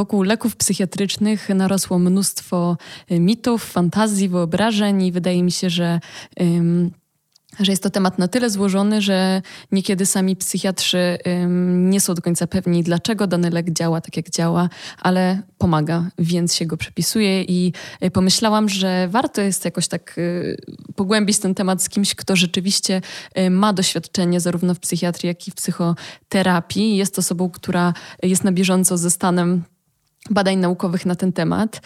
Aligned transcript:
Wokół 0.00 0.22
leków 0.22 0.56
psychiatrycznych 0.56 1.48
narosło 1.48 1.98
mnóstwo 1.98 2.76
mitów, 3.10 3.64
fantazji, 3.64 4.28
wyobrażeń 4.28 5.02
i 5.02 5.12
wydaje 5.12 5.42
mi 5.42 5.52
się, 5.52 5.70
że 5.70 6.00
że 7.58 7.72
jest 7.72 7.82
to 7.82 7.90
temat 7.90 8.18
na 8.18 8.28
tyle 8.28 8.50
złożony, 8.50 9.02
że 9.02 9.42
niekiedy 9.72 10.06
sami 10.06 10.36
psychiatrzy 10.36 11.18
nie 11.68 12.00
są 12.00 12.14
do 12.14 12.22
końca 12.22 12.46
pewni, 12.46 12.82
dlaczego 12.82 13.26
dany 13.26 13.50
lek 13.50 13.70
działa 13.70 14.00
tak, 14.00 14.16
jak 14.16 14.30
działa, 14.30 14.68
ale 14.98 15.42
pomaga, 15.58 16.10
więc 16.18 16.54
się 16.54 16.66
go 16.66 16.76
przepisuje 16.76 17.42
i 17.42 17.72
y, 18.04 18.10
pomyślałam, 18.10 18.68
że 18.68 19.08
warto 19.08 19.40
jest 19.40 19.64
jakoś 19.64 19.88
tak 19.88 20.18
y, 20.18 20.56
pogłębić 20.96 21.38
ten 21.38 21.54
temat 21.54 21.82
z 21.82 21.88
kimś, 21.88 22.14
kto 22.14 22.36
rzeczywiście 22.36 23.00
y, 23.38 23.50
ma 23.50 23.72
doświadczenie 23.72 24.40
zarówno 24.40 24.74
w 24.74 24.80
psychiatrii, 24.80 25.28
jak 25.28 25.48
i 25.48 25.50
w 25.50 25.54
psychoterapii. 25.54 26.96
Jest 26.96 27.18
osobą, 27.18 27.50
która 27.50 27.94
jest 28.22 28.44
na 28.44 28.52
bieżąco 28.52 28.98
ze 28.98 29.10
stanem 29.10 29.62
badań 30.30 30.56
naukowych 30.56 31.06
na 31.06 31.14
ten 31.14 31.32
temat, 31.32 31.80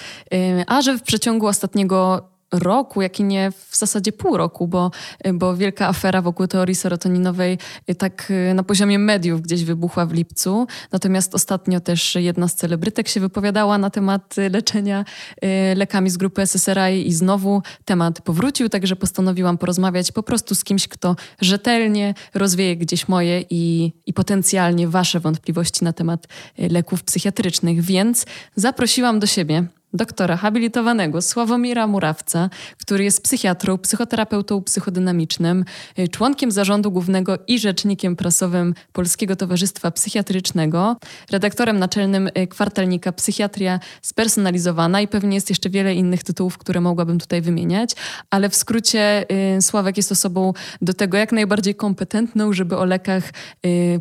a 0.67 0.83
że 0.83 0.99
w 0.99 1.03
przeciągu 1.03 1.47
ostatniego 1.47 2.29
roku, 2.59 3.03
jak 3.03 3.21
i 3.21 3.25
nie 3.25 3.53
w 3.71 3.77
zasadzie 3.77 4.13
pół 4.13 4.37
roku, 4.37 4.69
bo, 4.69 4.91
bo 5.35 5.57
wielka 5.57 5.89
afera 5.89 6.23
wokół 6.23 6.47
teorii 6.47 6.75
serotoninowej 6.75 7.59
tak 7.99 8.33
na 8.55 8.63
poziomie 8.63 8.99
mediów 8.99 9.43
gdzieś 9.43 9.65
wybuchła 9.65 10.07
w 10.07 10.13
lipcu. 10.13 10.67
Natomiast 10.93 11.35
ostatnio 11.35 11.81
też 11.81 12.15
jedna 12.15 12.49
z 12.49 12.55
celebrytek 12.55 13.09
się 13.09 13.21
wypowiadała 13.21 13.79
na 13.79 13.91
temat 13.91 14.35
leczenia 14.51 15.05
y, 15.45 15.75
lekami 15.77 16.11
z 16.11 16.17
grupy 16.17 16.43
SSRI 16.43 17.09
i 17.09 17.13
znowu 17.13 17.63
temat 17.85 18.21
powrócił, 18.21 18.69
także 18.69 18.97
postanowiłam 18.97 19.59
porozmawiać 19.59 20.13
po 20.13 20.23
prostu 20.23 20.55
z 20.55 20.65
kimś, 20.65 20.89
kto 20.89 21.17
rzetelnie 21.41 22.15
rozwieje 22.35 22.77
gdzieś 22.77 23.09
moje 23.09 23.45
i, 23.51 23.93
i 24.07 24.13
potencjalnie 24.13 24.89
wasze 24.89 25.21
wątpliwości 25.21 25.85
na 25.85 25.93
temat 25.93 26.27
y, 26.59 26.69
leków 26.69 27.05
psychiatrycznych. 27.05 27.81
Więc 27.81 28.27
zaprosiłam 28.57 29.19
do 29.21 29.27
siebie 29.27 29.67
doktora 29.95 30.37
habilitowanego 30.37 31.23
Sławomira 31.23 31.87
Murawca, 31.87 32.51
który 32.79 33.05
jest 33.05 33.23
psychiatrą, 33.23 33.79
psychoterapeutą 33.79 34.63
psychodynamicznym, 34.63 35.65
y, 35.99 36.09
członkiem 36.09 36.51
zarządu 36.51 36.91
głównego 36.91 37.39
i 37.47 37.59
rzecznikiem 37.59 38.17
prasowym 38.17 38.75
Polskiego 38.93 39.37
Towarzystwa 39.37 39.91
Psychiatrycznego, 39.91 40.97
redaktorem 41.31 41.79
naczelnym 41.79 42.31
y, 42.39 42.47
kwartalnika 42.47 43.13
Psychiatria 43.13 43.81
Spersonalizowana 44.03 45.01
i 45.01 45.09
pewnie 45.09 45.35
jest 45.35 45.49
jeszcze 45.49 45.71
wiele 45.71 45.95
innych 45.95 46.23
tytułów, 46.23 46.59
które 46.59 46.81
mogłabym 46.81 47.19
tutaj 47.19 47.43
wymieniać, 47.43 47.91
ale 48.31 48.49
w 48.49 48.57
skrócie 48.57 49.27
y, 49.57 49.63
Sławek 49.63 49.97
jest 49.97 50.13
osobą 50.13 50.53
do 50.83 50.95
tego 50.95 51.17
jak 51.17 51.33
najbardziej 51.33 51.75
kompetentną, 51.75 52.53
żeby 52.53 52.77
o 52.77 52.85
lekach 52.85 53.33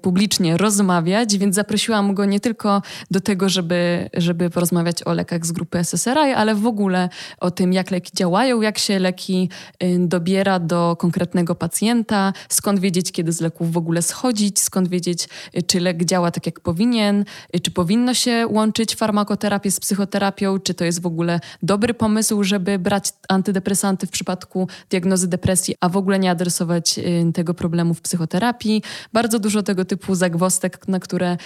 publicznie 0.02 0.58
rozmawiać, 0.58 1.38
więc 1.38 1.56
zaprosiłam 1.56 2.14
go 2.14 2.26
nie 2.26 2.40
tylko 2.40 2.82
do 3.12 3.20
tego, 3.20 3.50
żeby, 3.50 4.10
żeby 4.14 4.50
porozmawiać 4.50 5.04
o 5.04 5.14
lekach 5.14 5.46
z 5.46 5.52
grupy 5.52 5.83
SSRI, 5.84 6.32
ale 6.36 6.56
w 6.56 6.68
ogóle 6.68 7.10
o 7.40 7.52
tym, 7.52 7.74
jak 7.74 7.92
leki 7.92 8.12
działają, 8.16 8.62
jak 8.62 8.78
się 8.78 9.00
leki 9.00 9.50
y, 9.84 9.98
dobiera 10.00 10.60
do 10.60 10.96
konkretnego 11.00 11.56
pacjenta, 11.56 12.34
skąd 12.50 12.80
wiedzieć, 12.80 13.12
kiedy 13.12 13.32
z 13.32 13.42
leków 13.42 13.72
w 13.72 13.78
ogóle 13.78 14.02
schodzić, 14.02 14.60
skąd 14.60 14.88
wiedzieć, 14.88 15.28
y, 15.58 15.64
czy 15.64 15.80
lek 15.80 16.06
działa 16.06 16.32
tak, 16.32 16.46
jak 16.46 16.60
powinien, 16.60 17.26
y, 17.56 17.60
czy 17.60 17.72
powinno 17.72 18.14
się 18.14 18.48
łączyć 18.50 18.96
farmakoterapię 18.96 19.72
z 19.72 19.80
psychoterapią, 19.80 20.60
czy 20.60 20.74
to 20.74 20.86
jest 20.86 21.02
w 21.02 21.06
ogóle 21.06 21.40
dobry 21.64 21.94
pomysł, 21.94 22.44
żeby 22.44 22.80
brać 22.80 23.14
antydepresanty 23.30 24.08
w 24.08 24.10
przypadku 24.10 24.68
diagnozy 24.90 25.28
depresji, 25.28 25.76
a 25.80 25.90
w 25.90 25.98
ogóle 25.98 26.20
nie 26.20 26.32
adresować 26.32 27.00
tego 27.34 27.54
problemu 27.54 27.94
w 27.94 28.02
psychoterapii. 28.02 28.84
Bardzo 29.14 29.40
dużo 29.40 29.64
tego 29.64 29.86
typu 29.86 30.16
zagwostek, 30.16 30.88
na 30.88 31.00
które 31.00 31.38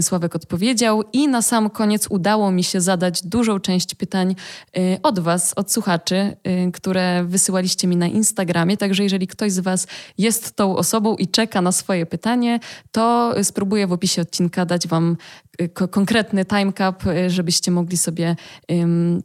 Sławek 0.00 0.36
odpowiedział 0.36 1.02
i 1.12 1.28
na 1.28 1.42
sam 1.42 1.70
koniec 1.70 2.06
udało 2.10 2.50
mi 2.50 2.64
się 2.64 2.80
zadać 2.80 3.22
dużą 3.22 3.60
część 3.60 3.83
część 3.84 3.94
pytań 3.94 4.34
y, 4.76 4.98
od 5.02 5.18
Was, 5.18 5.52
od 5.56 5.72
słuchaczy, 5.72 6.36
y, 6.68 6.72
które 6.72 7.24
wysyłaliście 7.24 7.88
mi 7.88 7.96
na 7.96 8.06
Instagramie. 8.06 8.76
Także 8.76 9.02
jeżeli 9.02 9.26
ktoś 9.26 9.52
z 9.52 9.60
Was 9.60 9.86
jest 10.18 10.56
tą 10.56 10.76
osobą 10.76 11.16
i 11.16 11.28
czeka 11.28 11.60
na 11.60 11.72
swoje 11.72 12.06
pytanie, 12.06 12.60
to 12.92 13.34
spróbuję 13.42 13.86
w 13.86 13.92
opisie 13.92 14.22
odcinka 14.22 14.66
dać 14.66 14.88
Wam 14.88 15.16
y, 15.60 15.68
konkretny 15.68 16.44
timecap, 16.44 17.02
żebyście 17.26 17.70
mogli 17.70 17.96
sobie 17.96 18.36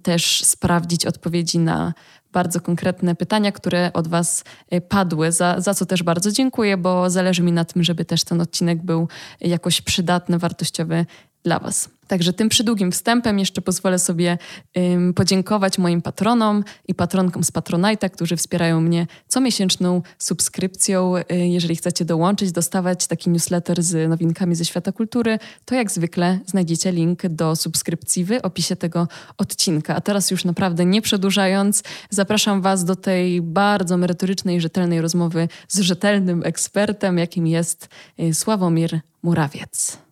też 0.04 0.42
sprawdzić 0.46 1.06
odpowiedzi 1.06 1.60
na 1.60 1.94
bardzo 2.34 2.62
konkretne 2.62 3.16
pytania, 3.16 3.52
które 3.52 3.94
od 3.94 4.08
Was 4.08 4.44
padły, 4.90 5.32
za, 5.32 5.62
za 5.62 5.74
co 5.74 5.86
też 5.86 6.04
bardzo 6.04 6.32
dziękuję, 6.32 6.78
bo 6.78 7.10
zależy 7.10 7.44
mi 7.44 7.52
na 7.52 7.66
tym, 7.66 7.84
żeby 7.84 8.06
też 8.06 8.24
ten 8.24 8.42
odcinek 8.42 8.84
był 8.84 9.08
jakoś 9.42 9.82
przydatny, 9.82 10.40
wartościowy 10.40 11.06
dla 11.44 11.60
Was. 11.60 11.90
Także 12.10 12.34
tym 12.34 12.50
przydługim 12.50 12.92
wstępem 12.92 13.40
jeszcze 13.40 13.62
pozwolę 13.62 14.00
sobie 14.00 14.38
ym, 14.78 15.14
podziękować 15.14 15.78
moim 15.78 16.02
patronom 16.02 16.64
i 16.88 16.96
patronkom 16.96 17.44
z 17.44 17.52
Patronite'a, 17.52 18.10
którzy 18.10 18.38
wspierają 18.38 18.82
mnie 18.82 19.08
comiesięczną 19.28 20.02
subskrypcją. 20.18 21.18
Y, 21.18 21.24
jeżeli 21.36 21.76
chcecie 21.76 22.06
dołączyć, 22.06 22.52
dostawać 22.52 23.08
taki 23.08 23.30
newsletter 23.30 23.84
z 23.84 24.10
nowinkami 24.10 24.56
ze 24.56 24.66
świata 24.66 24.92
kultury, 24.92 25.40
to 25.66 25.76
jak 25.76 25.92
zwykle 25.92 26.40
znajdziecie 26.46 26.92
link 26.92 27.28
do 27.28 27.56
subskrypcji 27.56 28.26
w 28.26 28.32
opisie 28.44 28.76
tego 28.76 29.08
odcinka. 29.38 29.96
A 29.96 30.02
teraz 30.02 30.32
już 30.32 30.46
naprawdę 30.46 30.86
nie 30.86 31.02
przedłużając, 31.02 31.84
zapraszam 32.10 32.62
Was 32.62 32.86
do 32.86 32.96
tej 32.96 33.42
bardzo 33.42 33.98
merytorycznej 33.98 34.62
rzetelnej 34.62 35.02
rozmowy 35.02 35.48
z 35.68 35.80
rzetelnym 35.80 36.42
ekspertem, 36.46 37.18
jakim 37.18 37.48
jest 37.48 37.90
y, 38.20 38.34
Sławomir 38.34 39.00
Murawiec. 39.24 40.09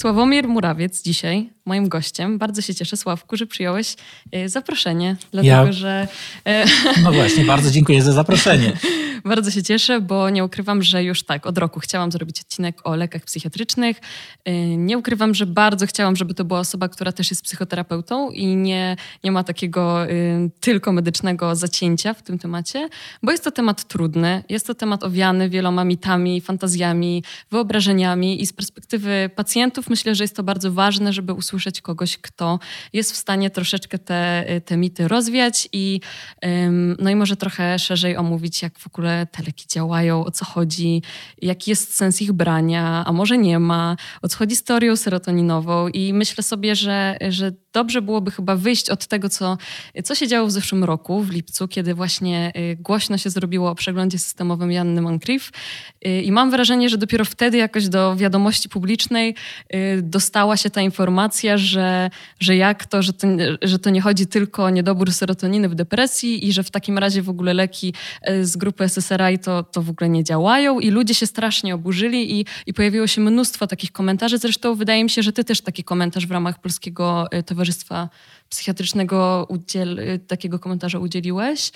Sławomir 0.00 0.48
Murawiec 0.48 1.02
dzisiaj 1.02 1.50
moim 1.70 1.88
gościem. 1.88 2.38
Bardzo 2.38 2.62
się 2.62 2.74
cieszę, 2.74 2.96
Sławku, 2.96 3.36
że 3.36 3.46
przyjąłeś 3.46 3.96
e, 4.32 4.48
zaproszenie, 4.48 5.16
dlatego 5.32 5.66
ja... 5.66 5.72
że... 5.72 6.08
E, 6.44 6.64
no 7.02 7.12
właśnie, 7.12 7.44
bardzo 7.44 7.70
dziękuję 7.70 8.02
za 8.02 8.12
zaproszenie. 8.12 8.72
bardzo 9.24 9.50
się 9.50 9.62
cieszę, 9.62 10.00
bo 10.00 10.30
nie 10.30 10.44
ukrywam, 10.44 10.82
że 10.82 11.04
już 11.04 11.22
tak, 11.22 11.46
od 11.46 11.58
roku 11.58 11.80
chciałam 11.80 12.12
zrobić 12.12 12.40
odcinek 12.40 12.80
o 12.84 12.96
lekach 12.96 13.24
psychiatrycznych. 13.24 14.00
E, 14.44 14.76
nie 14.76 14.98
ukrywam, 14.98 15.34
że 15.34 15.46
bardzo 15.46 15.86
chciałam, 15.86 16.16
żeby 16.16 16.34
to 16.34 16.44
była 16.44 16.60
osoba, 16.60 16.88
która 16.88 17.12
też 17.12 17.30
jest 17.30 17.42
psychoterapeutą 17.42 18.30
i 18.30 18.46
nie, 18.46 18.96
nie 19.24 19.32
ma 19.32 19.44
takiego 19.44 20.06
tylko 20.60 20.92
medycznego 20.92 21.56
zacięcia 21.56 22.14
w 22.14 22.22
tym 22.22 22.38
temacie, 22.38 22.88
bo 23.22 23.32
jest 23.32 23.44
to 23.44 23.50
temat 23.50 23.84
trudny, 23.84 24.44
jest 24.48 24.66
to 24.66 24.74
temat 24.74 25.04
owiany 25.04 25.50
wieloma 25.50 25.84
mitami, 25.84 26.40
fantazjami, 26.40 27.24
wyobrażeniami 27.50 28.42
i 28.42 28.46
z 28.46 28.52
perspektywy 28.52 29.30
pacjentów 29.36 29.90
myślę, 29.90 30.14
że 30.14 30.24
jest 30.24 30.36
to 30.36 30.42
bardzo 30.42 30.72
ważne, 30.72 31.12
żeby 31.12 31.32
usłyszeć 31.32 31.59
usłyszeć 31.60 31.80
kogoś, 31.80 32.18
kto 32.18 32.58
jest 32.92 33.12
w 33.12 33.16
stanie 33.16 33.50
troszeczkę 33.50 33.98
te, 33.98 34.44
te 34.64 34.76
mity 34.76 35.08
rozwiać 35.08 35.68
i, 35.72 36.00
no 36.98 37.10
i 37.10 37.16
może 37.16 37.36
trochę 37.36 37.78
szerzej 37.78 38.16
omówić, 38.16 38.62
jak 38.62 38.78
w 38.78 38.86
ogóle 38.86 39.26
te 39.32 39.42
leki 39.42 39.66
działają, 39.68 40.24
o 40.24 40.30
co 40.30 40.44
chodzi, 40.44 41.02
jaki 41.42 41.70
jest 41.70 41.94
sens 41.96 42.22
ich 42.22 42.32
brania, 42.32 43.04
a 43.06 43.12
może 43.12 43.38
nie 43.38 43.58
ma, 43.58 43.96
o 44.22 44.28
co 44.28 44.38
chodzi 44.38 44.56
z 44.56 44.62
teorią 44.62 44.96
serotoninową. 44.96 45.88
I 45.88 46.12
myślę 46.12 46.42
sobie, 46.42 46.76
że, 46.76 47.16
że 47.28 47.52
dobrze 47.72 48.02
byłoby 48.02 48.30
chyba 48.30 48.56
wyjść 48.56 48.90
od 48.90 49.06
tego, 49.06 49.28
co, 49.28 49.58
co 50.04 50.14
się 50.14 50.28
działo 50.28 50.46
w 50.46 50.50
zeszłym 50.50 50.84
roku, 50.84 51.22
w 51.22 51.30
lipcu, 51.30 51.68
kiedy 51.68 51.94
właśnie 51.94 52.52
y, 52.56 52.76
głośno 52.76 53.18
się 53.18 53.30
zrobiło 53.30 53.70
o 53.70 53.74
przeglądzie 53.74 54.18
systemowym 54.18 54.72
Janny 54.72 55.00
Moncrief. 55.00 55.50
Y, 56.06 56.22
I 56.22 56.32
mam 56.32 56.50
wrażenie, 56.50 56.88
że 56.88 56.98
dopiero 56.98 57.24
wtedy 57.24 57.58
jakoś 57.58 57.88
do 57.88 58.16
wiadomości 58.16 58.68
publicznej 58.68 59.34
y, 59.74 60.02
dostała 60.02 60.56
się 60.56 60.70
ta 60.70 60.80
informacja, 60.80 61.49
że, 61.58 62.10
że 62.40 62.56
jak 62.56 62.86
to, 62.86 63.02
że 63.02 63.12
to, 63.12 63.26
że 63.62 63.78
to 63.78 63.90
nie 63.90 64.00
chodzi 64.00 64.26
tylko 64.26 64.64
o 64.64 64.70
niedobór 64.70 65.12
serotoniny 65.12 65.68
w 65.68 65.74
depresji 65.74 66.48
i 66.48 66.52
że 66.52 66.62
w 66.62 66.70
takim 66.70 66.98
razie 66.98 67.22
w 67.22 67.28
ogóle 67.28 67.54
leki 67.54 67.94
z 68.42 68.56
grupy 68.56 68.84
SSRI 68.84 69.38
to, 69.38 69.62
to 69.62 69.82
w 69.82 69.90
ogóle 69.90 70.10
nie 70.10 70.24
działają 70.24 70.80
i 70.80 70.90
ludzie 70.90 71.14
się 71.14 71.26
strasznie 71.26 71.74
oburzyli 71.74 72.40
i, 72.40 72.46
i 72.66 72.74
pojawiło 72.74 73.06
się 73.06 73.20
mnóstwo 73.20 73.66
takich 73.66 73.92
komentarzy. 73.92 74.38
Zresztą 74.38 74.74
wydaje 74.74 75.04
mi 75.04 75.10
się, 75.10 75.22
że 75.22 75.32
ty 75.32 75.44
też 75.44 75.60
taki 75.60 75.84
komentarz 75.84 76.26
w 76.26 76.30
ramach 76.30 76.60
Polskiego 76.60 77.28
Towarzystwa 77.46 77.70
Towarzystwa 77.70 78.08
Psychiatrycznego 78.50 79.46
udziel, 79.48 80.00
takiego 80.26 80.58
komentarza 80.58 80.98
udzieliłeś, 80.98 81.70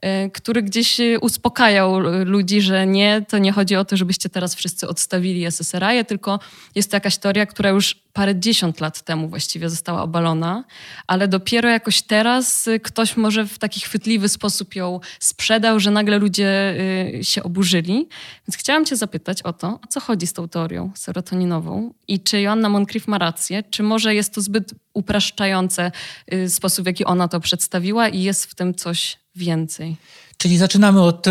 e, 0.00 0.30
który 0.30 0.62
gdzieś 0.62 0.98
uspokajał 1.20 1.98
ludzi, 2.24 2.60
że 2.60 2.86
nie, 2.86 3.24
to 3.28 3.38
nie 3.38 3.52
chodzi 3.52 3.76
o 3.76 3.84
to, 3.84 3.96
żebyście 3.96 4.28
teraz 4.28 4.54
wszyscy 4.54 4.88
odstawili 4.88 5.44
SSRI, 5.46 6.04
tylko 6.06 6.40
jest 6.74 6.90
to 6.90 6.96
jakaś 6.96 7.18
teoria, 7.18 7.46
która 7.46 7.70
już 7.70 7.94
parę 8.12 8.40
dziesiąt 8.40 8.80
lat 8.80 9.02
temu 9.02 9.28
właściwie 9.28 9.70
została 9.70 10.02
obalona, 10.02 10.64
ale 11.06 11.28
dopiero 11.28 11.68
jakoś 11.68 12.02
teraz 12.02 12.68
ktoś 12.82 13.16
może 13.16 13.46
w 13.46 13.58
taki 13.58 13.80
chwytliwy 13.80 14.28
sposób 14.28 14.74
ją 14.74 15.00
sprzedał, 15.20 15.80
że 15.80 15.90
nagle 15.90 16.18
ludzie 16.18 16.76
się 17.22 17.42
oburzyli. 17.42 18.08
Więc 18.48 18.56
chciałam 18.56 18.84
cię 18.84 18.96
zapytać 18.96 19.42
o 19.42 19.52
to, 19.52 19.68
o 19.68 19.86
co 19.88 20.00
chodzi 20.00 20.26
z 20.26 20.32
tą 20.32 20.48
teorią 20.48 20.90
serotoninową 20.94 21.94
i 22.08 22.20
czy 22.20 22.40
Joanna 22.40 22.68
Moncrief 22.68 23.08
ma 23.08 23.18
rację, 23.18 23.62
czy 23.70 23.82
może 23.82 24.14
jest 24.14 24.34
to 24.34 24.40
zbyt 24.40 24.74
upraszczające 24.98 25.92
y, 26.32 26.50
sposób, 26.50 26.84
w 26.84 26.86
jaki 26.86 27.04
ona 27.04 27.28
to 27.28 27.40
przedstawiła 27.40 28.08
i 28.08 28.22
jest 28.22 28.46
w 28.46 28.54
tym 28.54 28.74
coś 28.74 29.18
więcej. 29.34 29.96
Czyli 30.36 30.58
zaczynamy 30.58 31.02
od, 31.02 31.26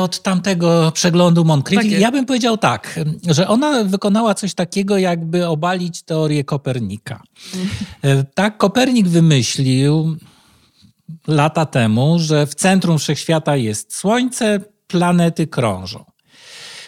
od 0.00 0.22
tamtego 0.22 0.92
przeglądu 0.94 1.44
Moncrief. 1.44 1.82
Tak 1.82 1.90
ja 1.90 2.10
bym 2.10 2.26
powiedział 2.26 2.56
tak, 2.56 3.00
że 3.30 3.48
ona 3.48 3.84
wykonała 3.84 4.34
coś 4.34 4.54
takiego, 4.54 4.98
jakby 4.98 5.46
obalić 5.46 6.02
teorię 6.02 6.44
Kopernika. 6.44 7.22
Mhm. 7.54 8.24
Tak, 8.34 8.56
Kopernik 8.56 9.08
wymyślił 9.08 10.16
lata 11.26 11.66
temu, 11.66 12.18
że 12.18 12.46
w 12.46 12.54
centrum 12.54 12.98
wszechświata 12.98 13.56
jest 13.56 13.96
Słońce, 13.96 14.60
planety 14.86 15.46
krążą. 15.46 16.04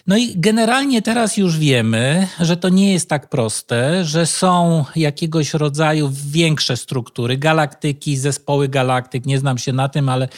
No 0.07 0.17
i 0.17 0.33
generalnie 0.37 1.03
teraz 1.03 1.37
już 1.37 1.59
wiemy, 1.59 2.29
że 2.41 2.57
to 2.57 2.69
nie 2.69 2.93
jest 2.93 3.09
tak 3.09 3.29
proste, 3.29 4.05
że 4.05 4.27
są 4.27 4.85
jakiegoś 4.97 5.55
rodzaju 5.55 6.11
większe 6.27 6.77
struktury, 6.77 7.37
galaktyki, 7.37 8.17
zespoły 8.17 8.69
galaktyk, 8.69 9.27
nie 9.27 9.39
znam 9.39 9.59
się 9.59 9.73
na 9.73 9.89
tym, 9.89 10.09
ale, 10.09 10.29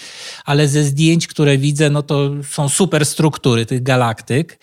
ale 0.44 0.68
ze 0.68 0.84
zdjęć, 0.84 1.26
które 1.26 1.58
widzę, 1.58 1.90
no 1.90 2.02
to 2.02 2.30
są 2.50 2.68
super 2.68 3.06
struktury 3.06 3.66
tych 3.66 3.82
galaktyk. 3.82 4.58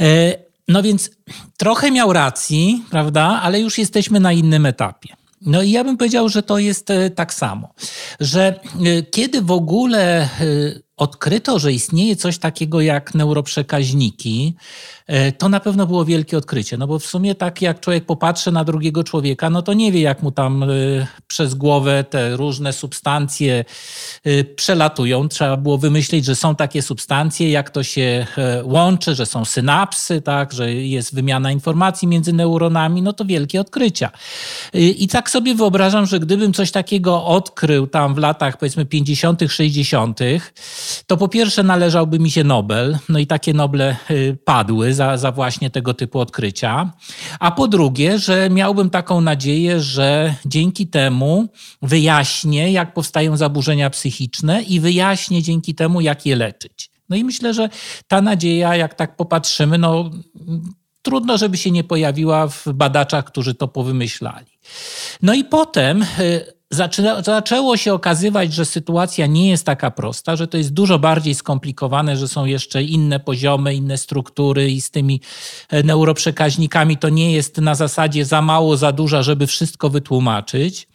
E, 0.00 0.36
no 0.68 0.82
więc 0.82 1.10
trochę 1.56 1.90
miał 1.90 2.12
racji, 2.12 2.84
prawda, 2.90 3.40
ale 3.42 3.60
już 3.60 3.78
jesteśmy 3.78 4.20
na 4.20 4.32
innym 4.32 4.66
etapie. 4.66 5.16
No 5.40 5.62
i 5.62 5.70
ja 5.70 5.84
bym 5.84 5.96
powiedział, 5.96 6.28
że 6.28 6.42
to 6.42 6.58
jest 6.58 6.90
e, 6.90 7.10
tak 7.10 7.34
samo, 7.34 7.74
że 8.20 8.60
e, 8.84 9.02
kiedy 9.02 9.42
w 9.42 9.50
ogóle 9.50 10.28
odkryto, 10.96 11.58
że 11.58 11.72
istnieje 11.72 12.16
coś 12.16 12.38
takiego 12.38 12.80
jak 12.80 13.14
neuroprzekaźniki, 13.14 14.54
to 15.38 15.48
na 15.48 15.60
pewno 15.60 15.86
było 15.86 16.04
wielkie 16.04 16.38
odkrycie. 16.38 16.76
No 16.76 16.86
bo 16.86 16.98
w 16.98 17.06
sumie 17.06 17.34
tak 17.34 17.62
jak 17.62 17.80
człowiek 17.80 18.04
popatrzy 18.06 18.52
na 18.52 18.64
drugiego 18.64 19.04
człowieka, 19.04 19.50
no 19.50 19.62
to 19.62 19.72
nie 19.72 19.92
wie, 19.92 20.00
jak 20.00 20.22
mu 20.22 20.30
tam 20.30 20.62
e, 20.62 20.66
przez 21.26 21.54
głowę 21.54 22.04
te 22.10 22.36
różne 22.36 22.72
substancje 22.72 23.64
e, 24.24 24.44
przelatują. 24.44 25.28
Trzeba 25.28 25.56
było 25.56 25.78
wymyślić, 25.78 26.24
że 26.24 26.36
są 26.36 26.56
takie 26.56 26.82
substancje, 26.82 27.50
jak 27.50 27.70
to 27.70 27.82
się 27.82 28.26
łączy, 28.62 29.14
że 29.14 29.26
są 29.26 29.44
synapsy, 29.44 30.20
tak, 30.22 30.52
że 30.52 30.72
jest 30.74 31.14
wymiana 31.14 31.52
informacji 31.52 32.08
między 32.08 32.32
neuronami, 32.32 33.02
no 33.02 33.12
to 33.12 33.24
wielkie 33.24 33.60
odkrycia. 33.60 34.10
I 34.74 35.08
tak 35.08 35.30
sobie 35.30 35.54
wyobrażam, 35.54 36.06
że 36.06 36.20
gdybym 36.20 36.52
coś 36.52 36.70
takiego 36.70 37.24
odkrył 37.24 37.86
tam 37.86 38.14
w 38.14 38.18
latach 38.18 38.56
powiedzmy 38.56 38.86
50., 38.86 39.40
60., 39.48 40.20
to 41.06 41.16
po 41.16 41.28
pierwsze 41.28 41.62
należałby 41.62 42.18
mi 42.18 42.30
się 42.30 42.44
Nobel, 42.44 42.98
no 43.08 43.18
i 43.18 43.26
takie 43.26 43.54
Noble 43.54 43.96
padły 44.44 44.93
za, 44.94 45.16
za 45.16 45.32
właśnie 45.32 45.70
tego 45.70 45.94
typu 45.94 46.20
odkrycia. 46.20 46.92
A 47.40 47.50
po 47.50 47.68
drugie, 47.68 48.18
że 48.18 48.50
miałbym 48.50 48.90
taką 48.90 49.20
nadzieję, 49.20 49.80
że 49.80 50.34
dzięki 50.46 50.86
temu 50.86 51.48
wyjaśnię, 51.82 52.72
jak 52.72 52.94
powstają 52.94 53.36
zaburzenia 53.36 53.90
psychiczne 53.90 54.62
i 54.62 54.80
wyjaśnię 54.80 55.42
dzięki 55.42 55.74
temu, 55.74 56.00
jak 56.00 56.26
je 56.26 56.36
leczyć. 56.36 56.90
No 57.08 57.16
i 57.16 57.24
myślę, 57.24 57.54
że 57.54 57.68
ta 58.08 58.20
nadzieja, 58.20 58.76
jak 58.76 58.94
tak 58.94 59.16
popatrzymy, 59.16 59.78
no 59.78 60.10
trudno, 61.02 61.38
żeby 61.38 61.56
się 61.56 61.70
nie 61.70 61.84
pojawiła 61.84 62.48
w 62.48 62.68
badaczach, 62.74 63.24
którzy 63.24 63.54
to 63.54 63.68
powymyślali. 63.68 64.58
No 65.22 65.34
i 65.34 65.44
potem 65.44 66.04
zaczęło 67.22 67.76
się 67.76 67.94
okazywać, 67.94 68.54
że 68.54 68.64
sytuacja 68.64 69.26
nie 69.26 69.50
jest 69.50 69.66
taka 69.66 69.90
prosta, 69.90 70.36
że 70.36 70.48
to 70.48 70.56
jest 70.58 70.72
dużo 70.72 70.98
bardziej 70.98 71.34
skomplikowane, 71.34 72.16
że 72.16 72.28
są 72.28 72.44
jeszcze 72.44 72.82
inne 72.82 73.20
poziomy, 73.20 73.74
inne 73.74 73.98
struktury 73.98 74.70
i 74.70 74.80
z 74.80 74.90
tymi 74.90 75.20
e, 75.68 75.82
neuroprzekaźnikami 75.82 76.96
to 76.96 77.08
nie 77.08 77.32
jest 77.32 77.58
na 77.58 77.74
zasadzie 77.74 78.24
za 78.24 78.42
mało, 78.42 78.76
za 78.76 78.92
dużo, 78.92 79.22
żeby 79.22 79.46
wszystko 79.46 79.90
wytłumaczyć. 79.90 80.88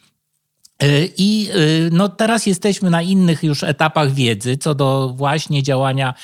E, 0.82 0.86
I 1.16 1.48
e, 1.50 1.54
no, 1.92 2.08
teraz 2.08 2.46
jesteśmy 2.46 2.90
na 2.90 3.02
innych 3.02 3.42
już 3.42 3.62
etapach 3.62 4.12
wiedzy 4.12 4.56
co 4.56 4.74
do 4.74 5.12
właśnie 5.16 5.62
działania 5.62 6.14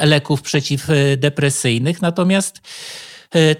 leków 0.00 0.42
przeciwdepresyjnych. 0.42 2.02
Natomiast 2.02 2.60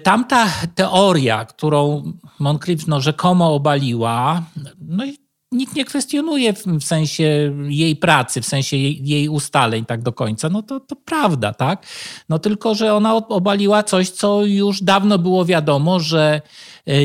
tamta 0.03 0.47
teoria, 0.75 1.45
którą 1.45 2.13
Moncrief 2.39 2.87
no, 2.87 3.01
rzekomo 3.01 3.53
obaliła, 3.53 4.43
no 4.81 5.05
i 5.05 5.24
nikt 5.55 5.75
nie 5.75 5.85
kwestionuje 5.85 6.53
w 6.53 6.83
sensie 6.83 7.53
jej 7.67 7.95
pracy, 7.95 8.41
w 8.41 8.45
sensie 8.45 8.77
jej, 8.77 8.99
jej, 9.03 9.29
ustaleń 9.29 9.85
tak 9.85 10.01
do 10.01 10.13
końca, 10.13 10.49
no 10.49 10.61
to, 10.61 10.79
to 10.79 10.95
prawda, 10.95 11.53
tak? 11.53 11.85
No 12.29 12.39
tylko, 12.39 12.75
że 12.75 12.93
ona 12.93 13.15
obaliła 13.15 13.83
coś, 13.83 14.09
co 14.09 14.45
już 14.45 14.81
dawno 14.81 15.19
było 15.19 15.45
wiadomo, 15.45 15.99
że 15.99 16.41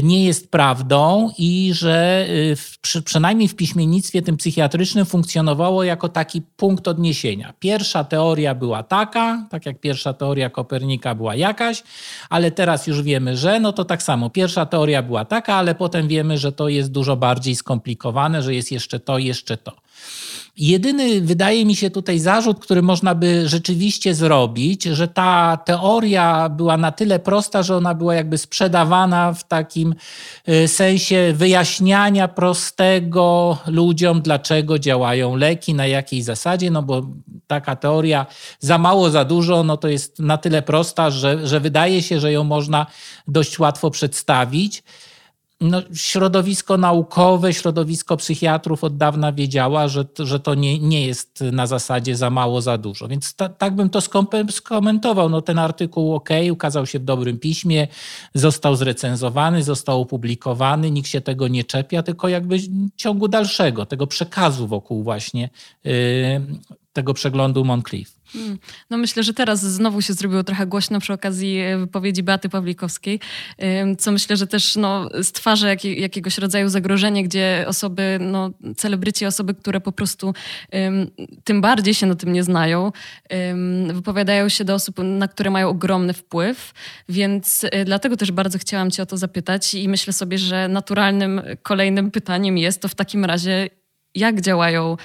nie 0.03 0.25
jest 0.25 0.51
prawdą 0.51 1.31
i 1.39 1.71
że 1.75 2.27
e, 2.53 2.57
w, 2.57 2.79
przy, 2.79 3.03
przynajmniej 3.03 3.49
w 3.49 3.57
piśmiennictwie 3.57 4.23
tym 4.23 4.37
psychiatrycznym 4.37 5.07
funkcjonowało 5.07 5.85
jako 5.85 6.09
taki 6.09 6.43
punkt 6.43 6.89
odniesienia. 6.89 7.53
Pierwsza 7.59 8.05
teoria 8.05 8.55
była 8.55 8.83
taka, 8.83 9.47
tak 9.51 9.67
jak 9.67 9.81
pierwsza 9.81 10.13
teoria 10.13 10.51
Kopernika 10.51 11.15
była 11.15 11.35
jakaś, 11.35 11.83
ale 12.31 12.51
teraz 12.51 12.87
już 12.87 13.03
wiemy, 13.03 13.37
że 13.37 13.61
no 13.61 13.73
to 13.73 13.85
tak 13.85 14.03
samo. 14.03 14.31
Pierwsza 14.31 14.67
teoria 14.67 15.03
była 15.03 15.25
taka, 15.25 15.55
ale 15.55 15.75
potem 15.75 16.09
wiemy, 16.09 16.39
że 16.39 16.53
to 16.53 16.69
jest 16.69 16.93
dużo 16.93 17.17
bardziej 17.17 17.57
skomplikowane, 17.57 18.43
że 18.43 18.55
jest 18.55 18.73
jeszcze 18.73 19.01
to, 19.01 19.19
jeszcze 19.19 19.57
to. 19.57 19.73
Jedyny, 20.61 21.21
wydaje 21.21 21.65
mi 21.65 21.77
się, 21.77 21.91
tutaj 21.91 22.19
zarzut, 22.19 22.61
który 22.61 22.83
można 22.83 23.15
by 23.15 23.49
rzeczywiście 23.49 24.15
zrobić, 24.15 24.85
że 24.85 25.09
ta 25.09 25.57
teoria 25.57 26.49
była 26.49 26.77
na 26.77 26.93
tyle 26.93 27.19
prosta, 27.19 27.63
że 27.63 27.77
ona 27.77 27.95
była 27.95 28.15
jakby 28.15 28.39
sprzedawana 28.39 29.33
w 29.33 29.49
takim 29.49 29.95
y, 30.49 30.69
sensie 30.69 31.33
wyjaśniania 31.37 32.29
prostego 32.29 33.59
ludziom, 33.67 34.23
dlaczego 34.23 34.79
działają 34.79 35.37
leki, 35.37 35.75
na 35.75 35.87
jakiej 35.87 36.23
zasadzie, 36.23 36.71
no 36.71 36.83
bo 36.83 37.03
taka 37.47 37.77
teoria 37.77 38.27
za 38.59 38.79
mało, 38.79 39.11
za 39.11 39.25
dużo, 39.25 39.63
no 39.63 39.77
to 39.77 39.89
jest 39.89 40.19
na 40.19 40.39
tyle 40.39 40.63
prosta, 40.63 41.11
że, 41.11 41.47
że 41.47 41.61
wydaje 41.61 42.03
się, 42.03 42.21
że 42.21 42.33
ją 42.33 42.45
można 42.45 42.87
dość 43.29 43.59
łatwo 43.59 43.91
przedstawić 43.91 44.83
no, 45.61 45.83
środowisko 45.95 46.77
naukowe, 46.77 47.55
środowisko 47.55 48.17
psychiatrów 48.17 48.85
od 48.85 48.97
dawna 48.97 49.33
wiedziała, 49.33 49.89
że, 49.89 50.05
że 50.19 50.41
to 50.41 50.55
nie, 50.55 50.79
nie 50.79 51.07
jest 51.07 51.41
na 51.41 51.67
zasadzie 51.67 52.17
za 52.17 52.31
mało, 52.31 52.61
za 52.61 52.79
dużo. 52.79 53.09
Więc 53.09 53.35
ta, 53.35 53.49
tak 53.49 53.75
bym 53.75 53.91
to 53.91 54.01
skomentował. 54.51 55.29
No, 55.29 55.43
ten 55.43 55.59
artykuł 55.59 56.15
ok, 56.15 56.29
ukazał 56.53 56.87
się 56.87 56.99
w 56.99 57.05
dobrym 57.05 57.39
piśmie, 57.39 57.89
został 58.35 58.77
zrecenzowany, 58.77 59.63
został 59.63 60.01
opublikowany, 60.01 60.91
nikt 60.91 61.09
się 61.09 61.21
tego 61.21 61.49
nie 61.49 61.65
czepia, 61.65 62.03
tylko 62.03 62.29
jakby 62.29 62.59
ciągu 62.97 63.29
dalszego, 63.29 63.87
tego 63.87 64.07
przekazu 64.07 64.67
wokół 64.67 65.03
właśnie 65.03 65.51
yy, 65.85 65.93
tego 66.93 67.15
przeglądu 67.15 67.65
Moncrief. 67.65 68.20
Hmm. 68.33 68.59
No 68.91 68.99
myślę, 68.99 69.23
że 69.23 69.35
teraz 69.35 69.61
znowu 69.61 70.03
się 70.03 70.13
zrobiło 70.13 70.45
trochę 70.45 70.67
głośno 70.67 71.01
przy 71.01 71.13
okazji 71.13 71.59
e, 71.59 71.79
wypowiedzi 71.79 72.23
Beaty 72.23 72.49
Pawlikowskiej, 72.49 73.21
co 73.99 74.13
myślę, 74.13 74.37
że 74.37 74.47
też 74.47 74.77
no, 74.77 75.09
stwarza 75.23 75.69
jak, 75.69 75.85
jakiegoś 75.85 76.39
rodzaju 76.39 76.69
zagrożenie, 76.69 77.25
gdzie 77.25 77.65
osoby, 77.69 78.19
no, 78.21 78.51
celebryci, 78.77 79.27
osoby, 79.27 79.55
które 79.55 79.81
po 79.81 79.93
prostu 79.93 80.35
tym 81.45 81.61
bardziej 81.61 81.95
się 81.95 82.07
na 82.07 82.15
tym 82.15 82.33
nie 82.33 82.43
znają, 82.43 82.93
wypowiadają 83.93 84.49
się 84.49 84.65
do 84.65 84.75
osób, 84.75 84.97
na 84.99 85.29
które 85.29 85.51
mają 85.51 85.69
ogromny 85.69 86.13
wpływ, 86.13 86.73
więc 87.09 87.65
y, 87.65 87.85
dlatego 87.85 88.17
też 88.17 88.33
bardzo 88.33 88.59
chciałam 88.59 88.91
cię 88.91 89.03
o 89.03 89.07
to 89.07 89.17
zapytać 89.17 89.75
i 89.75 89.89
myślę 89.89 90.13
sobie, 90.13 90.39
że 90.39 90.69
naturalnym 90.69 91.43
kolejnym 91.63 92.11
pytaniem 92.11 92.59
jest 92.59 92.83
to 92.83 92.89
w 92.89 92.95
takim 92.95 93.25
razie, 93.25 93.69
jak 94.15 94.41
działają, 94.41 94.97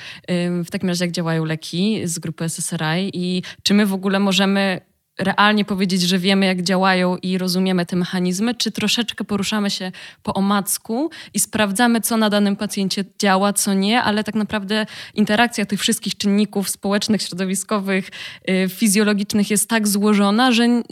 w 0.65 0.71
takim 0.71 0.89
razie 0.89 1.05
jak 1.05 1.11
działają 1.11 1.45
leki 1.45 2.01
z 2.03 2.19
grupy 2.19 2.43
SSRI 2.49 3.11
i 3.13 3.43
czy 3.63 3.73
my 3.73 3.85
w 3.85 3.93
ogóle 3.93 4.19
możemy 4.19 4.81
realnie 5.19 5.65
powiedzieć, 5.65 6.01
że 6.01 6.19
wiemy, 6.19 6.45
jak 6.45 6.61
działają 6.61 7.17
i 7.17 7.37
rozumiemy 7.37 7.85
te 7.85 7.95
mechanizmy, 7.95 8.55
czy 8.55 8.71
troszeczkę 8.71 9.23
poruszamy 9.23 9.69
się 9.69 9.91
po 10.23 10.33
omacku 10.33 11.09
i 11.33 11.39
sprawdzamy, 11.39 12.01
co 12.01 12.17
na 12.17 12.29
danym 12.29 12.55
pacjencie 12.55 13.05
działa, 13.19 13.53
co 13.53 13.73
nie, 13.73 14.01
ale 14.01 14.23
tak 14.23 14.35
naprawdę 14.35 14.85
interakcja 15.13 15.65
tych 15.65 15.79
wszystkich 15.79 16.17
czynników 16.17 16.69
społecznych, 16.69 17.21
środowiskowych, 17.21 18.09
y, 18.49 18.69
fizjologicznych 18.69 19.49
jest 19.49 19.69
tak 19.69 19.87
złożona, 19.87 20.51
że, 20.51 20.83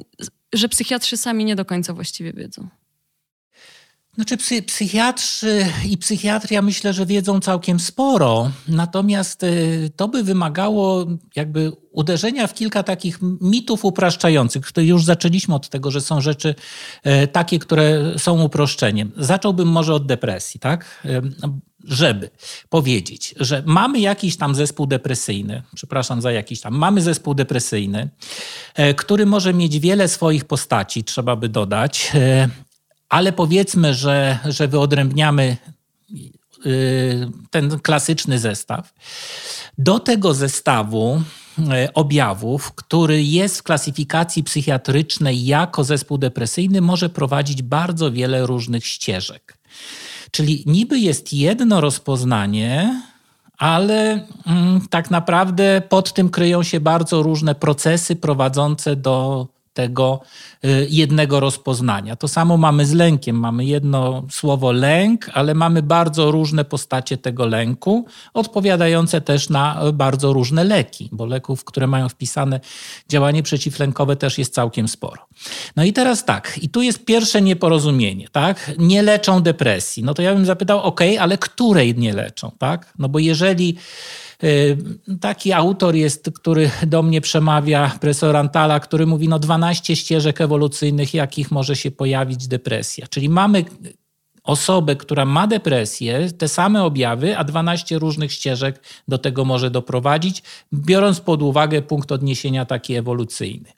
że 0.53 0.69
psychiatrzy 0.69 1.17
sami 1.17 1.45
nie 1.45 1.55
do 1.55 1.65
końca 1.65 1.93
właściwie 1.93 2.33
wiedzą. 2.33 2.67
Znaczy 4.15 4.37
psy, 4.37 4.61
psychiatrzy 4.61 5.65
i 5.89 5.97
psychiatria 5.97 6.61
myślę, 6.61 6.93
że 6.93 7.05
wiedzą 7.05 7.39
całkiem 7.39 7.79
sporo, 7.79 8.51
natomiast 8.67 9.43
y, 9.43 9.91
to 9.95 10.07
by 10.07 10.23
wymagało 10.23 11.05
jakby 11.35 11.71
uderzenia 11.91 12.47
w 12.47 12.53
kilka 12.53 12.83
takich 12.83 13.19
mitów 13.41 13.85
upraszczających. 13.85 14.71
Już 14.77 15.05
zaczęliśmy 15.05 15.55
od 15.55 15.69
tego, 15.69 15.91
że 15.91 16.01
są 16.01 16.21
rzeczy 16.21 16.55
y, 17.23 17.27
takie, 17.27 17.59
które 17.59 18.13
są 18.17 18.41
uproszczeniem. 18.43 19.11
Zacząłbym 19.17 19.67
może 19.67 19.93
od 19.93 20.05
depresji, 20.05 20.59
tak? 20.59 21.01
Y, 21.05 21.21
żeby 21.83 22.29
powiedzieć, 22.69 23.35
że 23.39 23.63
mamy 23.65 23.99
jakiś 23.99 24.37
tam 24.37 24.55
zespół 24.55 24.87
depresyjny, 24.87 25.63
przepraszam 25.75 26.21
za 26.21 26.31
jakiś 26.31 26.61
tam, 26.61 26.73
mamy 26.75 27.01
zespół 27.01 27.33
depresyjny, 27.33 28.09
który 28.95 29.25
może 29.25 29.53
mieć 29.53 29.79
wiele 29.79 30.07
swoich 30.07 30.45
postaci, 30.45 31.03
trzeba 31.03 31.35
by 31.35 31.49
dodać, 31.49 32.11
ale 33.13 33.33
powiedzmy, 33.33 33.93
że, 33.93 34.39
że 34.45 34.67
wyodrębniamy 34.67 35.57
y, 36.65 37.27
ten 37.49 37.79
klasyczny 37.79 38.39
zestaw. 38.39 38.93
Do 39.77 39.99
tego 39.99 40.33
zestawu 40.33 41.21
e, 41.71 41.93
objawów, 41.93 42.71
który 42.71 43.23
jest 43.23 43.59
w 43.59 43.63
klasyfikacji 43.63 44.43
psychiatrycznej 44.43 45.45
jako 45.45 45.83
zespół 45.83 46.17
depresyjny, 46.17 46.81
może 46.81 47.09
prowadzić 47.09 47.61
bardzo 47.61 48.11
wiele 48.11 48.45
różnych 48.45 48.85
ścieżek. 48.85 49.57
Czyli 50.31 50.63
niby 50.65 50.99
jest 50.99 51.33
jedno 51.33 51.81
rozpoznanie, 51.81 53.01
ale 53.57 54.27
mm, 54.45 54.87
tak 54.89 55.11
naprawdę 55.11 55.81
pod 55.89 56.13
tym 56.13 56.29
kryją 56.29 56.63
się 56.63 56.79
bardzo 56.79 57.23
różne 57.23 57.55
procesy 57.55 58.15
prowadzące 58.15 58.95
do 58.95 59.47
tego 59.73 60.21
y, 60.65 60.87
jednego 60.89 61.39
rozpoznania. 61.39 62.15
To 62.15 62.27
samo 62.27 62.57
mamy 62.57 62.85
z 62.85 62.93
lękiem. 62.93 63.35
Mamy 63.35 63.65
jedno 63.65 64.23
słowo 64.29 64.71
lęk, 64.71 65.29
ale 65.33 65.53
mamy 65.53 65.81
bardzo 65.81 66.31
różne 66.31 66.65
postacie 66.65 67.17
tego 67.17 67.45
lęku, 67.45 68.05
odpowiadające 68.33 69.21
też 69.21 69.49
na 69.49 69.81
bardzo 69.93 70.33
różne 70.33 70.63
leki, 70.63 71.09
bo 71.11 71.25
leków, 71.25 71.63
które 71.63 71.87
mają 71.87 72.09
wpisane 72.09 72.59
działanie 73.09 73.43
przeciwlękowe 73.43 74.15
też 74.15 74.37
jest 74.37 74.53
całkiem 74.53 74.87
sporo. 74.87 75.27
No 75.75 75.83
i 75.83 75.93
teraz 75.93 76.25
tak, 76.25 76.59
i 76.61 76.69
tu 76.69 76.81
jest 76.81 77.05
pierwsze 77.05 77.41
nieporozumienie, 77.41 78.27
tak? 78.31 78.71
Nie 78.77 79.01
leczą 79.01 79.41
depresji. 79.41 80.03
No 80.03 80.13
to 80.13 80.21
ja 80.21 80.33
bym 80.33 80.45
zapytał, 80.45 80.81
ok, 80.81 81.01
ale 81.19 81.37
której 81.37 81.95
nie 81.95 82.13
leczą, 82.13 82.51
tak? 82.57 82.93
No 82.99 83.09
bo 83.09 83.19
jeżeli 83.19 83.77
taki 85.21 85.53
autor 85.53 85.95
jest, 85.95 86.31
który 86.35 86.71
do 86.87 87.03
mnie 87.03 87.21
przemawia, 87.21 87.91
profesor 88.01 88.37
Antala, 88.37 88.79
który 88.79 89.05
mówi 89.05 89.27
no 89.27 89.39
12 89.39 89.95
ścieżek 89.95 90.41
ewolucyjnych, 90.41 91.13
jakich 91.13 91.51
może 91.51 91.75
się 91.75 91.91
pojawić 91.91 92.47
depresja. 92.47 93.07
Czyli 93.07 93.29
mamy 93.29 93.65
osobę, 94.43 94.95
która 94.95 95.25
ma 95.25 95.47
depresję, 95.47 96.31
te 96.37 96.47
same 96.47 96.83
objawy, 96.83 97.37
a 97.37 97.43
12 97.43 97.99
różnych 97.99 98.31
ścieżek 98.31 98.83
do 99.07 99.17
tego 99.17 99.45
może 99.45 99.71
doprowadzić, 99.71 100.43
biorąc 100.73 101.19
pod 101.19 101.41
uwagę 101.41 101.81
punkt 101.81 102.11
odniesienia 102.11 102.65
taki 102.65 102.95
ewolucyjny. 102.95 103.69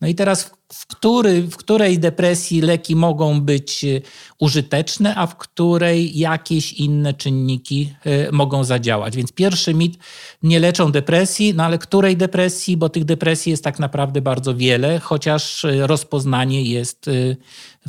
No 0.00 0.08
i 0.08 0.14
teraz 0.14 0.50
w, 0.72 0.86
który, 0.86 1.42
w 1.42 1.56
której 1.56 1.98
depresji 1.98 2.60
leki 2.60 2.96
mogą 2.96 3.40
być 3.40 3.84
e, 3.84 4.00
użyteczne, 4.38 5.14
a 5.14 5.26
w 5.26 5.36
której 5.36 6.18
jakieś 6.18 6.72
inne 6.72 7.14
czynniki 7.14 7.94
e, 8.04 8.32
mogą 8.32 8.64
zadziałać. 8.64 9.16
Więc 9.16 9.32
pierwszy 9.32 9.74
mit, 9.74 9.98
nie 10.42 10.60
leczą 10.60 10.92
depresji, 10.92 11.54
no 11.54 11.64
ale 11.64 11.78
której 11.78 12.16
depresji, 12.16 12.76
bo 12.76 12.88
tych 12.88 13.04
depresji 13.04 13.50
jest 13.50 13.64
tak 13.64 13.78
naprawdę 13.78 14.22
bardzo 14.22 14.54
wiele, 14.54 14.98
chociaż 14.98 15.64
e, 15.64 15.86
rozpoznanie 15.86 16.62
jest 16.62 17.10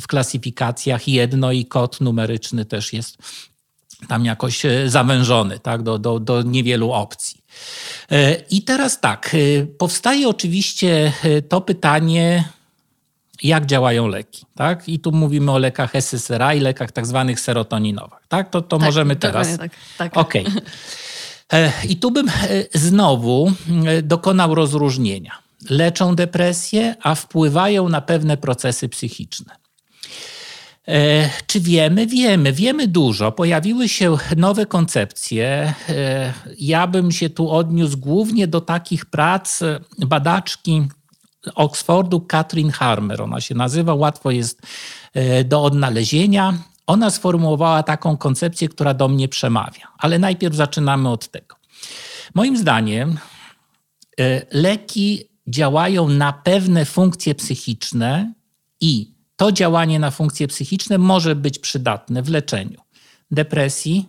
w 0.00 0.06
klasyfikacjach 0.06 1.08
jedno 1.08 1.52
i 1.52 1.64
kod 1.64 2.00
numeryczny 2.00 2.64
też 2.64 2.92
jest 2.92 3.18
tam 4.08 4.24
jakoś 4.24 4.62
zawężony 4.86 5.58
tak, 5.58 5.82
do, 5.82 5.98
do, 5.98 6.20
do 6.20 6.42
niewielu 6.42 6.92
opcji. 6.92 7.39
E, 8.10 8.34
I 8.50 8.62
teraz 8.62 9.00
tak, 9.00 9.34
e, 9.34 9.66
powstaje 9.66 10.28
oczywiście 10.28 11.12
e, 11.24 11.42
to 11.42 11.60
pytanie, 11.60 12.44
jak 13.42 13.66
działają 13.66 14.08
leki. 14.08 14.44
Tak? 14.54 14.88
I 14.88 14.98
tu 14.98 15.12
mówimy 15.12 15.52
o 15.52 15.58
lekach 15.58 15.92
SSRI 15.94 16.60
lekach 16.60 16.92
tak 16.92 17.06
zwanych 17.06 17.40
serotoninowych. 17.40 18.18
Tak? 18.28 18.50
To, 18.50 18.62
to 18.62 18.78
tak, 18.78 18.86
możemy 18.86 19.16
teraz. 19.16 19.58
Tak, 19.58 19.70
tak. 19.98 20.16
Okej. 20.16 20.46
Okay. 20.46 20.62
I 21.88 21.96
tu 21.96 22.10
bym 22.10 22.30
znowu 22.74 23.52
dokonał 24.02 24.54
rozróżnienia. 24.54 25.38
Leczą 25.70 26.14
depresję, 26.14 26.94
a 27.02 27.14
wpływają 27.14 27.88
na 27.88 28.00
pewne 28.00 28.36
procesy 28.36 28.88
psychiczne. 28.88 29.56
E, 30.88 31.30
czy 31.46 31.60
wiemy? 31.60 32.06
Wiemy, 32.06 32.52
wiemy 32.52 32.88
dużo. 32.88 33.32
Pojawiły 33.32 33.88
się 33.88 34.16
nowe 34.36 34.66
koncepcje. 34.66 35.74
E, 35.88 36.32
ja 36.58 36.86
bym 36.86 37.12
się 37.12 37.30
tu 37.30 37.50
odniósł 37.50 37.98
głównie 37.98 38.46
do 38.46 38.60
takich 38.60 39.06
prac 39.06 39.60
badaczki 39.98 40.88
Oxfordu 41.54 42.20
Katrin 42.20 42.70
Harmer. 42.70 43.22
Ona 43.22 43.40
się 43.40 43.54
nazywa, 43.54 43.94
łatwo 43.94 44.30
jest 44.30 44.62
e, 45.14 45.44
do 45.44 45.62
odnalezienia. 45.62 46.54
Ona 46.86 47.10
sformułowała 47.10 47.82
taką 47.82 48.16
koncepcję, 48.16 48.68
która 48.68 48.94
do 48.94 49.08
mnie 49.08 49.28
przemawia. 49.28 49.88
Ale 49.98 50.18
najpierw 50.18 50.54
zaczynamy 50.54 51.08
od 51.08 51.28
tego. 51.28 51.56
Moim 52.34 52.56
zdaniem 52.56 53.18
leki 54.52 55.24
działają 55.46 56.08
na 56.08 56.32
pewne 56.32 56.84
funkcje 56.84 57.34
psychiczne 57.34 58.32
i 58.80 59.19
to 59.40 59.52
działanie 59.52 59.98
na 59.98 60.10
funkcje 60.10 60.48
psychiczne 60.48 60.98
może 60.98 61.34
być 61.34 61.58
przydatne 61.58 62.22
w 62.22 62.28
leczeniu 62.28 62.80
depresji, 63.30 64.08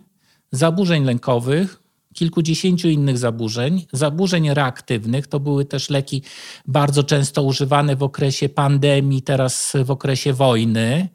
zaburzeń 0.50 1.04
lękowych, 1.04 1.82
kilkudziesięciu 2.14 2.88
innych 2.88 3.18
zaburzeń, 3.18 3.86
zaburzeń 3.92 4.54
reaktywnych. 4.54 5.26
To 5.26 5.40
były 5.40 5.64
też 5.64 5.90
leki 5.90 6.22
bardzo 6.66 7.04
często 7.04 7.42
używane 7.42 7.96
w 7.96 8.02
okresie 8.02 8.48
pandemii, 8.48 9.22
teraz 9.22 9.72
w 9.84 9.90
okresie 9.90 10.32
wojny. 10.32 11.08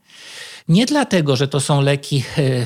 Nie 0.67 0.85
dlatego, 0.85 1.35
że 1.35 1.47
to 1.47 1.59
są 1.59 1.81
leki 1.81 2.23
e, 2.37 2.65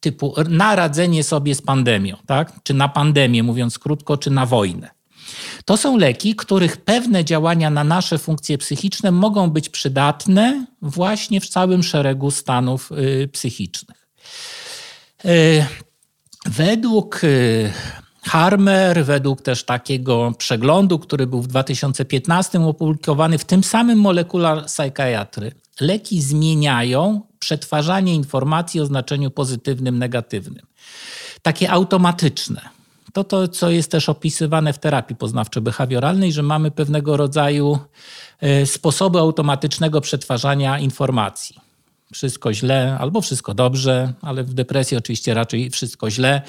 typu 0.00 0.34
na 0.48 0.76
radzenie 0.76 1.24
sobie 1.24 1.54
z 1.54 1.62
pandemią, 1.62 2.16
tak? 2.26 2.52
czy 2.62 2.74
na 2.74 2.88
pandemię, 2.88 3.42
mówiąc 3.42 3.78
krótko, 3.78 4.16
czy 4.16 4.30
na 4.30 4.46
wojnę. 4.46 4.97
To 5.64 5.76
są 5.76 5.96
leki, 5.96 6.36
których 6.36 6.76
pewne 6.76 7.24
działania 7.24 7.70
na 7.70 7.84
nasze 7.84 8.18
funkcje 8.18 8.58
psychiczne 8.58 9.10
mogą 9.10 9.50
być 9.50 9.68
przydatne 9.68 10.66
właśnie 10.82 11.40
w 11.40 11.48
całym 11.48 11.82
szeregu 11.82 12.30
stanów 12.30 12.92
y, 12.92 13.28
psychicznych. 13.32 14.08
Y, 15.24 15.66
według 16.46 17.24
y, 17.24 17.72
Harmer, 18.22 19.04
według 19.04 19.42
też 19.42 19.64
takiego 19.64 20.32
przeglądu, 20.38 20.98
który 20.98 21.26
był 21.26 21.42
w 21.42 21.46
2015 21.46 22.60
opublikowany 22.60 23.38
w 23.38 23.44
tym 23.44 23.64
samym 23.64 23.98
Molecular 23.98 24.66
Psychiatry, 24.66 25.52
leki 25.80 26.22
zmieniają 26.22 27.20
przetwarzanie 27.38 28.14
informacji 28.14 28.80
o 28.80 28.86
znaczeniu 28.86 29.30
pozytywnym, 29.30 29.98
negatywnym. 29.98 30.66
Takie 31.42 31.70
automatyczne 31.70 32.77
to 33.24 33.24
to, 33.24 33.48
co 33.48 33.70
jest 33.70 33.90
też 33.90 34.08
opisywane 34.08 34.72
w 34.72 34.78
terapii 34.78 35.16
poznawczo-behawioralnej, 35.16 36.32
że 36.32 36.42
mamy 36.42 36.70
pewnego 36.70 37.16
rodzaju 37.16 37.78
e, 38.40 38.66
sposoby 38.66 39.18
automatycznego 39.18 40.00
przetwarzania 40.00 40.78
informacji. 40.78 41.56
Wszystko 42.12 42.54
źle 42.54 42.96
albo 43.00 43.20
wszystko 43.20 43.54
dobrze, 43.54 44.12
ale 44.22 44.44
w 44.44 44.54
depresji 44.54 44.96
oczywiście 44.96 45.34
raczej 45.34 45.70
wszystko 45.70 46.10
źle. 46.10 46.42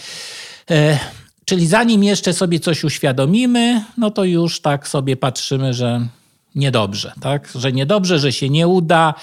E, 0.71 0.99
czyli 1.45 1.67
zanim 1.67 2.03
jeszcze 2.03 2.33
sobie 2.33 2.59
coś 2.59 2.83
uświadomimy, 2.83 3.83
no 3.97 4.11
to 4.11 4.23
już 4.23 4.61
tak 4.61 4.87
sobie 4.87 5.17
patrzymy, 5.17 5.73
że 5.73 6.07
niedobrze, 6.55 7.13
tak? 7.21 7.51
Że 7.55 7.71
niedobrze, 7.71 8.19
że 8.19 8.31
się 8.31 8.49
nie 8.49 8.67
uda, 8.67 9.13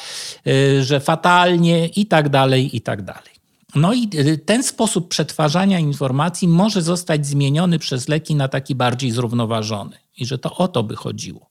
e, 0.47 0.83
że 0.83 1.01
fatalnie 1.01 1.87
i 1.87 2.07
tak 2.07 2.29
dalej, 2.29 2.77
i 2.77 2.81
tak 2.81 3.03
dalej. 3.03 3.36
No 3.77 3.93
i 3.93 4.11
y, 4.15 4.39
ten 4.39 4.63
sposób 4.63 5.09
przetwarzania 5.09 5.79
informacji 5.79 6.49
może 6.49 6.83
zostać 6.83 7.27
zmieniony 7.27 7.79
przez 7.79 8.09
leki 8.09 8.35
na 8.35 8.49
taki 8.49 8.75
bardziej 8.75 9.11
zrównoważony. 9.11 9.97
I 10.19 10.27
że 10.27 10.39
to 10.39 10.55
o 10.55 10.69
to 10.69 10.83
by 10.83 10.97
chodziło. 10.97 11.51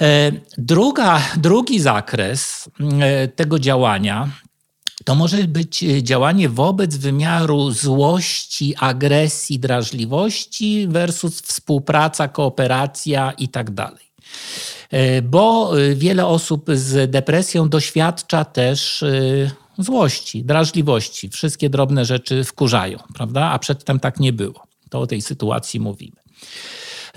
E, 0.00 0.32
druga, 0.58 1.22
drugi 1.36 1.80
zakres 1.80 2.68
e, 3.00 3.28
tego 3.28 3.58
działania 3.58 4.30
to 5.04 5.14
może 5.14 5.36
być 5.36 5.82
e, 5.82 6.02
działanie 6.02 6.48
wobec 6.48 6.96
wymiaru 6.96 7.70
złości, 7.70 8.74
agresji, 8.78 9.58
drażliwości 9.58 10.86
versus 10.88 11.40
współpraca, 11.40 12.28
kooperacja 12.28 13.32
i 13.38 13.48
tak. 13.48 13.70
Bo 15.22 15.72
wiele 15.94 16.26
osób 16.26 16.66
z 16.74 17.10
depresją 17.10 17.68
doświadcza 17.68 18.44
też 18.44 19.04
złości, 19.78 20.44
drażliwości. 20.44 21.28
Wszystkie 21.28 21.70
drobne 21.70 22.04
rzeczy 22.04 22.44
wkurzają, 22.44 22.98
prawda? 23.14 23.50
A 23.50 23.58
przedtem 23.58 24.00
tak 24.00 24.20
nie 24.20 24.32
było. 24.32 24.66
To 24.90 25.00
o 25.00 25.06
tej 25.06 25.22
sytuacji 25.22 25.80
mówimy. 25.80 26.22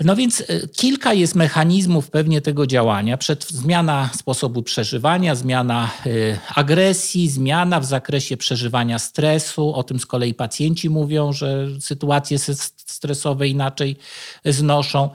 No 0.04 0.16
więc 0.16 0.40
e, 0.40 0.68
kilka 0.68 1.12
jest 1.12 1.34
mechanizmów 1.34 2.10
pewnie 2.10 2.40
tego 2.40 2.66
działania. 2.66 3.16
Przed, 3.16 3.44
zmiana 3.44 4.10
sposobu 4.16 4.62
przeżywania, 4.62 5.34
zmiana 5.34 5.90
y, 6.06 6.38
agresji, 6.54 7.28
zmiana 7.28 7.80
w 7.80 7.84
zakresie 7.84 8.36
przeżywania 8.36 8.98
stresu. 8.98 9.74
O 9.74 9.82
tym 9.82 10.00
z 10.00 10.06
kolei 10.06 10.34
pacjenci 10.34 10.90
mówią, 10.90 11.32
że 11.32 11.66
sytuacje 11.80 12.38
stresowe 12.86 13.48
inaczej 13.48 13.96
znoszą. 14.44 15.10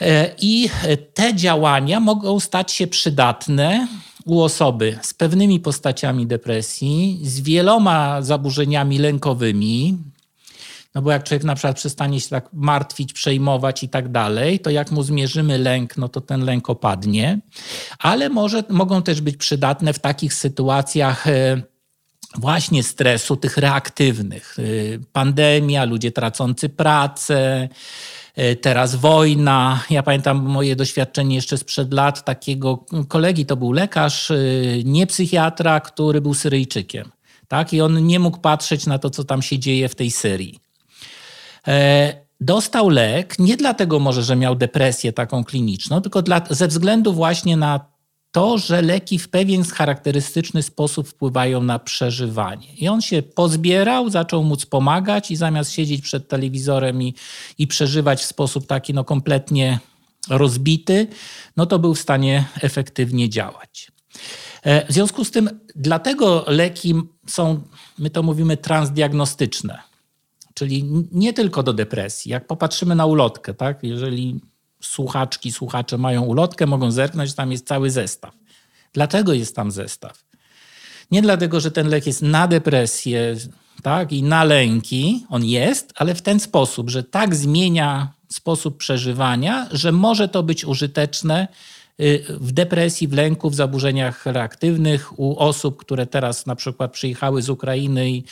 E, 0.00 0.34
I 0.38 0.70
te 1.14 1.34
działania 1.34 2.00
mogą 2.00 2.40
stać 2.40 2.72
się 2.72 2.86
przydatne 2.86 3.88
u 4.26 4.42
osoby 4.42 4.98
z 5.02 5.14
pewnymi 5.14 5.60
postaciami 5.60 6.26
depresji, 6.26 7.20
z 7.22 7.40
wieloma 7.40 8.22
zaburzeniami 8.22 8.98
lękowymi, 8.98 9.98
no 10.94 11.02
bo 11.02 11.10
jak 11.10 11.24
człowiek 11.24 11.44
na 11.44 11.54
przykład 11.54 11.76
przestanie 11.76 12.20
się 12.20 12.28
tak 12.28 12.48
martwić, 12.52 13.12
przejmować 13.12 13.82
i 13.82 13.88
tak 13.88 14.08
dalej, 14.08 14.60
to 14.60 14.70
jak 14.70 14.90
mu 14.90 15.02
zmierzymy 15.02 15.58
lęk, 15.58 15.96
no 15.96 16.08
to 16.08 16.20
ten 16.20 16.44
lęk 16.44 16.70
opadnie. 16.70 17.38
Ale 17.98 18.28
może, 18.28 18.64
mogą 18.68 19.02
też 19.02 19.20
być 19.20 19.36
przydatne 19.36 19.92
w 19.92 19.98
takich 19.98 20.34
sytuacjach 20.34 21.26
e, 21.26 21.62
właśnie 22.34 22.82
stresu, 22.82 23.36
tych 23.36 23.56
reaktywnych. 23.56 24.56
E, 24.58 24.62
pandemia, 25.12 25.84
ludzie 25.84 26.12
tracący 26.12 26.68
pracę, 26.68 27.68
teraz 28.60 28.94
wojna. 28.94 29.84
Ja 29.90 30.02
pamiętam 30.02 30.36
moje 30.38 30.76
doświadczenie 30.76 31.34
jeszcze 31.34 31.58
sprzed 31.58 31.92
lat 31.92 32.24
takiego 32.24 32.84
kolegi, 33.08 33.46
to 33.46 33.56
był 33.56 33.72
lekarz, 33.72 34.30
e, 34.30 34.36
nie 34.84 35.06
psychiatra, 35.06 35.80
który 35.80 36.20
był 36.20 36.34
Syryjczykiem. 36.34 37.12
Tak? 37.48 37.72
I 37.72 37.80
on 37.80 38.06
nie 38.06 38.18
mógł 38.18 38.38
patrzeć 38.38 38.86
na 38.86 38.98
to, 38.98 39.10
co 39.10 39.24
tam 39.24 39.42
się 39.42 39.58
dzieje 39.58 39.88
w 39.88 39.94
tej 39.94 40.10
Syrii. 40.10 40.60
E, 41.68 42.26
dostał 42.40 42.88
lek 42.88 43.38
nie 43.38 43.56
dlatego 43.56 43.98
może, 43.98 44.22
że 44.22 44.36
miał 44.36 44.54
depresję 44.54 45.12
taką 45.12 45.44
kliniczną, 45.44 46.00
tylko 46.00 46.22
dla, 46.22 46.40
ze 46.50 46.68
względu 46.68 47.12
właśnie 47.12 47.56
na 47.56 47.95
to, 48.36 48.58
że 48.58 48.82
leki 48.82 49.18
w 49.18 49.28
pewien 49.28 49.64
charakterystyczny 49.64 50.62
sposób 50.62 51.08
wpływają 51.08 51.62
na 51.62 51.78
przeżywanie. 51.78 52.74
I 52.74 52.88
on 52.88 53.00
się 53.00 53.22
pozbierał, 53.22 54.10
zaczął 54.10 54.44
móc 54.44 54.66
pomagać 54.66 55.30
i 55.30 55.36
zamiast 55.36 55.72
siedzieć 55.72 56.02
przed 56.02 56.28
telewizorem 56.28 57.02
i, 57.02 57.14
i 57.58 57.66
przeżywać 57.66 58.22
w 58.22 58.24
sposób 58.24 58.66
taki 58.66 58.94
no, 58.94 59.04
kompletnie 59.04 59.78
rozbity, 60.30 61.06
no 61.56 61.66
to 61.66 61.78
był 61.78 61.94
w 61.94 62.00
stanie 62.00 62.44
efektywnie 62.60 63.28
działać. 63.28 63.92
E, 64.62 64.86
w 64.86 64.92
związku 64.92 65.24
z 65.24 65.30
tym, 65.30 65.50
dlatego 65.76 66.44
leki 66.46 66.94
są, 67.26 67.62
my 67.98 68.10
to 68.10 68.22
mówimy, 68.22 68.56
transdiagnostyczne. 68.56 69.78
Czyli 70.54 70.84
nie 71.12 71.32
tylko 71.32 71.62
do 71.62 71.72
depresji. 71.72 72.30
Jak 72.30 72.46
popatrzymy 72.46 72.94
na 72.94 73.06
ulotkę, 73.06 73.54
tak? 73.54 73.78
jeżeli 73.82 74.40
słuchaczki, 74.86 75.52
słuchacze 75.52 75.98
mają 75.98 76.22
ulotkę, 76.22 76.66
mogą 76.66 76.90
zerknąć, 76.90 77.34
tam 77.34 77.52
jest 77.52 77.66
cały 77.66 77.90
zestaw. 77.90 78.34
Dlatego 78.92 79.32
jest 79.32 79.56
tam 79.56 79.70
zestaw. 79.70 80.24
Nie 81.10 81.22
dlatego, 81.22 81.60
że 81.60 81.70
ten 81.70 81.88
lek 81.88 82.06
jest 82.06 82.22
na 82.22 82.48
depresję 82.48 83.36
tak, 83.82 84.12
i 84.12 84.22
na 84.22 84.44
lęki, 84.44 85.26
on 85.28 85.44
jest, 85.44 85.92
ale 85.96 86.14
w 86.14 86.22
ten 86.22 86.40
sposób, 86.40 86.90
że 86.90 87.04
tak 87.04 87.34
zmienia 87.34 88.12
sposób 88.28 88.78
przeżywania, 88.78 89.68
że 89.72 89.92
może 89.92 90.28
to 90.28 90.42
być 90.42 90.64
użyteczne 90.64 91.48
y, 92.00 92.24
w 92.28 92.52
depresji, 92.52 93.08
w 93.08 93.12
lęku, 93.12 93.50
w 93.50 93.54
zaburzeniach 93.54 94.26
reaktywnych 94.26 95.18
u 95.18 95.38
osób, 95.38 95.76
które 95.76 96.06
teraz 96.06 96.46
na 96.46 96.56
przykład 96.56 96.92
przyjechały 96.92 97.42
z 97.42 97.50
Ukrainy 97.50 98.10
i 98.10 98.24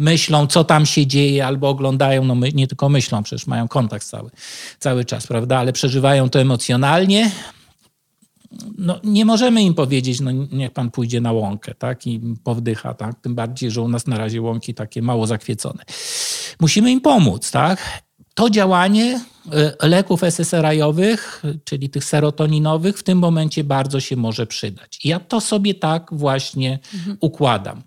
myślą, 0.00 0.46
co 0.46 0.64
tam 0.64 0.86
się 0.86 1.06
dzieje, 1.06 1.46
albo 1.46 1.68
oglądają, 1.68 2.24
no 2.24 2.34
my, 2.34 2.52
nie 2.52 2.66
tylko 2.66 2.88
myślą, 2.88 3.22
przecież 3.22 3.46
mają 3.46 3.68
kontakt 3.68 4.06
cały, 4.06 4.30
cały 4.78 5.04
czas, 5.04 5.26
prawda, 5.26 5.58
ale 5.58 5.72
przeżywają 5.72 6.30
to 6.30 6.40
emocjonalnie. 6.40 7.30
No, 8.78 9.00
nie 9.04 9.24
możemy 9.24 9.62
im 9.62 9.74
powiedzieć, 9.74 10.20
no 10.20 10.30
niech 10.32 10.70
pan 10.70 10.90
pójdzie 10.90 11.20
na 11.20 11.32
łąkę, 11.32 11.74
tak, 11.74 12.06
i 12.06 12.20
powdycha, 12.44 12.94
tak, 12.94 13.20
tym 13.20 13.34
bardziej, 13.34 13.70
że 13.70 13.82
u 13.82 13.88
nas 13.88 14.06
na 14.06 14.18
razie 14.18 14.42
łąki 14.42 14.74
takie 14.74 15.02
mało 15.02 15.26
zakwiecone. 15.26 15.84
Musimy 16.60 16.90
im 16.90 17.00
pomóc, 17.00 17.50
tak. 17.50 18.02
To 18.34 18.50
działanie 18.50 19.20
e, 19.80 19.88
leków 19.88 20.22
SSRI-owych, 20.22 21.42
czyli 21.64 21.90
tych 21.90 22.04
serotoninowych, 22.04 22.98
w 22.98 23.02
tym 23.02 23.18
momencie 23.18 23.64
bardzo 23.64 24.00
się 24.00 24.16
może 24.16 24.46
przydać. 24.46 25.04
I 25.04 25.08
ja 25.08 25.20
to 25.20 25.40
sobie 25.40 25.74
tak 25.74 26.08
właśnie 26.12 26.78
mhm. 26.94 27.16
układam. 27.20 27.82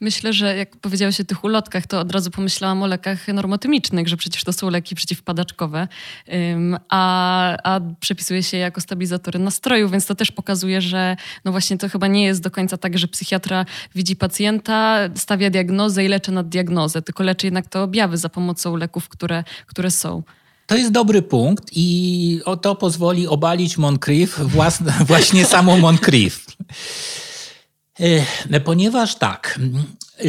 Myślę, 0.00 0.32
że 0.32 0.56
jak 0.56 0.76
powiedziałeś 0.76 1.20
o 1.20 1.24
tych 1.24 1.44
ulotkach, 1.44 1.86
to 1.86 2.00
od 2.00 2.12
razu 2.12 2.30
pomyślałam 2.30 2.82
o 2.82 2.86
lekach 2.86 3.28
normotymicznych, 3.28 4.08
że 4.08 4.16
przecież 4.16 4.44
to 4.44 4.52
są 4.52 4.70
leki 4.70 4.94
przeciwpadaczkowe, 4.94 5.88
a, 6.88 7.56
a 7.64 7.80
przepisuje 8.00 8.42
się 8.42 8.56
jako 8.56 8.80
stabilizatory 8.80 9.38
nastroju, 9.38 9.88
więc 9.88 10.06
to 10.06 10.14
też 10.14 10.32
pokazuje, 10.32 10.80
że 10.80 11.16
no 11.44 11.52
właśnie 11.52 11.78
to 11.78 11.88
chyba 11.88 12.06
nie 12.06 12.24
jest 12.24 12.42
do 12.42 12.50
końca 12.50 12.76
tak, 12.76 12.98
że 12.98 13.08
psychiatra 13.08 13.64
widzi 13.94 14.16
pacjenta, 14.16 14.98
stawia 15.14 15.50
diagnozę 15.50 16.04
i 16.04 16.08
leczy 16.08 16.32
nad 16.32 16.48
diagnozę, 16.48 17.02
tylko 17.02 17.22
leczy 17.22 17.46
jednak 17.46 17.66
te 17.66 17.82
objawy 17.82 18.16
za 18.16 18.28
pomocą 18.28 18.76
leków, 18.76 19.08
które, 19.08 19.44
które 19.66 19.90
są. 19.90 20.22
To 20.66 20.76
jest 20.76 20.92
dobry 20.92 21.22
punkt 21.22 21.64
i 21.72 22.40
to 22.62 22.74
pozwoli 22.74 23.26
obalić 23.26 23.78
Moncrief, 23.78 24.40
właśnie 25.06 25.44
samą 25.44 25.78
Moncrief. 25.78 26.46
E, 28.00 28.60
ponieważ 28.60 29.14
tak, 29.14 29.60
e, 30.18 30.24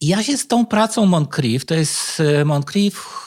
ja 0.00 0.22
się 0.22 0.36
z 0.36 0.46
tą 0.46 0.66
pracą 0.66 1.06
Moncrief, 1.06 1.64
to 1.64 1.74
jest 1.74 2.20
e, 2.20 2.44
Moncrief, 2.44 3.20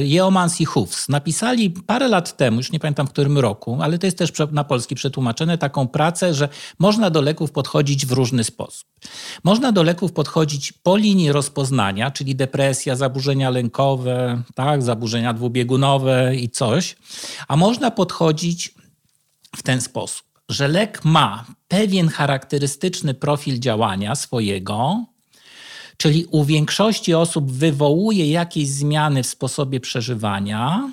Yeomans 0.00 0.60
i 0.60 0.64
Hufs, 0.64 1.08
napisali 1.08 1.70
parę 1.70 2.08
lat 2.08 2.36
temu, 2.36 2.56
już 2.56 2.72
nie 2.72 2.80
pamiętam 2.80 3.06
w 3.06 3.10
którym 3.10 3.38
roku, 3.38 3.78
ale 3.82 3.98
to 3.98 4.06
jest 4.06 4.18
też 4.18 4.32
na 4.52 4.64
polski 4.64 4.94
przetłumaczone, 4.94 5.58
taką 5.58 5.88
pracę, 5.88 6.34
że 6.34 6.48
można 6.78 7.10
do 7.10 7.20
leków 7.20 7.52
podchodzić 7.52 8.06
w 8.06 8.12
różny 8.12 8.44
sposób. 8.44 8.88
Można 9.44 9.72
do 9.72 9.82
leków 9.82 10.12
podchodzić 10.12 10.72
po 10.72 10.96
linii 10.96 11.32
rozpoznania, 11.32 12.10
czyli 12.10 12.34
depresja, 12.34 12.96
zaburzenia 12.96 13.50
lękowe, 13.50 14.42
tak, 14.54 14.82
zaburzenia 14.82 15.32
dwubiegunowe 15.32 16.36
i 16.36 16.50
coś, 16.50 16.96
a 17.48 17.56
można 17.56 17.90
podchodzić 17.90 18.74
w 19.56 19.62
ten 19.62 19.80
sposób 19.80 20.25
że 20.48 20.68
lek 20.68 21.04
ma 21.04 21.44
pewien 21.68 22.08
charakterystyczny 22.08 23.14
profil 23.14 23.58
działania 23.58 24.14
swojego, 24.14 25.04
czyli 25.96 26.24
u 26.24 26.44
większości 26.44 27.14
osób 27.14 27.52
wywołuje 27.52 28.30
jakieś 28.30 28.68
zmiany 28.68 29.22
w 29.22 29.26
sposobie 29.26 29.80
przeżywania, 29.80 30.90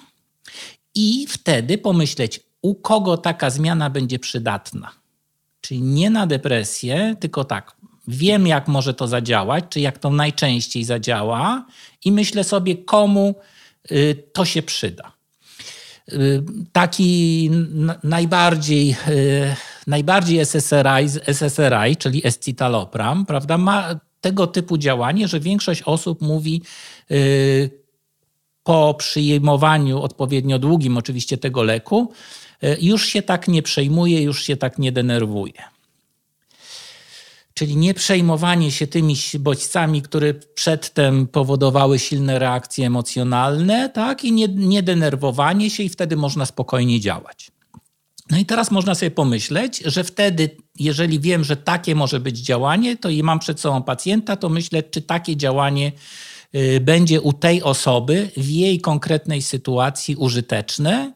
i 0.95 1.27
wtedy 1.29 1.77
pomyśleć, 1.77 2.39
u 2.61 2.75
kogo 2.75 3.17
taka 3.17 3.49
zmiana 3.49 3.89
będzie 3.89 4.19
przydatna. 4.19 4.91
Czyli 5.61 5.81
nie 5.81 6.09
na 6.09 6.27
depresję, 6.27 7.15
tylko 7.19 7.43
tak, 7.43 7.75
wiem 8.07 8.47
jak 8.47 8.67
może 8.67 8.93
to 8.93 9.07
zadziałać, 9.07 9.65
czy 9.69 9.79
jak 9.79 9.97
to 9.97 10.09
najczęściej 10.09 10.83
zadziała, 10.83 11.65
i 12.05 12.11
myślę 12.11 12.43
sobie, 12.43 12.75
komu 12.75 13.35
y, 13.91 14.23
to 14.33 14.45
się 14.45 14.61
przyda. 14.61 15.12
Y, 16.11 16.43
taki 16.71 17.49
najbardziej, 18.03 18.95
y, 19.07 19.55
najbardziej 19.87 20.39
SSRI, 20.39 21.09
SSRI, 21.27 21.97
czyli 21.97 22.27
escitalopram, 22.27 23.25
prawda, 23.25 23.57
ma 23.57 23.99
tego 24.21 24.47
typu 24.47 24.77
działanie, 24.77 25.27
że 25.27 25.39
większość 25.39 25.81
osób 25.81 26.21
mówi 26.21 26.61
y, 27.11 27.69
po 28.63 28.93
przyjmowaniu 28.93 30.01
odpowiednio 30.01 30.59
długim 30.59 30.97
oczywiście 30.97 31.37
tego 31.37 31.63
leku, 31.63 32.11
już 32.81 33.05
się 33.05 33.21
tak 33.21 33.47
nie 33.47 33.61
przejmuje, 33.61 34.21
już 34.21 34.43
się 34.43 34.57
tak 34.57 34.79
nie 34.79 34.91
denerwuje 34.91 35.72
czyli 37.53 37.75
nie 37.75 37.93
przejmowanie 37.93 38.71
się 38.71 38.87
tymi 38.87 39.15
bodźcami, 39.39 40.01
które 40.01 40.33
przedtem 40.33 41.27
powodowały 41.27 41.99
silne 41.99 42.39
reakcje 42.39 42.87
emocjonalne, 42.87 43.89
tak? 43.89 44.25
i 44.25 44.31
nie, 44.31 44.47
nie 44.47 44.83
denerwowanie 44.83 45.69
się, 45.69 45.83
i 45.83 45.89
wtedy 45.89 46.15
można 46.15 46.45
spokojnie 46.45 46.99
działać. 46.99 47.51
No 48.31 48.37
i 48.37 48.45
teraz 48.45 48.71
można 48.71 48.95
sobie 48.95 49.11
pomyśleć, 49.11 49.81
że 49.85 50.03
wtedy, 50.03 50.49
jeżeli 50.79 51.19
wiem, 51.19 51.43
że 51.43 51.57
takie 51.57 51.95
może 51.95 52.19
być 52.19 52.37
działanie, 52.37 52.97
to 52.97 53.09
i 53.09 53.23
mam 53.23 53.39
przed 53.39 53.59
sobą 53.59 53.83
pacjenta, 53.83 54.35
to 54.35 54.49
myślę, 54.49 54.83
czy 54.83 55.01
takie 55.01 55.37
działanie 55.37 55.91
y, 56.55 56.79
będzie 56.79 57.21
u 57.21 57.33
tej 57.33 57.63
osoby 57.63 58.29
w 58.37 58.49
jej 58.49 58.81
konkretnej 58.81 59.41
sytuacji 59.41 60.15
użyteczne 60.15 61.13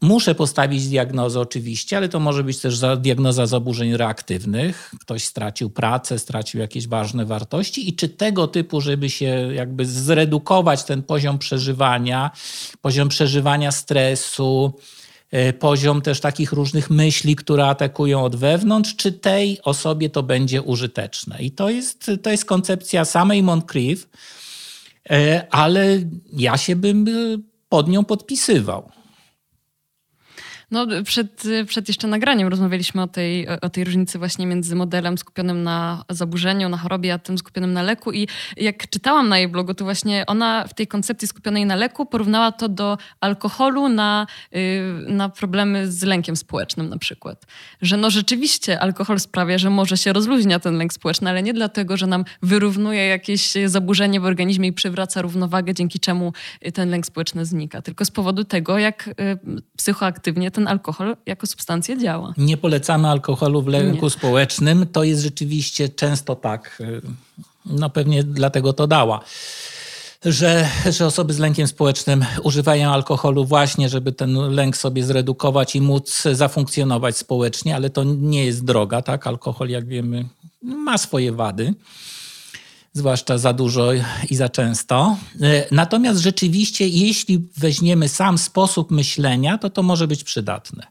Muszę 0.00 0.34
postawić 0.34 0.88
diagnozę 0.88 1.40
oczywiście, 1.40 1.96
ale 1.96 2.08
to 2.08 2.20
może 2.20 2.44
być 2.44 2.58
też 2.58 2.80
diagnoza 2.98 3.46
zaburzeń 3.46 3.96
reaktywnych. 3.96 4.94
Ktoś 5.00 5.24
stracił 5.24 5.70
pracę, 5.70 6.18
stracił 6.18 6.60
jakieś 6.60 6.88
ważne 6.88 7.24
wartości 7.24 7.88
i 7.88 7.96
czy 7.96 8.08
tego 8.08 8.46
typu, 8.46 8.80
żeby 8.80 9.10
się 9.10 9.48
jakby 9.54 9.86
zredukować 9.86 10.84
ten 10.84 11.02
poziom 11.02 11.38
przeżywania, 11.38 12.30
poziom 12.80 13.08
przeżywania 13.08 13.72
stresu, 13.72 14.72
e, 15.30 15.52
poziom 15.52 16.02
też 16.02 16.20
takich 16.20 16.52
różnych 16.52 16.90
myśli, 16.90 17.36
które 17.36 17.66
atakują 17.66 18.24
od 18.24 18.36
wewnątrz, 18.36 18.96
czy 18.96 19.12
tej 19.12 19.62
osobie 19.62 20.10
to 20.10 20.22
będzie 20.22 20.62
użyteczne. 20.62 21.42
I 21.42 21.50
to 21.50 21.70
jest, 21.70 22.10
to 22.22 22.30
jest 22.30 22.44
koncepcja 22.44 23.04
samej 23.04 23.42
Moncrief, 23.42 24.08
e, 25.10 25.46
ale 25.50 25.98
ja 26.32 26.56
się 26.56 26.76
bym 26.76 27.06
pod 27.68 27.88
nią 27.88 28.04
podpisywał. 28.04 28.99
No, 30.70 30.86
przed, 31.04 31.42
przed 31.66 31.88
jeszcze 31.88 32.08
nagraniem 32.08 32.48
rozmawialiśmy 32.48 33.02
o 33.02 33.06
tej, 33.06 33.48
o 33.48 33.68
tej 33.68 33.84
różnicy 33.84 34.18
właśnie 34.18 34.46
między 34.46 34.76
modelem 34.76 35.18
skupionym 35.18 35.62
na 35.62 36.04
zaburzeniu, 36.08 36.68
na 36.68 36.76
chorobie, 36.76 37.14
a 37.14 37.18
tym 37.18 37.38
skupionym 37.38 37.72
na 37.72 37.82
leku. 37.82 38.12
I 38.12 38.28
jak 38.56 38.90
czytałam 38.90 39.28
na 39.28 39.38
jej 39.38 39.48
blogu, 39.48 39.74
to 39.74 39.84
właśnie 39.84 40.26
ona 40.26 40.64
w 40.68 40.74
tej 40.74 40.86
koncepcji 40.86 41.28
skupionej 41.28 41.66
na 41.66 41.76
leku 41.76 42.06
porównała 42.06 42.52
to 42.52 42.68
do 42.68 42.98
alkoholu 43.20 43.88
na, 43.88 44.26
y, 44.56 44.82
na 45.08 45.28
problemy 45.28 45.92
z 45.92 46.02
lękiem 46.02 46.36
społecznym 46.36 46.88
na 46.88 46.98
przykład. 46.98 47.46
Że 47.82 47.96
no 47.96 48.10
rzeczywiście 48.10 48.80
alkohol 48.80 49.20
sprawia, 49.20 49.58
że 49.58 49.70
może 49.70 49.96
się 49.96 50.12
rozluźnia 50.12 50.60
ten 50.60 50.78
lęk 50.78 50.92
społeczny, 50.92 51.30
ale 51.30 51.42
nie 51.42 51.54
dlatego, 51.54 51.96
że 51.96 52.06
nam 52.06 52.24
wyrównuje 52.42 53.06
jakieś 53.06 53.52
zaburzenie 53.66 54.20
w 54.20 54.24
organizmie 54.24 54.68
i 54.68 54.72
przywraca 54.72 55.22
równowagę, 55.22 55.74
dzięki 55.74 56.00
czemu 56.00 56.32
ten 56.74 56.90
lęk 56.90 57.06
społeczny 57.06 57.44
znika. 57.46 57.82
Tylko 57.82 58.04
z 58.04 58.10
powodu 58.10 58.44
tego, 58.44 58.78
jak 58.78 59.08
y, 59.08 59.12
psychoaktywnie 59.76 60.50
ten 60.50 60.59
ten 60.60 60.68
alkohol 60.68 61.16
jako 61.26 61.46
substancja 61.46 61.96
działa. 61.96 62.34
Nie 62.36 62.56
polecamy 62.56 63.08
alkoholu 63.08 63.62
w 63.62 63.66
lęku 63.66 64.04
Nie. 64.04 64.10
społecznym. 64.10 64.86
To 64.92 65.04
jest 65.04 65.22
rzeczywiście 65.22 65.88
często 65.88 66.36
tak. 66.36 66.82
No 67.66 67.90
pewnie 67.90 68.24
dlatego 68.24 68.72
to 68.72 68.86
dała. 68.86 69.20
że, 70.24 70.68
że 70.90 71.06
osoby 71.06 71.32
z 71.32 71.38
lękiem 71.38 71.66
społecznym 71.66 72.24
używają 72.42 72.90
alkoholu 72.90 73.44
właśnie, 73.44 73.88
żeby 73.88 74.12
ten 74.12 74.34
lęk 74.34 74.76
sobie 74.76 75.04
zredukować 75.04 75.76
i 75.76 75.80
móc 75.80 76.22
zafunkcjonować 76.32 77.16
społecznie, 77.16 77.74
ale 77.76 77.90
to 77.90 78.04
nie 78.04 78.44
jest 78.44 78.64
droga, 78.64 79.02
tak? 79.02 79.26
Alkohol, 79.26 79.68
jak 79.68 79.86
wiemy, 79.86 80.24
ma 80.62 80.98
swoje 80.98 81.32
wady 81.32 81.74
zwłaszcza 82.92 83.38
za 83.38 83.52
dużo 83.52 83.90
i 84.30 84.36
za 84.36 84.48
często. 84.48 85.16
Natomiast 85.70 86.20
rzeczywiście, 86.20 86.88
jeśli 86.88 87.48
weźmiemy 87.56 88.08
sam 88.08 88.38
sposób 88.38 88.90
myślenia, 88.90 89.58
to 89.58 89.70
to 89.70 89.82
może 89.82 90.08
być 90.08 90.24
przydatne. 90.24 90.86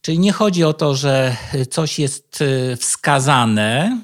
Czyli 0.00 0.18
nie 0.18 0.32
chodzi 0.32 0.64
o 0.64 0.72
to, 0.72 0.94
że 0.94 1.36
coś 1.70 1.98
jest 1.98 2.44
wskazane, 2.78 4.00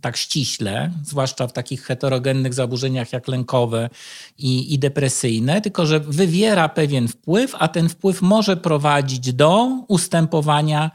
tak 0.00 0.16
ściśle, 0.16 0.90
zwłaszcza 1.04 1.46
w 1.46 1.52
takich 1.52 1.82
heterogennych 1.82 2.54
zaburzeniach 2.54 3.12
jak 3.12 3.28
lękowe 3.28 3.90
i, 4.38 4.74
i, 4.74 4.78
depresyjne, 4.78 5.60
tylko 5.60 5.86
że 5.86 6.00
wywiera 6.00 6.68
pewien 6.68 7.08
wpływ, 7.08 7.54
a 7.58 7.68
ten 7.68 7.88
wpływ 7.88 8.22
może 8.22 8.56
prowadzić 8.56 9.32
do 9.32 9.68
ustępowania 9.88 10.90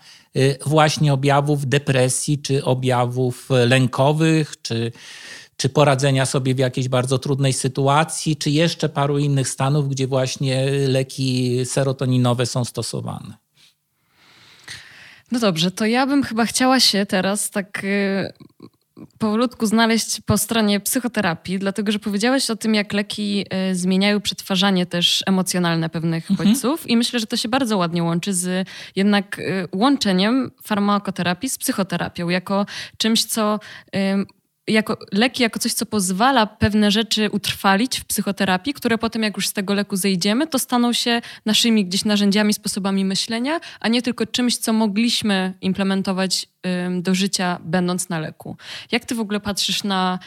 właśnie 0.66 1.14
objawów 1.14 1.66
depresji, 1.66 2.42
czy 2.42 2.66
objawów 2.66 3.50
lękowych, 3.50 4.62
czy, 4.62 4.92
czy 5.58 5.70
poradzenia 5.70 6.26
sobie 6.26 6.56
w 6.56 6.60
jakiejś 6.60 6.88
bardzo 6.90 7.20
trudnej 7.20 7.54
sytuacji, 7.54 8.36
czy 8.36 8.50
jeszcze 8.50 8.90
paru 8.90 9.18
innych 9.18 9.50
stanów, 9.50 9.90
gdzie 9.90 10.08
właśnie 10.08 10.72
leki 10.88 11.60
serotoninowe 11.66 12.46
są 12.46 12.66
stosowane. 12.66 13.34
No 15.32 15.40
dobrze, 15.40 15.72
to 15.72 15.86
ja 15.86 16.08
bym 16.08 16.24
chyba 16.24 16.46
chciała 16.46 16.80
się 16.80 17.06
teraz 17.06 17.50
tak 17.50 17.84
y, 17.84 18.34
powolutku 19.22 19.66
znaleźć 19.66 20.22
po 20.26 20.38
stronie 20.38 20.80
psychoterapii, 20.80 21.60
dlatego 21.60 21.92
że 21.92 22.00
powiedziałeś 22.00 22.50
o 22.50 22.56
tym, 22.56 22.76
jak 22.76 22.94
leki 22.94 23.46
y, 23.72 23.76
zmieniają 23.76 24.22
przetwarzanie 24.22 24.86
też 24.86 25.24
emocjonalne 25.28 25.90
pewnych 25.90 26.32
mhm. 26.32 26.50
bodźców 26.50 26.90
i 26.90 26.98
myślę, 26.98 27.20
że 27.20 27.26
to 27.26 27.38
się 27.38 27.50
bardzo 27.50 27.78
ładnie 27.78 28.04
łączy 28.04 28.34
z 28.34 28.68
jednak 28.96 29.40
y, 29.40 29.68
łączeniem 29.76 30.52
farmakoterapii 30.64 31.50
z 31.50 31.58
psychoterapią, 31.58 32.30
jako 32.30 32.66
czymś, 32.98 33.26
co 33.26 33.60
jako 34.74 34.98
leki, 35.12 35.44
jako 35.44 35.60
coś, 35.60 35.74
co 35.74 35.86
pozwala 35.86 36.46
pewne 36.46 36.92
rzeczy 36.92 37.30
utrwalić 37.30 38.00
w 38.00 38.06
psychoterapii, 38.06 38.74
które 38.74 38.98
potem, 38.98 39.24
jak 39.24 39.38
już 39.38 39.48
z 39.48 39.54
tego 39.54 39.74
leku 39.74 39.96
zejdziemy, 39.96 40.48
to 40.48 40.60
staną 40.60 40.94
się 40.94 41.22
naszymi 41.46 41.86
gdzieś 41.86 42.06
narzędziami, 42.06 42.54
sposobami 42.54 43.06
myślenia, 43.06 43.60
a 43.80 43.88
nie 43.88 44.02
tylko 44.02 44.26
czymś, 44.26 44.58
co 44.58 44.74
mogliśmy 44.74 45.54
implementować 45.62 46.48
do 47.02 47.16
życia, 47.16 47.60
będąc 47.64 48.10
na 48.10 48.20
leku. 48.20 48.58
Jak 48.92 49.06
ty 49.06 49.16
w 49.16 49.20
ogóle 49.20 49.40
patrzysz 49.40 49.84
na 49.84 50.20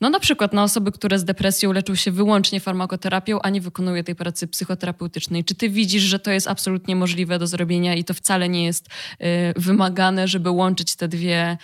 no 0.00 0.10
na 0.10 0.20
przykład 0.20 0.52
na 0.52 0.62
osoby, 0.62 0.92
które 0.92 1.18
z 1.18 1.24
depresją 1.24 1.72
leczą 1.72 1.94
się 1.94 2.10
wyłącznie 2.10 2.60
farmakoterapią, 2.60 3.38
a 3.42 3.50
nie 3.50 3.60
wykonują 3.60 4.04
tej 4.04 4.14
pracy 4.14 4.48
psychoterapeutycznej. 4.48 5.44
Czy 5.44 5.54
ty 5.54 5.68
widzisz, 5.68 6.02
że 6.02 6.18
to 6.18 6.30
jest 6.30 6.48
absolutnie 6.48 6.96
możliwe 6.96 7.38
do 7.38 7.46
zrobienia 7.46 7.94
i 7.94 8.04
to 8.04 8.14
wcale 8.14 8.48
nie 8.48 8.64
jest 8.64 8.86
y, 8.88 9.24
wymagane, 9.56 10.28
żeby 10.28 10.50
łączyć 10.50 10.96
te 10.96 11.08
dwie 11.08 11.58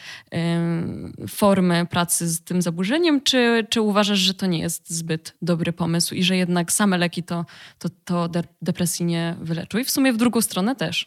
y, 1.25 1.29
formy 1.29 1.87
pracy 1.87 2.29
z 2.29 2.40
tym 2.40 2.62
zaburzeniem? 2.62 3.21
Czy, 3.21 3.66
czy 3.71 3.81
uważasz, 3.81 4.18
że 4.18 4.35
to 4.35 4.47
nie 4.47 4.59
jest 4.59 4.90
zbyt 4.90 5.35
dobry 5.42 5.73
pomysł 5.73 6.14
i 6.14 6.23
że 6.23 6.37
jednak 6.37 6.73
same 6.73 6.99
leki 6.99 7.23
to, 7.23 7.47
to, 7.79 7.88
to 8.05 8.29
depresji 8.62 9.07
nie 9.07 9.37
wyleczą? 9.40 9.79
I 9.79 9.85
w 9.85 9.90
sumie 9.90 10.12
w 10.12 10.16
drugą 10.16 10.40
stronę 10.40 10.77
też 10.77 11.07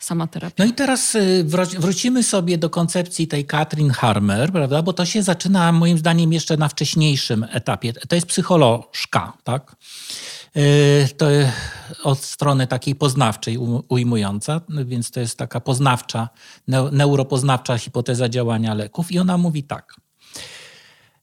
sama 0.00 0.26
terapia. 0.26 0.64
No 0.64 0.64
i 0.64 0.72
teraz 0.72 1.14
y, 1.14 1.44
wrócimy 1.78 2.22
sobie 2.22 2.58
do 2.58 2.70
koncepcji 2.70 3.28
tej 3.28 3.46
Katrin 3.46 3.90
Harmer, 3.90 4.52
prawda? 4.52 4.82
bo 4.82 4.92
to 4.92 5.06
się 5.06 5.22
zaczyna 5.22 5.72
moim 5.72 5.98
zdaniem 5.98 6.32
jeszcze 6.32 6.56
na 6.56 6.68
wcześniejszym 6.68 7.46
etapie. 7.50 7.92
To 7.92 8.14
jest 8.14 8.26
psycholożka, 8.26 9.32
tak? 9.44 9.76
Y, 10.56 11.08
to 11.16 11.26
od 12.02 12.18
strony 12.18 12.66
takiej 12.66 12.94
poznawczej 12.94 13.58
ujmująca, 13.88 14.60
więc 14.84 15.10
to 15.10 15.20
jest 15.20 15.38
taka 15.38 15.60
poznawcza, 15.60 16.28
neuropoznawcza 16.92 17.78
hipoteza 17.78 18.28
działania 18.28 18.74
leków 18.74 19.12
i 19.12 19.18
ona 19.18 19.38
mówi 19.38 19.62
tak. 19.62 19.94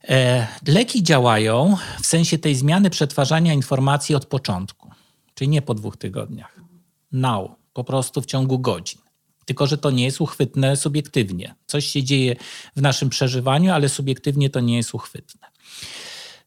E, 0.10 0.48
leki 0.68 1.04
działają 1.04 1.78
w 2.02 2.06
sensie 2.06 2.38
tej 2.38 2.56
zmiany 2.56 2.90
przetwarzania 2.90 3.54
informacji 3.54 4.16
od 4.16 4.26
początku, 4.26 4.92
czyli 5.34 5.50
nie 5.50 5.62
po 5.62 5.74
dwóch 5.74 5.98
tygodniach. 5.98 6.62
Now 7.12 7.57
po 7.78 7.84
prostu 7.84 8.22
w 8.22 8.26
ciągu 8.26 8.60
godzin. 8.60 9.02
Tylko, 9.46 9.68
że 9.68 9.78
to 9.78 9.92
nie 9.92 10.06
jest 10.06 10.22
uchwytne 10.22 10.78
subiektywnie. 10.78 11.56
Coś 11.68 11.86
się 11.86 12.04
dzieje 12.04 12.36
w 12.76 12.82
naszym 12.82 13.10
przeżywaniu, 13.10 13.72
ale 13.74 13.90
subiektywnie 13.90 14.50
to 14.50 14.60
nie 14.60 14.78
jest 14.78 14.94
uchwytne. 14.94 15.48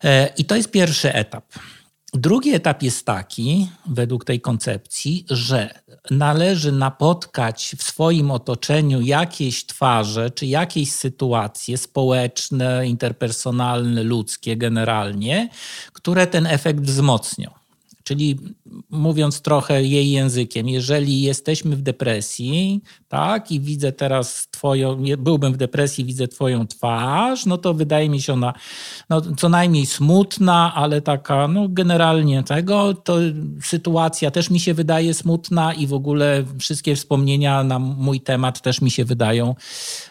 E, 0.05 0.33
I 0.39 0.45
to 0.45 0.57
jest 0.57 0.71
pierwszy 0.71 1.15
etap. 1.15 1.45
Drugi 2.15 2.55
etap 2.55 2.83
jest 2.83 3.07
taki, 3.07 3.69
według 3.87 4.25
tej 4.25 4.41
koncepcji, 4.41 5.25
że 5.31 5.83
należy 6.11 6.73
napotkać 6.73 7.75
w 7.79 7.83
swoim 7.83 8.31
otoczeniu 8.31 9.01
jakieś 9.01 9.67
twarze 9.67 10.31
czy 10.31 10.47
jakieś 10.47 10.93
sytuacje 10.93 11.79
społeczne, 11.79 12.87
interpersonalne, 12.87 14.03
ludzkie 14.03 14.57
generalnie, 14.57 15.49
które 15.93 16.27
ten 16.27 16.47
efekt 16.47 16.81
wzmocnią. 16.81 17.60
Czyli 18.11 18.39
mówiąc 18.91 19.41
trochę 19.41 19.85
jej 19.85 20.11
językiem, 20.11 20.69
jeżeli 20.69 21.23
jesteśmy 21.23 21.77
w 21.77 21.83
depresji, 21.83 22.81
tak, 23.09 23.53
i 23.53 23.61
widzę 23.61 23.93
teraz 23.93 24.49
twoją, 24.51 25.05
byłbym 25.19 25.53
w 25.53 25.57
depresji, 25.57 26.05
widzę 26.05 26.29
twoją 26.29 26.67
twarz, 26.67 27.47
no 27.47 27.59
to 27.59 27.75
wydaje 27.75 28.09
mi 28.09 28.21
się 28.21 28.33
ona 28.33 28.53
no, 29.11 29.21
co 29.21 29.49
najmniej 29.49 29.87
smutna, 29.87 30.75
ale 30.75 31.01
taka, 31.01 31.49
no 31.49 31.69
generalnie 31.69 32.43
tego, 32.43 32.95
to 32.95 33.17
sytuacja 33.63 34.31
też 34.31 34.51
mi 34.51 34.61
się 34.61 34.75
wydaje 34.75 35.15
smutna 35.15 35.75
i 35.75 35.87
w 35.87 35.93
ogóle 35.93 36.45
wszystkie 36.59 36.97
wspomnienia 36.97 37.65
na 37.65 37.79
mój 37.79 38.21
temat 38.21 38.61
też 38.61 38.81
mi 38.81 38.91
się 38.91 39.05
wydają 39.05 39.55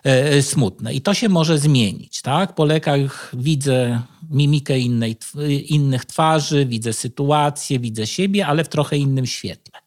e, 0.04 0.42
smutne. 0.42 0.94
I 0.94 1.02
to 1.02 1.14
się 1.14 1.30
może 1.30 1.58
zmienić, 1.58 2.22
tak? 2.22 2.56
Po 2.56 2.66
lekach 2.66 3.32
widzę 3.34 4.02
mimikę 4.30 4.80
innej, 4.80 5.18
innych 5.66 6.06
twarzy, 6.06 6.66
widzę 6.66 6.94
sytuację, 6.94 7.80
widzę 7.80 8.08
siebie, 8.08 8.48
ale 8.48 8.64
w 8.64 8.70
trochę 8.70 8.98
innym 8.98 9.26
świetle. 9.26 9.80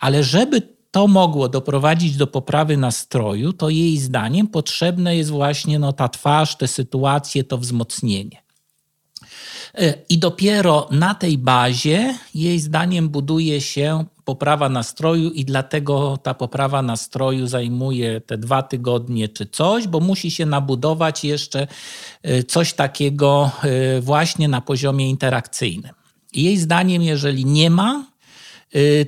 Ale 0.00 0.24
żeby 0.24 0.76
to 0.90 1.08
mogło 1.08 1.48
doprowadzić 1.48 2.16
do 2.16 2.26
poprawy 2.26 2.76
nastroju, 2.76 3.52
to 3.52 3.70
jej 3.70 3.98
zdaniem 3.98 4.48
potrzebne 4.48 5.16
jest 5.16 5.30
właśnie 5.30 5.78
no, 5.78 5.92
ta 5.92 6.08
twarz, 6.08 6.56
te 6.56 6.68
sytuacje, 6.68 7.44
to 7.44 7.58
wzmocnienie. 7.58 8.45
E, 9.76 9.94
I 10.08 10.18
dopiero 10.18 10.88
na 10.90 11.14
tej 11.14 11.38
bazie, 11.38 12.14
jej 12.34 12.60
zdaniem, 12.60 13.08
buduje 13.08 13.60
się 13.60 14.04
poprawa 14.24 14.68
nastroju, 14.68 15.30
i 15.30 15.44
dlatego 15.44 16.16
ta 16.22 16.34
poprawa 16.34 16.82
nastroju 16.82 17.46
zajmuje 17.46 18.20
te 18.20 18.38
dwa 18.38 18.62
tygodnie 18.62 19.28
czy 19.28 19.46
coś, 19.46 19.88
bo 19.88 20.00
musi 20.00 20.30
się 20.30 20.46
nabudować 20.46 21.24
jeszcze 21.24 21.66
e, 22.22 22.42
coś 22.42 22.72
takiego 22.72 23.50
e, 23.62 24.00
właśnie 24.00 24.48
na 24.48 24.60
poziomie 24.60 25.10
interakcyjnym. 25.10 25.92
Jej 26.32 26.58
zdaniem, 26.58 27.02
jeżeli 27.02 27.44
nie 27.44 27.70
ma 27.70 28.06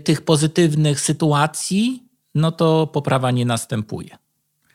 tych 0.05 0.23
pozytywnych 0.23 1.01
sytuacji, 1.01 2.03
no 2.35 2.53
to 2.53 2.87
poprawa 2.87 3.31
nie 3.31 3.45
następuje. 3.47 4.19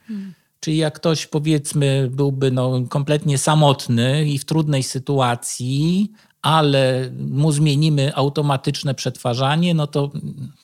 Hmm. 0.08 0.34
Czyli 0.64 0.78
jak 0.78 0.96
ktoś 0.96 1.28
powiedzmy 1.28 2.10
byłby 2.12 2.52
no, 2.52 2.82
kompletnie 2.90 3.38
samotny 3.38 4.26
i 4.26 4.40
w 4.40 4.46
trudnej 4.46 4.84
sytuacji, 4.84 6.12
ale 6.42 7.12
mu 7.30 7.52
zmienimy 7.52 8.16
automatyczne 8.16 8.96
przetwarzanie, 8.96 9.74
no 9.74 9.88
to 9.88 10.12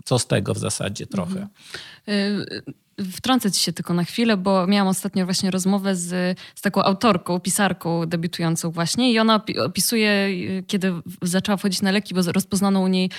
co 0.05 0.19
z 0.19 0.27
tego 0.27 0.53
w 0.53 0.57
zasadzie 0.57 1.07
trochę. 1.07 1.47
Mhm. 2.07 2.73
Y, 2.99 3.11
wtrącę 3.11 3.51
ci 3.51 3.61
się 3.61 3.73
tylko 3.73 3.93
na 3.93 4.03
chwilę, 4.03 4.37
bo 4.37 4.67
miałam 4.67 4.87
ostatnio 4.87 5.25
właśnie 5.25 5.51
rozmowę 5.51 5.95
z, 5.95 6.39
z 6.55 6.61
taką 6.61 6.83
autorką, 6.83 7.39
pisarką 7.39 8.05
debiutującą 8.05 8.71
właśnie 8.71 9.11
i 9.11 9.19
ona 9.19 9.41
opisuje, 9.65 10.29
kiedy 10.67 10.93
zaczęła 11.21 11.57
wchodzić 11.57 11.81
na 11.81 11.91
leki, 11.91 12.13
bo 12.13 12.21
rozpoznano 12.21 12.81
u 12.81 12.87
niej 12.87 13.09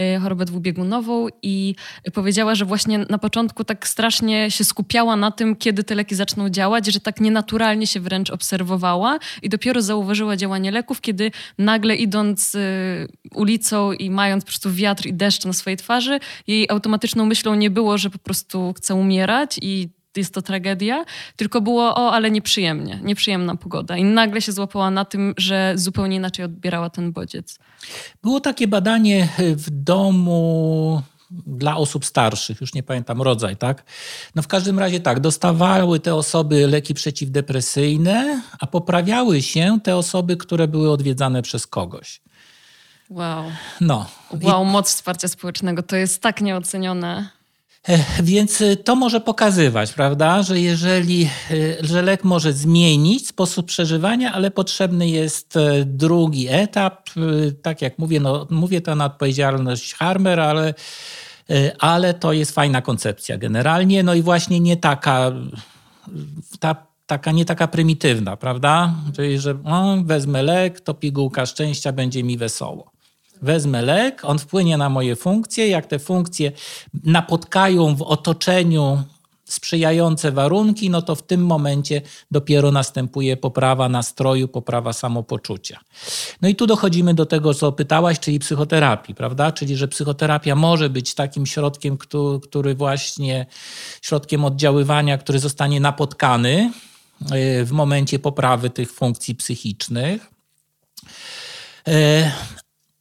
y, 0.00 0.20
chorobę 0.20 0.44
dwubiegunową 0.44 1.26
i 1.42 1.74
powiedziała, 2.14 2.54
że 2.54 2.64
właśnie 2.64 2.98
na 2.98 3.18
początku 3.18 3.64
tak 3.64 3.88
strasznie 3.88 4.50
się 4.50 4.64
skupiała 4.64 5.16
na 5.16 5.30
tym, 5.30 5.56
kiedy 5.56 5.84
te 5.84 5.94
leki 5.94 6.14
zaczną 6.14 6.48
działać, 6.48 6.86
że 6.86 7.00
tak 7.00 7.20
nienaturalnie 7.20 7.86
się 7.86 8.00
wręcz 8.00 8.30
obserwowała 8.30 9.18
i 9.42 9.48
dopiero 9.48 9.82
zauważyła 9.82 10.36
działanie 10.36 10.70
leków, 10.70 11.00
kiedy 11.00 11.30
nagle 11.58 11.96
idąc 11.96 12.54
y, 12.54 13.08
ulicą 13.34 13.92
i 13.92 14.10
mając 14.10 14.44
po 14.44 14.48
prostu 14.48 14.72
wiatr 14.72 15.06
i 15.06 15.14
deszcz 15.14 15.44
na 15.44 15.52
swojej 15.52 15.76
twarzy, 15.76 16.20
jej 16.46 16.70
automatyczną 16.70 17.26
myślą 17.26 17.54
nie 17.54 17.70
było, 17.70 17.98
że 17.98 18.10
po 18.10 18.18
prostu 18.18 18.72
chce 18.76 18.94
umierać, 18.94 19.29
umierać 19.30 19.58
i 19.62 19.88
jest 20.16 20.34
to 20.34 20.42
tragedia, 20.42 21.04
tylko 21.36 21.60
było 21.60 21.94
o, 21.94 22.12
ale 22.12 22.30
nieprzyjemnie, 22.30 23.00
nieprzyjemna 23.02 23.56
pogoda. 23.56 23.96
I 23.96 24.04
nagle 24.04 24.42
się 24.42 24.52
złapała 24.52 24.90
na 24.90 25.04
tym, 25.04 25.34
że 25.36 25.72
zupełnie 25.76 26.16
inaczej 26.16 26.44
odbierała 26.44 26.90
ten 26.90 27.12
bodziec. 27.12 27.58
Było 28.22 28.40
takie 28.40 28.68
badanie 28.68 29.28
w 29.38 29.70
domu 29.70 31.02
dla 31.30 31.76
osób 31.76 32.04
starszych, 32.04 32.60
już 32.60 32.74
nie 32.74 32.82
pamiętam 32.82 33.22
rodzaj, 33.22 33.56
tak? 33.56 33.84
No 34.34 34.42
w 34.42 34.46
każdym 34.48 34.78
razie 34.78 35.00
tak, 35.00 35.20
dostawały 35.20 36.00
te 36.00 36.14
osoby 36.14 36.66
leki 36.66 36.94
przeciwdepresyjne, 36.94 38.42
a 38.60 38.66
poprawiały 38.66 39.42
się 39.42 39.78
te 39.82 39.96
osoby, 39.96 40.36
które 40.36 40.68
były 40.68 40.90
odwiedzane 40.90 41.42
przez 41.42 41.66
kogoś. 41.66 42.20
Wow. 43.10 43.44
No. 43.80 44.06
Wow, 44.42 44.64
moc 44.64 44.88
wsparcia 44.88 45.28
społecznego, 45.28 45.82
to 45.82 45.96
jest 45.96 46.22
tak 46.22 46.40
nieocenione. 46.40 47.39
Więc 48.22 48.60
y, 48.60 48.76
to 48.76 48.96
może 48.96 49.20
pokazywać, 49.20 49.92
prawda, 49.92 50.42
że 50.42 50.60
jeżeli, 50.60 51.28
y, 51.50 51.76
że 51.80 52.02
lek 52.02 52.24
może 52.24 52.52
zmienić 52.52 53.28
sposób 53.28 53.66
przeżywania, 53.66 54.32
ale 54.32 54.50
potrzebny 54.50 55.08
jest 55.08 55.56
y, 55.56 55.84
drugi 55.84 56.48
etap. 56.50 57.10
Tak 57.62 57.82
jak 57.82 57.98
mówię, 57.98 58.20
no, 58.20 58.46
mówię 58.50 58.80
to 58.80 58.94
na 58.94 59.04
odpowiedzialność 59.04 59.94
Harmer, 59.94 60.40
ale, 60.40 60.74
ale 61.78 62.14
to 62.14 62.32
jest 62.32 62.52
fajna 62.52 62.82
koncepcja 62.82 63.38
generalnie. 63.38 64.02
No 64.02 64.14
i 64.14 64.22
właśnie 64.22 64.60
nie 64.60 64.76
taka, 64.76 65.32
ta, 66.60 66.86
taka 67.06 67.32
nie 67.32 67.44
taka 67.44 67.68
prymitywna, 67.68 68.36
prawda? 68.36 68.94
Czyli, 69.16 69.38
że 69.38 69.54
o, 69.64 69.96
wezmę 70.04 70.42
lek, 70.42 70.80
to 70.80 70.94
pigułka 70.94 71.46
szczęścia, 71.46 71.92
będzie 71.92 72.24
mi 72.24 72.38
wesoło 72.38 72.99
wezmę 73.42 73.82
lek, 73.82 74.24
on 74.24 74.38
wpłynie 74.38 74.76
na 74.76 74.88
moje 74.88 75.16
funkcje. 75.16 75.68
Jak 75.68 75.86
te 75.86 75.98
funkcje 75.98 76.52
napotkają 77.04 77.96
w 77.96 78.02
otoczeniu 78.02 79.02
sprzyjające 79.50 80.32
warunki, 80.32 80.90
no 80.90 81.02
to 81.02 81.14
w 81.14 81.22
tym 81.22 81.46
momencie 81.46 82.02
dopiero 82.30 82.72
następuje 82.72 83.36
poprawa 83.36 83.88
nastroju, 83.88 84.48
poprawa 84.48 84.92
samopoczucia. 84.92 85.80
No 86.42 86.48
i 86.48 86.54
tu 86.54 86.66
dochodzimy 86.66 87.14
do 87.14 87.26
tego, 87.26 87.54
co 87.54 87.72
pytałaś, 87.72 88.20
czyli 88.20 88.38
psychoterapii, 88.38 89.14
prawda? 89.14 89.52
Czyli, 89.52 89.76
że 89.76 89.88
psychoterapia 89.88 90.54
może 90.54 90.90
być 90.90 91.14
takim 91.14 91.46
środkiem, 91.46 91.98
który 92.42 92.74
właśnie, 92.74 93.46
środkiem 94.02 94.44
oddziaływania, 94.44 95.18
który 95.18 95.38
zostanie 95.38 95.80
napotkany 95.80 96.72
y, 97.60 97.64
w 97.64 97.72
momencie 97.72 98.18
poprawy 98.18 98.70
tych 98.70 98.92
funkcji 98.92 99.34
psychicznych. 99.34 100.30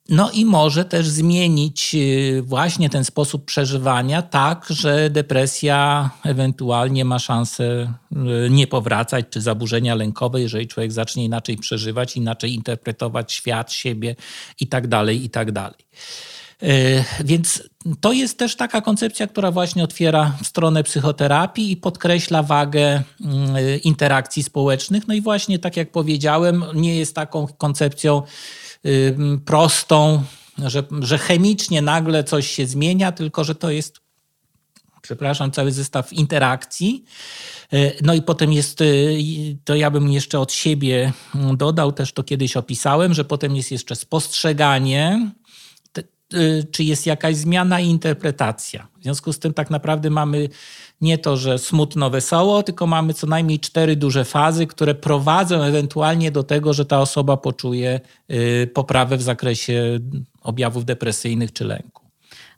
No 0.10 0.32
i 0.32 0.46
może 0.46 0.86
też 0.86 1.08
zmienić 1.08 1.96
y, 1.96 2.44
właśnie 2.46 2.90
ten 2.90 3.06
sposób 3.06 3.46
przeżywania 3.46 4.22
tak, 4.22 4.66
że 4.70 5.10
depresja 5.10 6.10
ewentualnie 6.24 7.06
ma 7.06 7.20
szansę 7.20 7.94
y, 8.46 8.50
nie 8.50 8.68
powracać, 8.68 9.26
czy 9.30 9.42
zaburzenia 9.42 9.96
lękowe, 9.96 10.42
jeżeli 10.42 10.68
człowiek 10.68 10.92
zacznie 10.92 11.26
inaczej 11.26 11.58
przeżywać, 11.58 12.18
inaczej 12.18 12.54
interpretować 12.54 13.34
świat, 13.34 13.72
siebie 13.72 14.16
i 14.60 14.68
tak 14.68 14.88
dalej, 14.88 15.24
i 15.24 15.30
tak. 15.30 15.50
Y, 16.64 17.04
więc 17.24 17.64
to 18.02 18.14
jest 18.14 18.38
też 18.38 18.56
taka 18.56 18.82
koncepcja, 18.82 19.28
która 19.28 19.52
właśnie 19.52 19.84
otwiera 19.84 20.38
stronę 20.44 20.84
psychoterapii 20.84 21.72
i 21.72 21.78
podkreśla 21.78 22.44
wagę 22.44 23.04
interakcji 23.84 24.44
społecznych. 24.44 25.08
No 25.08 25.14
i 25.14 25.22
właśnie, 25.22 25.60
tak 25.60 25.78
jak 25.78 25.92
powiedziałem, 25.92 26.64
nie 26.76 26.96
jest 26.96 27.16
taką 27.16 27.48
koncepcją 27.48 28.22
prostą, 29.46 30.24
że, 30.66 30.84
że 31.02 31.18
chemicznie 31.18 31.82
nagle 31.82 32.24
coś 32.24 32.48
się 32.48 32.68
zmienia, 32.68 33.12
tylko 33.12 33.44
że 33.44 33.56
to 33.56 33.72
jest, 33.72 34.00
przepraszam, 35.02 35.52
cały 35.52 35.72
zestaw 35.72 36.14
interakcji. 36.14 37.06
Y, 37.74 37.96
no 38.02 38.14
i 38.14 38.22
potem 38.22 38.54
jest, 38.54 38.82
y, 38.82 39.58
to 39.64 39.76
ja 39.76 39.92
bym 39.92 40.12
jeszcze 40.12 40.40
od 40.40 40.54
siebie 40.54 41.14
dodał, 41.54 41.92
też 41.92 42.14
to 42.14 42.24
kiedyś 42.24 42.58
opisałem, 42.58 43.14
że 43.14 43.26
potem 43.26 43.56
jest 43.56 43.72
jeszcze 43.72 43.96
spostrzeganie, 43.96 45.32
y, 46.34 46.68
czy 46.72 46.84
jest 46.84 47.06
jakaś 47.06 47.36
zmiana 47.36 47.80
i 47.80 47.88
interpretacja. 47.88 48.88
W 49.00 49.04
związku 49.04 49.34
z 49.34 49.40
tym 49.40 49.54
tak 49.54 49.70
naprawdę 49.70 50.10
mamy 50.10 50.50
nie 51.02 51.18
to, 51.18 51.38
że 51.38 51.60
smutno, 51.60 52.10
wesoło, 52.10 52.64
tylko 52.64 52.88
mamy 52.88 53.14
co 53.14 53.28
najmniej 53.28 53.60
cztery 53.60 53.96
duże 53.96 54.26
fazy, 54.26 54.68
które 54.68 54.96
prowadzą 54.96 55.62
ewentualnie 55.64 56.32
do 56.32 56.44
tego, 56.44 56.74
że 56.74 56.86
ta 56.86 57.02
osoba 57.02 57.38
poczuje 57.38 58.00
y, 58.32 58.72
poprawę 58.74 59.18
w 59.18 59.22
zakresie 59.22 60.00
objawów 60.42 60.86
depresyjnych 60.86 61.54
czy 61.54 61.66
lęku. 61.66 61.99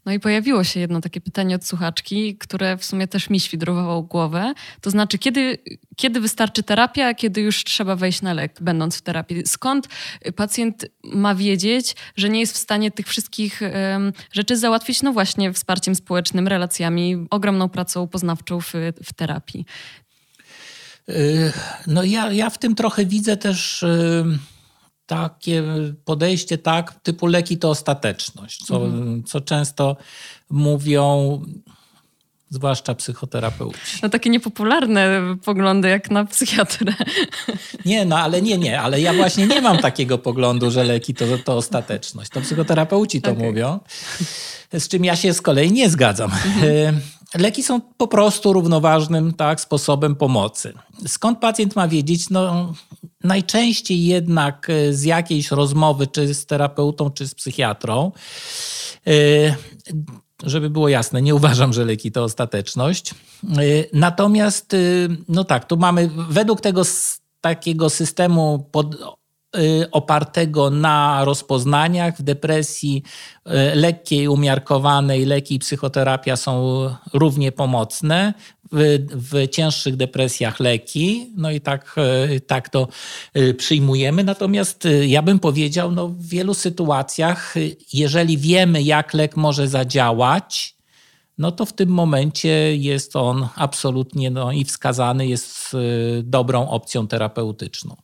No 0.06 0.12
i 0.12 0.20
pojawiło 0.20 0.64
się 0.64 0.80
jedno 0.80 1.02
takie 1.02 1.22
pytanie 1.22 1.56
od 1.56 1.66
słuchaczki, 1.66 2.38
które 2.38 2.78
w 2.78 2.86
sumie 2.86 3.08
też 3.08 3.30
mi 3.30 3.40
świdrowało 3.40 4.02
głowę. 4.02 4.54
To 4.82 4.90
znaczy, 4.90 5.18
kiedy, 5.18 5.58
kiedy 5.96 6.20
wystarczy 6.20 6.64
terapia, 6.64 7.08
a 7.08 7.14
kiedy 7.14 7.42
już 7.42 7.64
trzeba 7.64 7.96
wejść 7.96 8.22
na 8.22 8.34
lek, 8.34 8.58
będąc 8.62 8.98
w 8.98 9.02
terapii? 9.02 9.44
Skąd 9.48 9.88
pacjent 10.36 10.86
ma 11.04 11.36
wiedzieć, 11.36 11.96
że 12.16 12.30
nie 12.30 12.40
jest 12.40 12.54
w 12.54 12.58
stanie 12.58 12.92
tych 12.92 13.08
wszystkich 13.08 13.62
um, 13.62 14.14
rzeczy 14.32 14.58
załatwić? 14.58 15.02
No 15.02 15.14
właśnie 15.14 15.54
wsparciem 15.54 15.96
społecznym, 15.96 16.48
relacjami, 16.48 17.28
ogromną 17.30 17.70
pracą 17.70 18.08
poznawczą 18.08 18.62
w, 18.62 18.74
w 19.04 19.14
terapii. 19.14 19.66
Y, 21.10 21.54
no 21.88 22.04
ja, 22.04 22.32
ja 22.32 22.50
w 22.50 22.58
tym 22.58 22.76
trochę 22.76 23.06
widzę 23.06 23.38
też 23.38 23.86
takie 25.12 25.64
podejście, 26.06 26.58
tak, 26.58 26.94
typu 27.04 27.28
leki 27.28 27.58
to 27.58 27.70
ostateczność, 27.70 28.66
co, 28.66 28.86
mhm. 28.86 29.24
co 29.24 29.42
często 29.42 29.98
mówią 30.50 31.42
zwłaszcza 32.50 32.96
psychoterapeuci. 32.96 33.80
No 34.04 34.10
takie 34.10 34.30
niepopularne 34.30 35.22
poglądy 35.46 35.90
jak 35.90 36.12
na 36.12 36.26
psychiatrę. 36.26 36.94
Nie, 37.86 38.06
no 38.06 38.20
ale 38.20 38.42
nie, 38.42 38.58
nie, 38.58 38.82
ale 38.82 39.02
ja 39.02 39.14
właśnie 39.14 39.48
nie 39.48 39.62
mam 39.62 39.78
takiego 39.78 40.18
poglądu, 40.18 40.72
że 40.72 40.84
leki 40.84 41.14
to, 41.14 41.26
to 41.46 41.56
ostateczność. 41.56 42.30
To 42.30 42.42
psychoterapeuci 42.42 43.22
to 43.22 43.32
okay. 43.32 43.44
mówią, 43.44 43.80
z 44.74 44.88
czym 44.88 45.06
ja 45.06 45.16
się 45.16 45.34
z 45.34 45.42
kolei 45.42 45.72
nie 45.72 45.90
zgadzam. 45.90 46.32
Mhm. 46.32 47.02
Leki 47.36 47.64
są 47.64 47.82
po 47.82 48.08
prostu 48.08 48.54
równoważnym 48.54 49.34
tak, 49.34 49.62
sposobem 49.62 50.16
pomocy. 50.16 50.74
Skąd 51.08 51.40
pacjent 51.40 51.76
ma 51.76 51.88
wiedzieć? 51.88 52.30
No, 52.30 52.74
najczęściej 53.24 54.06
jednak 54.06 54.68
e, 54.70 54.94
z 54.94 55.04
jakiejś 55.04 55.52
rozmowy, 55.52 56.08
czy 56.08 56.34
z 56.34 56.46
terapeutą, 56.46 57.10
czy 57.10 57.28
z 57.28 57.36
psychiatrą. 57.36 58.12
E, 59.08 59.12
żeby 60.44 60.70
było 60.70 60.90
jasne, 60.90 61.22
nie 61.22 61.36
uważam, 61.36 61.74
że 61.74 61.86
leki 61.86 62.12
to 62.12 62.24
ostateczność. 62.24 63.12
E, 63.12 63.16
natomiast, 63.94 64.76
no 65.28 65.44
tak, 65.44 65.66
tu 65.66 65.78
mamy 65.78 66.10
według 66.30 66.62
tego 66.62 66.82
takiego 67.42 67.90
systemu 67.90 68.70
pod, 68.72 68.96
opartego 69.92 70.70
na 70.70 71.26
rozpoznaniach. 71.26 72.18
W 72.18 72.24
depresji 72.24 73.04
y, 73.48 73.52
lekkiej, 73.76 74.28
umiarkowanej 74.28 75.26
leki 75.26 75.56
i 75.56 75.60
psychoterapia 75.60 76.36
są 76.36 76.86
równie 77.14 77.52
pomocne. 77.52 78.34
W, 78.74 79.00
w, 79.12 79.48
cięższych 79.48 79.96
depresjach 79.96 80.60
leki, 80.60 81.32
no 81.36 81.52
i 81.52 81.62
tak, 81.62 81.96
y, 82.30 82.42
tak 82.42 82.70
to 82.70 82.88
przyjmujemy. 83.58 84.24
Natomiast 84.24 84.88
ja 85.08 85.22
bym 85.22 85.40
powiedział, 85.40 85.92
no 85.92 86.08
w 86.08 86.28
wielu 86.28 86.54
sytuacjach, 86.54 87.56
jeżeli 87.94 88.38
wiemy, 88.38 88.82
jak 88.82 89.14
lek 89.14 89.38
może 89.38 89.68
zadziałać, 89.68 90.76
no 91.38 91.52
to 91.52 91.66
w 91.66 91.74
tym 91.74 91.90
momencie 91.90 92.78
jest 92.78 93.16
on 93.16 93.48
absolutnie 93.56 94.32
no, 94.32 94.52
i 94.52 94.66
wskazany, 94.66 95.28
jest 95.28 95.76
dobrą 96.24 96.70
opcją 96.70 97.08
terapeutyczną. 97.08 97.96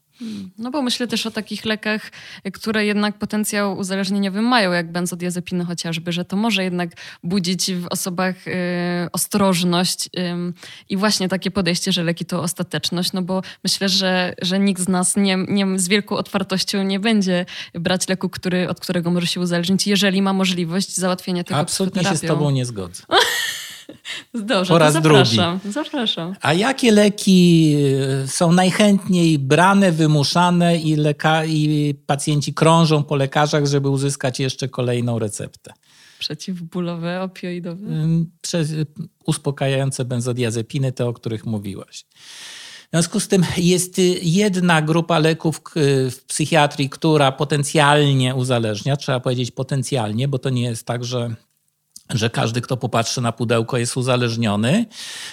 No 0.58 0.72
bo 0.72 0.82
myślę 0.82 1.08
też 1.08 1.26
o 1.26 1.32
takich 1.32 1.66
lekach, 1.66 2.12
które 2.54 2.86
jednak 2.86 3.18
potencjał 3.18 3.78
uzależnieniowy 3.78 4.42
mają, 4.42 4.72
jak 4.72 4.92
benzodiazepiny 4.92 5.66
chociażby, 5.66 6.12
że 6.12 6.26
to 6.26 6.36
może 6.36 6.64
jednak 6.64 6.90
budzić 7.24 7.74
w 7.74 7.88
osobach 7.88 8.48
y, 8.48 8.52
ostrożność 9.12 10.08
y, 10.08 10.10
i 10.90 10.98
właśnie 10.98 11.30
takie 11.30 11.52
podejście, 11.52 11.92
że 11.92 12.04
leki 12.04 12.26
to 12.26 12.42
ostateczność, 12.42 13.14
no 13.14 13.22
bo 13.22 13.42
myślę, 13.64 13.90
że, 13.90 14.34
że 14.42 14.60
nikt 14.60 14.82
z 14.82 14.88
nas 14.88 15.16
nie, 15.16 15.38
nie, 15.48 15.80
z 15.80 15.88
wielką 15.88 16.18
otwartością 16.18 16.84
nie 16.84 17.00
będzie 17.00 17.46
brać 17.74 18.08
leku, 18.08 18.30
który, 18.30 18.70
od 18.70 18.80
którego 18.80 19.12
może 19.12 19.28
się 19.28 19.40
uzależnić, 19.40 19.88
jeżeli 19.88 20.22
ma 20.22 20.34
możliwość 20.34 20.96
załatwienia 20.96 21.44
tego 21.44 21.60
Absolutnie 21.60 22.04
się 22.04 22.16
z 22.16 22.22
tobą 22.22 22.50
nie 22.50 22.66
zgodzę. 22.66 23.04
Dobrze, 24.34 24.70
po 24.70 24.78
raz 24.78 24.94
zapraszam, 24.94 25.60
drugi. 25.60 25.74
Zapraszam. 25.74 26.36
A 26.42 26.54
jakie 26.54 26.92
leki 26.92 27.76
e, 28.24 28.28
są 28.28 28.52
najchętniej 28.52 29.40
brane, 29.40 29.92
wymuszane 29.92 30.78
i, 30.78 30.98
leka- 30.98 31.48
i 31.48 31.94
pacjenci 32.06 32.54
krążą 32.54 33.04
po 33.04 33.16
lekarzach, 33.16 33.66
żeby 33.66 33.90
uzyskać 33.90 34.40
jeszcze 34.40 34.68
kolejną 34.68 35.20
receptę? 35.20 35.74
Przeciwbólowe, 36.20 37.22
opioidowe? 37.22 37.88
Przez, 38.42 38.74
uspokajające 39.26 40.06
benzodiazepiny, 40.06 40.92
te, 40.92 41.06
o 41.06 41.14
których 41.14 41.46
mówiłaś. 41.46 42.06
W 42.88 42.90
związku 42.92 43.20
z 43.20 43.28
tym 43.28 43.46
jest 43.58 44.02
jedna 44.22 44.82
grupa 44.82 45.20
leków 45.20 45.62
w 46.12 46.24
psychiatrii, 46.28 46.90
która 46.90 47.32
potencjalnie 47.32 48.36
uzależnia, 48.36 48.98
trzeba 48.98 49.20
powiedzieć 49.20 49.52
potencjalnie, 49.52 50.28
bo 50.28 50.40
to 50.40 50.50
nie 50.50 50.62
jest 50.62 50.86
tak, 50.86 51.06
że 51.06 51.36
że 52.10 52.30
każdy, 52.30 52.62
kto 52.62 52.78
popatrzy 52.78 53.22
na 53.22 53.32
pudełko, 53.32 53.78
jest 53.78 53.98
uzależniony. 53.98 54.86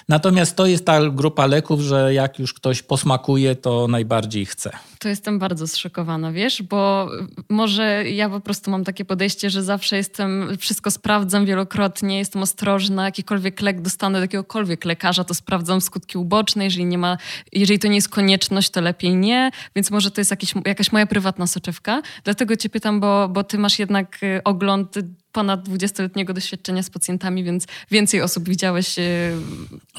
Natomiast 0.08 0.56
to 0.56 0.66
jest 0.66 0.84
ta 0.84 1.10
grupa 1.10 1.46
leków, 1.46 1.80
że 1.80 2.14
jak 2.14 2.38
już 2.38 2.54
ktoś 2.54 2.82
posmakuje, 2.82 3.56
to 3.56 3.88
najbardziej 3.88 4.46
chce. 4.46 4.70
To 4.98 5.08
jestem 5.08 5.38
bardzo 5.38 5.66
zszokowana, 5.66 6.32
wiesz, 6.32 6.62
bo 6.62 7.08
może 7.48 8.04
ja 8.10 8.30
po 8.30 8.40
prostu 8.40 8.70
mam 8.70 8.84
takie 8.84 9.04
podejście, 9.04 9.50
że 9.50 9.62
zawsze 9.62 9.96
jestem, 9.96 10.48
wszystko 10.58 10.90
sprawdzam 10.90 11.46
wielokrotnie, 11.46 12.18
jestem 12.18 12.42
ostrożna, 12.42 13.04
jakikolwiek 13.04 13.60
lek 13.60 13.82
dostanę 13.82 14.18
do 14.18 14.22
jakiegokolwiek 14.22 14.84
lekarza, 14.84 15.24
to 15.24 15.34
sprawdzam 15.34 15.80
skutki 15.80 16.18
uboczne, 16.18 16.64
jeżeli 16.64 16.84
nie 16.84 16.98
ma, 16.98 17.16
jeżeli 17.52 17.78
to 17.78 17.88
nie 17.88 17.94
jest 17.94 18.08
konieczność, 18.08 18.70
to 18.70 18.80
lepiej 18.80 19.16
nie, 19.16 19.50
więc 19.76 19.90
może 19.90 20.10
to 20.10 20.20
jest 20.20 20.30
jakiś, 20.30 20.54
jakaś 20.66 20.92
moja 20.92 21.06
prywatna 21.06 21.46
soczewka. 21.46 22.02
Dlatego 22.24 22.56
cię 22.56 22.68
pytam, 22.68 23.00
bo, 23.00 23.28
bo 23.28 23.44
ty 23.44 23.58
masz 23.58 23.78
jednak 23.78 24.22
y, 24.22 24.40
ogląd 24.44 24.98
ponad 25.34 25.68
20-letniego 25.68 26.34
doświadczenia 26.34 26.82
z 26.82 26.90
pacjentami, 26.90 27.44
więc 27.44 27.66
więcej 27.90 28.22
osób 28.22 28.48
widziałeś 28.48 28.98
e, 28.98 29.02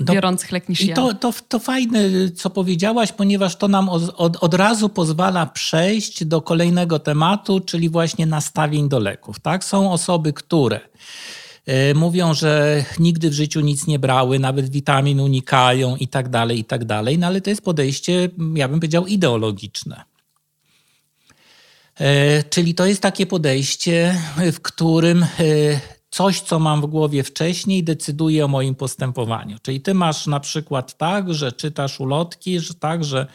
biorących 0.01 0.51
lek 0.51 0.69
niż 0.69 0.81
I 0.81 0.87
ja. 0.87 0.95
To, 0.95 1.13
to, 1.13 1.33
to 1.47 1.59
fajne, 1.59 1.99
co 2.35 2.49
powiedziałaś, 2.49 3.11
ponieważ 3.11 3.55
to 3.55 3.67
nam 3.67 3.89
od, 3.89 4.03
od, 4.17 4.37
od 4.43 4.53
razu 4.53 4.89
pozwala 4.89 5.45
przejść 5.45 6.25
do 6.25 6.41
kolejnego 6.41 6.99
tematu, 6.99 7.59
czyli 7.59 7.89
właśnie 7.89 8.25
nastawień 8.25 8.89
do 8.89 8.99
leków. 8.99 9.39
Tak? 9.39 9.63
Są 9.63 9.91
osoby, 9.91 10.33
które 10.33 10.79
e, 11.65 11.93
mówią, 11.93 12.33
że 12.33 12.83
nigdy 12.99 13.29
w 13.29 13.33
życiu 13.33 13.61
nic 13.61 13.87
nie 13.87 13.99
brały, 13.99 14.39
nawet 14.39 14.69
witamin 14.69 15.19
unikają 15.19 15.95
i 15.95 16.07
tak 16.07 16.29
dalej, 16.29 16.59
i 16.59 16.65
tak 16.65 16.85
dalej, 16.85 17.17
no 17.17 17.27
ale 17.27 17.41
to 17.41 17.49
jest 17.49 17.61
podejście, 17.61 18.29
ja 18.55 18.67
bym 18.67 18.79
powiedział, 18.79 19.05
ideologiczne. 19.05 20.14
E, 21.99 22.43
czyli 22.43 22.75
to 22.75 22.85
jest 22.85 23.01
takie 23.01 23.25
podejście, 23.25 24.21
w 24.53 24.59
którym 24.61 25.23
e, 25.23 25.27
coś, 26.09 26.41
co 26.41 26.59
mam 26.59 26.81
w 26.81 26.85
głowie 26.85 27.23
wcześniej, 27.23 27.83
decyduje 27.83 28.45
o 28.45 28.47
moim 28.47 28.75
postępowaniu. 28.75 29.57
Czyli 29.61 29.81
ty 29.81 29.93
masz 29.93 30.27
na 30.27 30.39
przykład 30.39 30.97
tak, 30.97 31.33
że 31.33 31.51
czytasz 31.51 31.99
ulotki, 31.99 32.59
że 32.59 32.73
tak, 32.73 33.03
że 33.03 33.27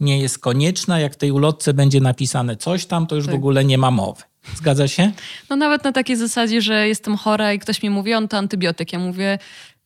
nie 0.00 0.20
jest 0.20 0.38
konieczna, 0.38 1.00
jak 1.00 1.14
w 1.14 1.16
tej 1.16 1.32
ulotce 1.32 1.74
będzie 1.74 2.00
napisane 2.00 2.56
coś 2.56 2.86
tam, 2.86 3.06
to 3.06 3.16
już 3.16 3.24
tak. 3.24 3.34
w 3.34 3.38
ogóle 3.38 3.64
nie 3.64 3.78
ma 3.78 3.90
mowy. 3.90 4.22
Zgadza 4.54 4.88
się? 4.88 5.12
No 5.50 5.56
nawet 5.56 5.84
na 5.84 5.92
takiej 5.92 6.16
zasadzie, 6.16 6.60
że 6.60 6.88
jestem 6.88 7.16
chora 7.16 7.52
i 7.52 7.58
ktoś 7.58 7.82
mi 7.82 7.90
mówi, 7.90 8.14
on 8.14 8.28
to 8.28 8.38
antybiotyk. 8.38 8.92
Ja 8.92 8.98
mówię, 8.98 9.38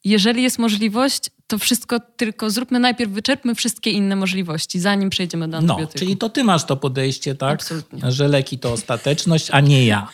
jeżeli 0.04 0.42
jest 0.42 0.58
możliwość, 0.58 1.30
to 1.46 1.58
wszystko 1.58 2.00
tylko 2.16 2.50
zróbmy 2.50 2.78
najpierw, 2.78 3.12
wyczerpmy 3.12 3.54
wszystkie 3.54 3.90
inne 3.90 4.16
możliwości, 4.16 4.80
zanim 4.80 5.10
przejdziemy 5.10 5.48
do 5.48 5.56
antybiotyku. 5.56 5.92
No, 5.94 5.98
czyli 5.98 6.16
to 6.16 6.28
ty 6.28 6.44
masz 6.44 6.64
to 6.64 6.76
podejście, 6.76 7.34
tak? 7.34 7.52
Absolutnie. 7.52 8.12
Że 8.12 8.28
leki 8.28 8.58
to 8.58 8.72
ostateczność, 8.72 9.48
a 9.50 9.60
nie 9.60 9.86
ja. 9.86 10.08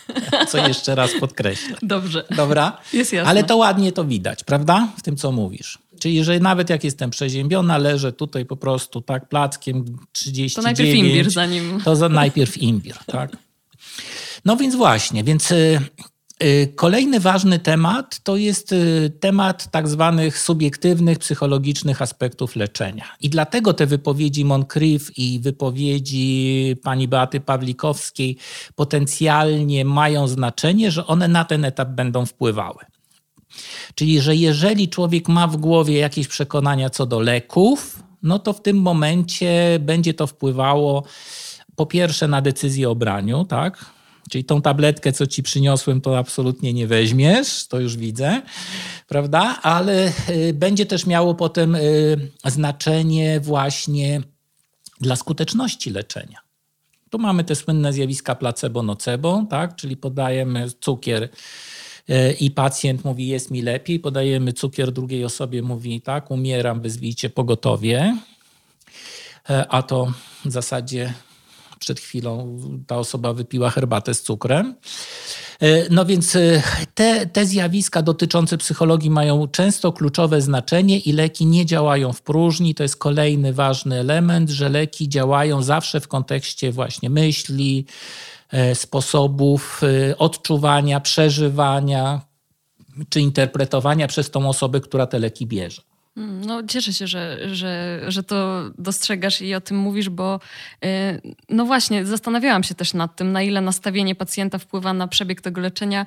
Co 0.48 0.68
jeszcze 0.68 0.94
raz 0.94 1.11
podkreślę. 1.20 1.76
Dobrze. 1.83 2.24
Dobra? 2.37 2.79
Jest 2.92 3.12
jasne. 3.12 3.31
Ale 3.31 3.44
to 3.44 3.57
ładnie 3.57 3.92
to 3.92 4.05
widać, 4.05 4.44
prawda? 4.44 4.88
W 4.96 5.03
tym, 5.03 5.16
co 5.16 5.33
mówisz. 5.33 5.79
Czyli, 6.00 6.24
że 6.24 6.40
nawet 6.40 6.70
jak 6.70 6.85
jestem 6.85 7.11
przeziębiona, 7.11 7.79
leżę 7.79 8.12
tutaj 8.12 8.44
po 8.46 8.57
prostu 8.57 9.00
tak 9.00 9.29
plackiem 9.29 9.85
39. 10.12 10.55
To 10.55 10.62
najpierw 10.62 10.94
imbir 10.94 11.31
zanim... 11.31 11.81
To 11.85 11.96
za 11.96 12.09
najpierw 12.09 12.59
imbir, 12.59 12.96
tak? 13.07 13.37
No 14.44 14.57
więc 14.57 14.74
właśnie, 14.76 15.24
więc 15.24 15.50
Y, 15.50 15.81
kolejny 16.74 17.20
ważny 17.20 17.59
temat 17.59 18.20
to 18.22 18.37
jest 18.37 18.72
y, 18.72 19.12
temat 19.20 19.70
tak 19.70 19.88
zwanych 19.88 20.38
subiektywnych, 20.38 21.18
psychologicznych 21.18 22.03
aspektów 22.03 22.57
leczenia. 22.57 23.05
I 23.20 23.31
dlatego 23.31 23.74
te 23.74 23.87
wypowiedzi 23.87 24.44
Moncrief 24.44 25.18
i 25.18 25.40
wypowiedzi 25.40 26.76
pani 26.83 27.09
Beaty 27.09 27.40
Pawlikowskiej 27.40 28.37
potencjalnie 28.74 29.85
mają 29.85 30.29
znaczenie, 30.29 30.90
że 30.90 31.07
one 31.07 31.29
na 31.29 31.44
ten 31.44 31.64
etap 31.64 31.88
będą 31.88 32.26
wpływały. 32.26 32.85
Czyli, 33.94 34.20
że 34.20 34.37
jeżeli 34.37 34.88
człowiek 34.88 35.29
ma 35.29 35.46
w 35.46 35.57
głowie 35.57 35.98
jakieś 35.98 36.29
przekonania 36.29 36.90
co 36.90 37.07
do 37.07 37.20
leków, 37.20 38.03
no 38.22 38.38
to 38.38 38.53
w 38.53 38.62
tym 38.62 38.76
momencie 38.76 39.79
będzie 39.81 40.14
to 40.14 40.26
wpływało 40.26 41.05
po 41.76 41.87
pierwsze 41.87 42.29
na 42.29 42.42
decyzję 42.42 42.90
o 42.90 42.94
braniu, 42.94 43.44
tak? 43.44 43.99
Czyli 44.30 44.44
tą 44.44 44.62
tabletkę, 44.62 45.12
co 45.12 45.26
ci 45.26 45.42
przyniosłem, 45.42 46.00
to 46.00 46.18
absolutnie 46.18 46.72
nie 46.72 46.86
weźmiesz, 46.86 47.66
to 47.66 47.80
już 47.80 47.96
widzę, 47.96 48.42
prawda? 49.08 49.58
Ale 49.62 50.12
y, 50.28 50.52
będzie 50.54 50.86
też 50.86 51.06
miało 51.06 51.34
potem 51.34 51.74
y, 51.74 52.30
znaczenie 52.46 53.40
właśnie 53.40 54.20
dla 55.00 55.16
skuteczności 55.16 55.90
leczenia. 55.90 56.38
Tu 57.10 57.18
mamy 57.18 57.44
te 57.44 57.56
słynne 57.56 57.92
zjawiska 57.92 58.34
placebo-nocebo, 58.34 59.46
tak? 59.50 59.76
czyli 59.76 59.96
podajemy 59.96 60.66
cukier 60.80 61.22
y, 61.22 62.32
i 62.40 62.50
pacjent 62.50 63.04
mówi 63.04 63.28
jest 63.28 63.50
mi 63.50 63.62
lepiej, 63.62 64.00
podajemy 64.00 64.52
cukier 64.52 64.92
drugiej 64.92 65.24
osobie, 65.24 65.62
mówi 65.62 66.00
tak, 66.00 66.30
umieram, 66.30 66.80
wyzwijcie 66.80 67.30
pogotowie, 67.30 68.16
a 69.68 69.82
to 69.82 70.12
w 70.44 70.50
zasadzie 70.50 71.14
przed 71.80 72.00
chwilą 72.00 72.58
ta 72.86 72.96
osoba 72.96 73.32
wypiła 73.32 73.70
herbatę 73.70 74.14
z 74.14 74.22
cukrem. 74.22 74.74
E, 75.60 75.88
no 75.90 76.04
więc 76.04 76.36
e, 76.36 76.62
te, 76.94 77.26
te 77.26 77.46
zjawiska 77.46 78.02
dotyczące 78.02 78.58
psychologii 78.58 79.10
mają 79.10 79.48
często 79.48 79.92
kluczowe 79.92 80.40
znaczenie 80.40 80.98
i 80.98 81.12
leki 81.12 81.46
nie 81.46 81.66
działają 81.66 82.12
w 82.12 82.22
próżni. 82.22 82.74
To 82.74 82.82
jest 82.82 82.96
kolejny 82.96 83.52
ważny 83.52 84.00
element, 84.00 84.50
że 84.50 84.68
leki 84.68 85.08
działają 85.08 85.62
zawsze 85.62 86.00
w 86.00 86.08
kontekście 86.08 86.72
właśnie 86.72 87.10
myśli, 87.10 87.86
e, 88.50 88.74
sposobów 88.74 89.80
odczuwania, 90.18 91.00
przeżywania 91.00 92.20
czy 93.08 93.20
interpretowania 93.20 94.08
przez 94.08 94.30
tą 94.30 94.48
osobę, 94.48 94.80
która 94.80 95.06
te 95.06 95.18
leki 95.18 95.46
bierze. 95.46 95.89
Mm, 96.16 96.44
no, 96.44 96.62
cieszę 96.62 96.92
się, 96.92 97.06
że, 97.06 97.38
że, 97.54 98.00
że 98.08 98.22
to 98.22 98.62
dostrzegasz 98.78 99.40
i 99.40 99.54
o 99.54 99.60
tym 99.60 99.76
mówisz, 99.76 100.08
bo 100.08 100.40
y, 100.84 100.88
no 101.48 101.64
właśnie, 101.64 102.06
zastanawiałam 102.06 102.62
się 102.62 102.74
też 102.74 102.94
nad 102.94 103.16
tym, 103.16 103.32
na 103.32 103.42
ile 103.42 103.60
nastawienie 103.60 104.14
pacjenta 104.14 104.58
wpływa 104.58 104.92
na 104.92 105.08
przebieg 105.08 105.40
tego 105.40 105.60
leczenia 105.60 106.06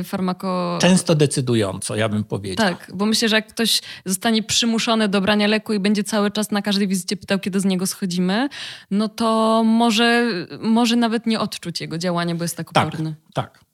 y, 0.00 0.04
farmako... 0.04 0.78
Często 0.80 1.14
decydująco, 1.14 1.96
ja 1.96 2.08
bym 2.08 2.24
powiedział. 2.24 2.68
Tak, 2.68 2.90
bo 2.94 3.06
myślę, 3.06 3.28
że 3.28 3.36
jak 3.36 3.48
ktoś 3.48 3.80
zostanie 4.04 4.42
przymuszony 4.42 5.08
do 5.08 5.20
brania 5.20 5.46
leku 5.46 5.72
i 5.72 5.78
będzie 5.78 6.04
cały 6.04 6.30
czas 6.30 6.50
na 6.50 6.62
każdej 6.62 6.88
wizycie 6.88 7.16
pytał, 7.16 7.38
kiedy 7.38 7.60
z 7.60 7.64
niego 7.64 7.86
schodzimy, 7.86 8.48
no 8.90 9.08
to 9.08 9.62
może, 9.64 10.26
może 10.60 10.96
nawet 10.96 11.26
nie 11.26 11.40
odczuć 11.40 11.80
jego 11.80 11.98
działania, 11.98 12.34
bo 12.34 12.44
jest 12.44 12.56
tak 12.56 12.70
uporny. 12.70 13.14
Tak, 13.34 13.52
tak. 13.52 13.65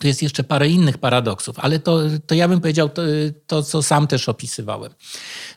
Tu 0.00 0.06
jest 0.06 0.22
jeszcze 0.22 0.44
parę 0.44 0.68
innych 0.68 0.98
paradoksów, 0.98 1.58
ale 1.58 1.78
to, 1.78 1.98
to 2.26 2.34
ja 2.34 2.48
bym 2.48 2.60
powiedział 2.60 2.88
to, 2.88 3.02
to, 3.46 3.62
co 3.62 3.82
sam 3.82 4.06
też 4.06 4.28
opisywałem. 4.28 4.92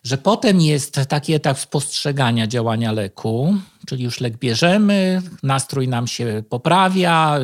Że 0.04 0.18
potem 0.18 0.62
jest 0.62 1.00
taki 1.10 1.34
etap 1.34 1.60
spostrzegania 1.60 2.48
działania 2.48 2.92
leku, 2.92 3.56
czyli 3.88 4.04
już 4.04 4.20
lek 4.20 4.38
bierzemy, 4.38 5.22
nastrój 5.44 5.88
nam 5.88 6.08
się 6.08 6.44
poprawia, 6.50 7.40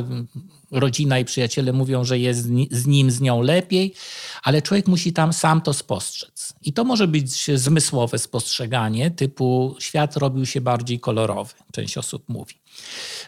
rodzina 0.72 1.20
i 1.20 1.26
przyjaciele 1.26 1.74
mówią, 1.74 2.04
że 2.04 2.20
jest 2.20 2.50
z 2.72 2.88
nim, 2.88 3.12
z 3.12 3.22
nią 3.22 3.42
lepiej, 3.42 3.94
ale 4.44 4.62
człowiek 4.62 4.88
musi 4.88 5.14
tam 5.14 5.34
sam 5.34 5.62
to 5.62 5.74
spostrzec. 5.74 6.54
I 6.62 6.74
to 6.74 6.84
może 6.84 7.08
być 7.08 7.52
zmysłowe 7.60 8.20
spostrzeganie, 8.20 9.12
typu 9.12 9.76
świat 9.80 10.18
robił 10.18 10.46
się 10.46 10.62
bardziej 10.62 11.00
kolorowy, 11.00 11.54
część 11.72 11.98
osób 11.98 12.24
mówi. 12.30 12.56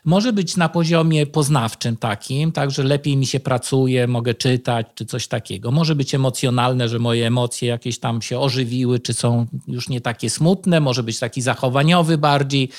Może 0.06 0.34
być 0.34 0.58
na 0.58 0.70
poziomie 0.70 1.26
poznawczym 1.26 1.98
takim, 1.98 2.52
tak, 2.52 2.72
że 2.72 2.84
lepiej 2.84 3.18
mi 3.18 3.26
się 3.26 3.40
pracuje, 3.40 4.08
mogę 4.08 4.34
czytać, 4.34 4.88
czy 4.96 5.06
coś 5.06 5.28
takiego. 5.28 5.72
Może 5.72 5.96
być 5.96 6.16
emocjonalne, 6.16 6.90
że 6.90 7.00
moje 7.00 7.28
emocje 7.28 7.70
jakieś 7.70 8.00
tam 8.00 8.22
się 8.22 8.40
ożywiły, 8.40 9.00
czy 9.00 9.14
są 9.14 9.46
już 9.68 9.90
nie 9.90 10.02
takie 10.02 10.30
smutne. 10.30 10.80
Może 10.80 11.04
być 11.04 11.20
taki 11.20 11.42
zachowaniowy 11.42 12.18
bardziej. 12.18 12.70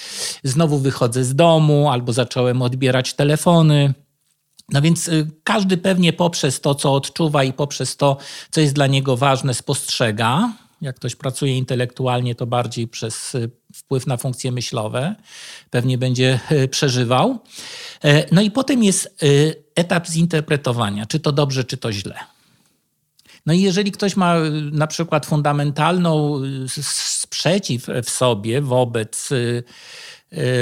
Znowu 0.45 0.79
wychodzę 0.79 1.25
z 1.25 1.35
domu, 1.35 1.91
albo 1.91 2.13
zacząłem 2.13 2.63
odbierać 2.63 3.15
telefony. 3.15 3.95
No 4.73 4.83
więc 4.83 5.09
y, 5.09 5.31
każdy 5.45 5.77
pewnie 5.77 6.13
poprzez 6.13 6.61
to, 6.61 6.75
co 6.75 6.95
odczuwa 6.95 7.45
i 7.45 7.53
poprzez 7.53 7.97
to, 7.97 8.17
co 8.51 8.61
jest 8.61 8.75
dla 8.75 8.87
niego 8.87 9.17
ważne, 9.17 9.55
spostrzega. 9.55 10.53
Jak 10.81 10.97
ktoś 10.97 11.17
pracuje 11.17 11.59
intelektualnie, 11.59 12.35
to 12.35 12.47
bardziej 12.47 12.89
przez 12.89 13.35
y, 13.35 13.51
wpływ 13.75 14.07
na 14.07 14.17
funkcje 14.17 14.53
myślowe 14.53 15.15
pewnie 15.71 15.99
będzie 15.99 16.41
y, 16.53 16.69
przeżywał. 16.69 17.39
E, 18.05 18.35
no 18.35 18.43
i 18.43 18.51
potem 18.51 18.85
jest 18.85 19.17
etap 19.75 20.07
zinterpretowania, 20.07 21.07
czy 21.07 21.21
to 21.21 21.33
dobrze, 21.33 21.65
czy 21.65 21.77
to 21.77 21.93
źle. 21.93 22.15
No 23.47 23.53
i 23.53 23.61
jeżeli 23.61 23.93
ktoś 23.93 24.17
ma 24.17 24.35
na 24.73 24.87
przykład 24.87 25.27
fundamentalną 25.27 26.41
sprzeciw 26.69 27.87
w 28.05 28.11
sobie 28.11 28.61
wobec 28.61 29.29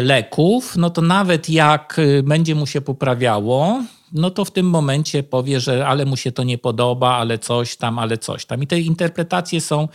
leków, 0.03 0.77
no 0.77 0.91
to 0.91 1.03
nawet 1.03 1.49
jak 1.49 1.97
będzie 2.23 2.55
mu 2.55 2.67
się 2.67 2.81
poprawiało, 2.81 3.83
no 4.13 4.31
to 4.31 4.45
w 4.45 4.51
tym 4.51 4.71
momencie 4.71 5.23
powie, 5.23 5.61
że 5.61 5.87
ale 5.87 6.05
mu 6.05 6.17
się 6.17 6.33
to 6.33 6.43
nie 6.43 6.59
podoba, 6.59 7.17
ale 7.17 7.39
coś 7.39 7.77
tam, 7.77 7.99
ale 7.99 8.19
coś 8.19 8.47
tam. 8.47 8.63
I 8.63 8.67
te 8.67 8.81
interpretacje 8.81 9.61
są 9.61 9.89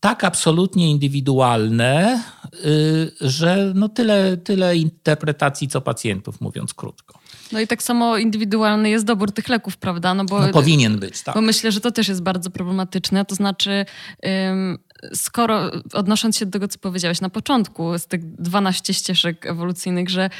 tak 0.00 0.24
absolutnie 0.24 0.90
indywidualne, 0.90 2.22
y, 2.64 3.10
że 3.20 3.72
no 3.74 3.88
tyle, 3.88 4.36
tyle 4.36 4.76
interpretacji 4.76 5.68
co 5.68 5.80
pacjentów, 5.80 6.40
mówiąc 6.40 6.74
krótko. 6.74 7.18
No 7.52 7.60
i 7.60 7.66
tak 7.66 7.82
samo 7.82 8.16
indywidualny 8.16 8.90
jest 8.90 9.04
dobór 9.04 9.32
tych 9.32 9.48
leków, 9.48 9.76
prawda? 9.76 10.14
No, 10.14 10.24
bo, 10.24 10.40
no 10.40 10.48
powinien 10.48 10.98
być, 10.98 11.22
tak. 11.22 11.34
Bo 11.34 11.40
myślę, 11.40 11.72
że 11.72 11.80
to 11.80 11.90
też 11.90 12.08
jest 12.08 12.22
bardzo 12.22 12.50
problematyczne. 12.50 13.24
To 13.24 13.34
znaczy, 13.34 13.84
skoro 15.14 15.70
odnosząc 15.92 16.36
się 16.36 16.46
do 16.46 16.52
tego, 16.52 16.68
co 16.68 16.78
powiedziałeś 16.78 17.20
na 17.20 17.30
początku, 17.30 17.98
z 17.98 18.06
tych 18.06 18.34
12 18.34 18.94
ścieżek 18.94 19.46
ewolucyjnych, 19.46 20.10
że 20.10 20.30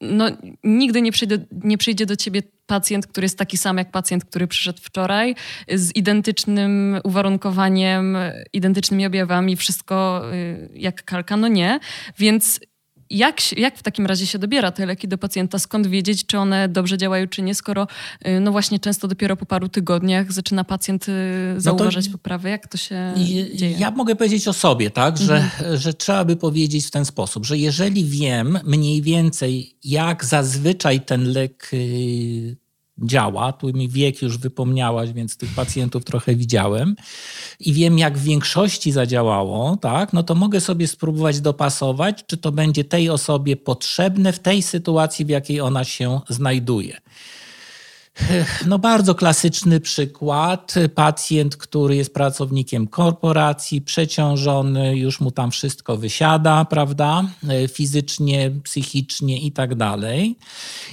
no, 0.00 0.28
nigdy 0.64 1.02
nie 1.02 1.12
przyjdzie, 1.12 1.38
nie 1.64 1.78
przyjdzie 1.78 2.06
do 2.06 2.16
ciebie 2.16 2.42
pacjent, 2.66 3.06
który 3.06 3.24
jest 3.24 3.38
taki 3.38 3.56
sam 3.56 3.78
jak 3.78 3.90
pacjent, 3.90 4.24
który 4.24 4.46
przyszedł 4.46 4.78
wczoraj, 4.82 5.34
z 5.68 5.96
identycznym 5.96 7.00
uwarunkowaniem, 7.04 8.16
identycznymi 8.52 9.06
objawami, 9.06 9.56
wszystko 9.56 10.22
y, 10.34 10.68
jak 10.74 11.04
kalka, 11.04 11.36
no 11.36 11.48
nie. 11.48 11.80
Więc 12.18 12.60
jak, 13.10 13.58
jak 13.58 13.78
w 13.78 13.82
takim 13.82 14.06
razie 14.06 14.26
się 14.26 14.38
dobiera 14.38 14.72
te 14.72 14.86
leki 14.86 15.08
do 15.08 15.18
pacjenta? 15.18 15.58
Skąd 15.58 15.86
wiedzieć, 15.86 16.26
czy 16.26 16.38
one 16.38 16.68
dobrze 16.68 16.98
działają, 16.98 17.28
czy 17.28 17.42
nie, 17.42 17.54
skoro 17.54 17.86
y, 18.26 18.40
no 18.40 18.52
właśnie 18.52 18.78
często 18.78 19.08
dopiero 19.08 19.36
po 19.36 19.46
paru 19.46 19.68
tygodniach 19.68 20.32
zaczyna 20.32 20.64
pacjent 20.64 21.06
y, 21.08 21.54
zauważać 21.56 22.06
no 22.06 22.12
poprawę? 22.12 22.50
Jak 22.50 22.68
to 22.68 22.78
się 22.78 23.14
dzieje? 23.54 23.78
Ja 23.78 23.90
mogę 23.90 24.16
powiedzieć 24.16 24.48
o 24.48 24.52
sobie, 24.52 24.90
tak, 24.90 25.18
że, 25.18 25.36
mhm. 25.36 25.76
że 25.76 25.94
trzeba 25.94 26.24
by 26.24 26.36
powiedzieć 26.36 26.86
w 26.86 26.90
ten 26.90 27.04
sposób, 27.04 27.46
że 27.46 27.58
jeżeli 27.58 28.04
wiem 28.04 28.58
mniej 28.64 29.02
więcej, 29.02 29.76
jak 29.84 30.24
zazwyczaj 30.24 31.00
ten 31.00 31.32
lek 31.32 31.70
y, 31.72 32.56
działa. 33.02 33.52
Tu 33.52 33.72
mi 33.72 33.88
wiek 33.88 34.22
już 34.22 34.38
wypomniałaś, 34.38 35.12
więc 35.12 35.36
tych 35.36 35.54
pacjentów 35.54 36.04
trochę 36.04 36.34
widziałem 36.34 36.96
i 37.60 37.72
wiem, 37.72 37.98
jak 37.98 38.18
w 38.18 38.22
większości 38.22 38.92
zadziałało, 38.92 39.76
tak, 39.76 40.12
no 40.12 40.22
to 40.22 40.34
mogę 40.34 40.60
sobie 40.60 40.88
spróbować 40.88 41.40
dopasować, 41.40 42.24
czy 42.26 42.36
to 42.36 42.52
będzie 42.52 42.84
tej 42.84 43.10
osobie 43.10 43.56
potrzebne 43.56 44.32
w 44.32 44.38
tej 44.38 44.62
sytuacji, 44.62 45.24
w 45.24 45.28
jakiej 45.28 45.60
ona 45.60 45.84
się 45.84 46.20
znajduje. 46.28 47.00
No 48.66 48.78
bardzo 48.78 49.14
klasyczny 49.14 49.80
przykład. 49.80 50.74
Pacjent, 50.94 51.56
który 51.56 51.96
jest 51.96 52.14
pracownikiem 52.14 52.86
korporacji, 52.86 53.82
przeciążony, 53.82 54.96
już 54.96 55.20
mu 55.20 55.30
tam 55.30 55.50
wszystko 55.50 55.96
wysiada, 55.96 56.64
prawda? 56.64 57.24
Fizycznie, 57.72 58.50
psychicznie 58.62 59.38
i 59.38 59.52
tak 59.52 59.74
dalej. 59.74 60.36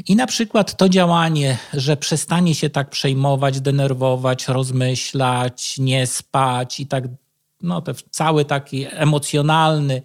I 0.07 0.15
na 0.15 0.27
przykład 0.27 0.77
to 0.77 0.89
działanie, 0.89 1.57
że 1.73 1.97
przestanie 1.97 2.55
się 2.55 2.69
tak 2.69 2.89
przejmować, 2.89 3.61
denerwować, 3.61 4.47
rozmyślać, 4.47 5.77
nie 5.77 6.07
spać 6.07 6.79
i 6.79 6.87
tak, 6.87 7.03
no 7.61 7.81
to 7.81 7.91
cały 8.11 8.45
taki 8.45 8.85
emocjonalny, 8.89 10.01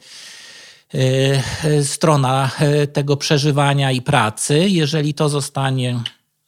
e, 0.95 1.85
strona 1.85 2.51
e, 2.59 2.87
tego 2.87 3.17
przeżywania 3.17 3.93
i 3.93 4.03
pracy, 4.03 4.69
jeżeli 4.69 5.15
to 5.15 5.29
zostanie 5.29 6.01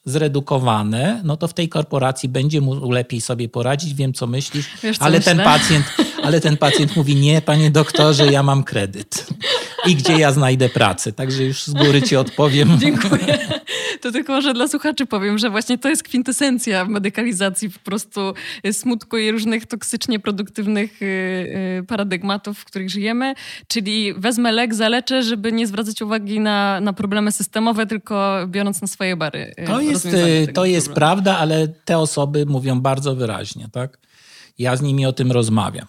zredukowane, 0.05 1.21
no 1.25 1.37
to 1.37 1.49
w 1.49 1.55
tej 1.55 1.69
korporacji 1.69 2.29
będzie 2.29 2.61
mu 2.61 2.91
lepiej 2.91 3.21
sobie 3.21 3.49
poradzić, 3.49 3.95
wiem 3.95 4.13
co 4.13 4.27
myślisz, 4.27 4.71
Wiesz, 4.83 4.99
co 4.99 5.05
ale, 5.05 5.19
myślę? 5.19 5.35
ten 5.35 5.45
pacjent, 5.45 5.85
ale 6.23 6.41
ten 6.41 6.57
pacjent 6.57 6.97
mówi, 6.97 7.17
nie 7.17 7.43
panie 7.43 7.71
doktorze, 7.71 8.27
ja 8.27 8.43
mam 8.43 8.65
kredyt 8.65 9.27
i 9.87 9.97
gdzie 9.97 10.19
ja 10.19 10.33
znajdę 10.33 10.69
pracę, 10.69 11.13
także 11.13 11.45
już 11.45 11.65
z 11.65 11.73
góry 11.73 12.03
ci 12.03 12.17
odpowiem. 12.17 12.79
Dziękuję. 12.79 13.39
To 14.01 14.13
tylko 14.13 14.33
może 14.33 14.55
dla 14.55 14.69
słuchaczy 14.69 15.07
powiem, 15.07 15.39
że 15.39 15.51
właśnie 15.51 15.79
to 15.79 15.89
jest 15.89 16.03
kwintesencja 16.03 16.85
medykalizacji 16.85 17.71
po 17.71 17.79
prostu 17.79 18.35
smutku 18.73 19.19
i 19.19 19.31
różnych 19.31 19.67
toksycznie 19.67 20.21
produktywnych 20.21 21.03
y, 21.03 21.07
y, 21.81 21.85
paradygmatów, 21.89 22.59
w 22.59 22.65
których 22.65 22.91
żyjemy, 22.91 23.35
czyli 23.69 24.15
wezmę 24.15 24.53
lek, 24.53 24.75
zaleczę, 24.75 25.23
żeby 25.23 25.53
nie 25.53 25.67
zwracać 25.67 26.03
uwagi 26.03 26.41
na, 26.41 26.81
na 26.81 26.93
problemy 26.93 27.33
systemowe, 27.33 27.87
tylko 27.87 28.47
biorąc 28.49 28.83
na 28.83 28.89
swoje 28.89 29.17
bary. 29.17 29.55
To 29.67 29.81
jest 29.81 30.07
y, 30.07 30.49
to 30.55 30.65
jest 30.65 30.93
prawda, 30.93 31.39
ale 31.39 31.69
te 31.69 31.99
osoby 31.99 32.47
mówią 32.47 32.81
bardzo 32.81 33.15
wyraźnie, 33.15 33.69
tak? 33.73 33.99
Ja 34.59 34.77
z 34.77 34.83
nimi 34.83 35.07
o 35.07 35.13
tym 35.13 35.33
rozmawiam. 35.33 35.87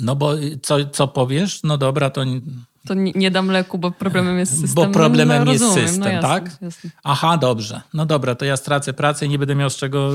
No 0.00 0.16
bo 0.16 0.32
co, 0.62 0.84
co 0.84 1.08
powiesz? 1.08 1.62
No 1.62 1.78
dobra, 1.78 2.10
to 2.10 2.24
to 2.86 2.94
nie, 2.94 3.30
dam 3.30 3.48
leku, 3.48 3.78
bo 3.78 3.90
problemem 3.90 4.38
jest 4.38 4.60
system. 4.60 4.74
Bo 4.74 4.86
problemem 4.86 5.44
no, 5.44 5.52
jest 5.52 5.64
rozumiem. 5.64 5.88
system, 5.88 6.04
no, 6.04 6.10
jasne, 6.10 6.28
tak? 6.28 6.62
Jasne. 6.62 6.90
Aha, 7.04 7.36
dobrze. 7.36 7.80
No 7.94 8.06
dobra, 8.06 8.34
to 8.34 8.44
ja 8.44 8.56
stracę 8.56 8.92
pracę 8.92 9.26
i 9.26 9.28
nie 9.28 9.38
będę 9.38 9.54
miał 9.54 9.70
z 9.70 9.76
czego 9.76 10.10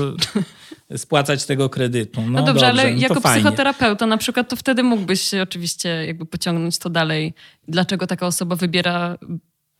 spłacać 0.96 1.44
tego 1.44 1.68
kredytu. 1.68 2.20
No, 2.20 2.28
no 2.28 2.38
dobrze, 2.38 2.52
dobrze, 2.52 2.66
ale 2.66 2.94
no 2.94 3.00
jako 3.00 3.20
psychoterapeuta 3.20 4.06
na 4.06 4.16
przykład, 4.16 4.48
to 4.48 4.56
wtedy 4.56 4.82
mógłbyś 4.82 5.34
oczywiście 5.34 6.06
jakby 6.06 6.26
pociągnąć 6.26 6.78
to 6.78 6.90
dalej. 6.90 7.34
Dlaczego 7.68 8.06
taka 8.06 8.26
osoba 8.26 8.56
wybiera 8.56 9.18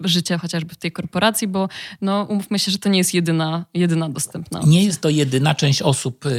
życia 0.01 0.39
chociażby 0.39 0.75
w 0.75 0.77
tej 0.77 0.93
korporacji, 0.93 1.49
bo 1.49 1.69
no, 2.01 2.27
umówmy 2.31 2.59
się, 2.59 2.71
że 2.71 2.79
to 2.79 2.89
nie 2.89 2.99
jest 2.99 3.15
jedyna, 3.15 3.65
jedyna 3.75 4.09
dostępna 4.09 4.59
opcja. 4.59 4.73
Nie 4.73 4.85
jest 4.85 5.01
to 5.01 5.09
jedyna. 5.09 5.55
Część 5.55 5.83
osób 5.83 6.27
y, 6.27 6.31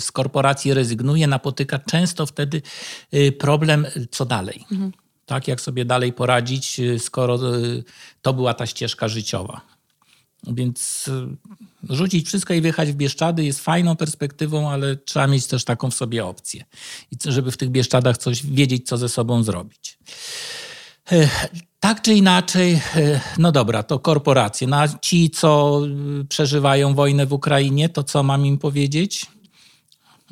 z 0.00 0.12
korporacji 0.12 0.74
rezygnuje, 0.74 1.26
napotyka 1.26 1.78
często 1.78 2.26
wtedy 2.26 2.62
y, 3.14 3.32
problem, 3.32 3.86
co 4.10 4.24
dalej. 4.24 4.64
Mhm. 4.72 4.92
Tak, 5.26 5.48
jak 5.48 5.60
sobie 5.60 5.84
dalej 5.84 6.12
poradzić, 6.12 6.80
skoro 6.98 7.38
to 8.22 8.32
była 8.32 8.54
ta 8.54 8.66
ścieżka 8.66 9.08
życiowa. 9.08 9.60
Więc 10.46 11.10
rzucić 11.88 12.26
wszystko 12.26 12.54
i 12.54 12.60
wyjechać 12.60 12.92
w 12.92 12.94
Bieszczady 12.94 13.44
jest 13.44 13.60
fajną 13.60 13.96
perspektywą, 13.96 14.70
ale 14.70 14.96
trzeba 14.96 15.26
mieć 15.26 15.46
też 15.46 15.64
taką 15.64 15.90
w 15.90 15.94
sobie 15.94 16.26
opcję. 16.26 16.64
I 17.10 17.16
żeby 17.24 17.50
w 17.50 17.56
tych 17.56 17.70
Bieszczadach 17.70 18.18
coś 18.18 18.46
wiedzieć, 18.46 18.86
co 18.86 18.96
ze 18.96 19.08
sobą 19.08 19.42
zrobić. 19.42 19.98
Tak 21.84 22.02
czy 22.02 22.14
inaczej, 22.14 22.80
e, 22.96 23.20
no 23.38 23.52
dobra, 23.52 23.82
to 23.82 23.98
korporacje. 23.98 24.66
No 24.66 24.76
a 24.76 24.88
ci, 24.88 25.30
co 25.30 25.80
e, 26.20 26.24
przeżywają 26.24 26.94
wojnę 26.94 27.26
w 27.26 27.32
Ukrainie, 27.32 27.88
to 27.88 28.02
co 28.02 28.22
mam 28.22 28.46
im 28.46 28.58
powiedzieć? 28.58 29.26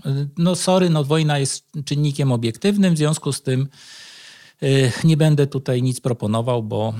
E, 0.06 0.26
no 0.38 0.56
sorry, 0.56 0.90
no 0.90 1.04
wojna 1.04 1.38
jest 1.38 1.66
czynnikiem 1.84 2.32
obiektywnym, 2.32 2.94
w 2.94 2.98
związku 2.98 3.32
z 3.32 3.42
tym 3.42 3.68
nie 5.04 5.16
będę 5.16 5.46
tutaj 5.46 5.82
nic 5.82 6.00
proponował, 6.00 6.62
bo 6.62 6.94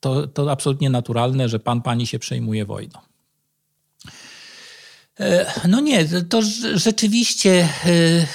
to, 0.00 0.26
to 0.26 0.50
absolutnie 0.50 0.90
naturalne, 0.90 1.48
że 1.48 1.58
pan, 1.60 1.82
pani 1.82 2.06
się 2.06 2.18
przejmuje 2.18 2.64
wojną. 2.64 2.98
No 5.68 5.80
nie, 5.80 6.04
to 6.28 6.42
rzeczywiście 6.74 7.68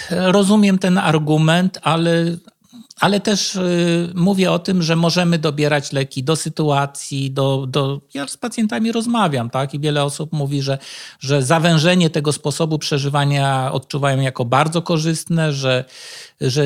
rozumiem 0.09 0.79
ten 0.79 0.97
argument, 0.97 1.79
ale, 1.81 2.37
ale 2.99 3.19
też 3.19 3.55
y, 3.55 4.11
mówię 4.15 4.51
o 4.51 4.59
tym, 4.59 4.81
że 4.81 4.95
możemy 4.95 5.37
dobierać 5.37 5.91
leki 5.91 6.23
do 6.23 6.35
sytuacji, 6.35 7.31
do, 7.31 7.65
do... 7.67 8.01
Ja 8.13 8.27
z 8.27 8.37
pacjentami 8.37 8.91
rozmawiam, 8.91 9.49
tak? 9.49 9.73
I 9.73 9.79
wiele 9.79 10.03
osób 10.03 10.33
mówi, 10.33 10.61
że, 10.61 10.77
że 11.19 11.43
zawężenie 11.43 12.09
tego 12.09 12.33
sposobu 12.33 12.79
przeżywania 12.79 13.71
odczuwają 13.71 14.21
jako 14.21 14.45
bardzo 14.45 14.81
korzystne, 14.81 15.53
że 15.53 15.85
że 16.41 16.63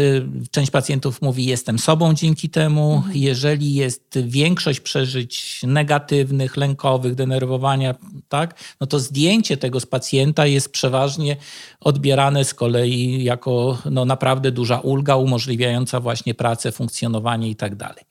część 0.52 0.72
pacjentów 0.72 1.22
mówi, 1.22 1.46
jestem 1.46 1.80
sobą 1.80 2.14
dzięki 2.14 2.50
temu. 2.50 2.96
Mhm. 2.96 3.18
Jeżeli 3.18 3.74
jest 3.74 4.20
większość 4.24 4.80
przeżyć 4.80 5.62
negatywnych, 5.64 6.58
lękowych, 6.58 7.16
denerwowania, 7.16 7.96
tak, 8.30 8.60
no 8.82 8.88
to 8.88 9.00
zdjęcie 9.00 9.58
tego 9.58 9.80
z 9.80 9.86
pacjenta 9.86 10.46
jest 10.46 10.72
przeważnie 10.72 11.38
odbierane 11.80 12.46
z 12.46 12.54
kolei 12.54 13.24
jako 13.24 13.78
no, 13.92 14.06
naprawdę 14.06 14.52
duża 14.52 14.80
ulga 14.80 15.16
umożliwiająca 15.16 16.00
właśnie 16.00 16.34
pracę, 16.34 16.72
funkcjonowanie 16.72 17.50
i 17.50 17.56
tak 17.56 17.76
dalej. 17.76 18.04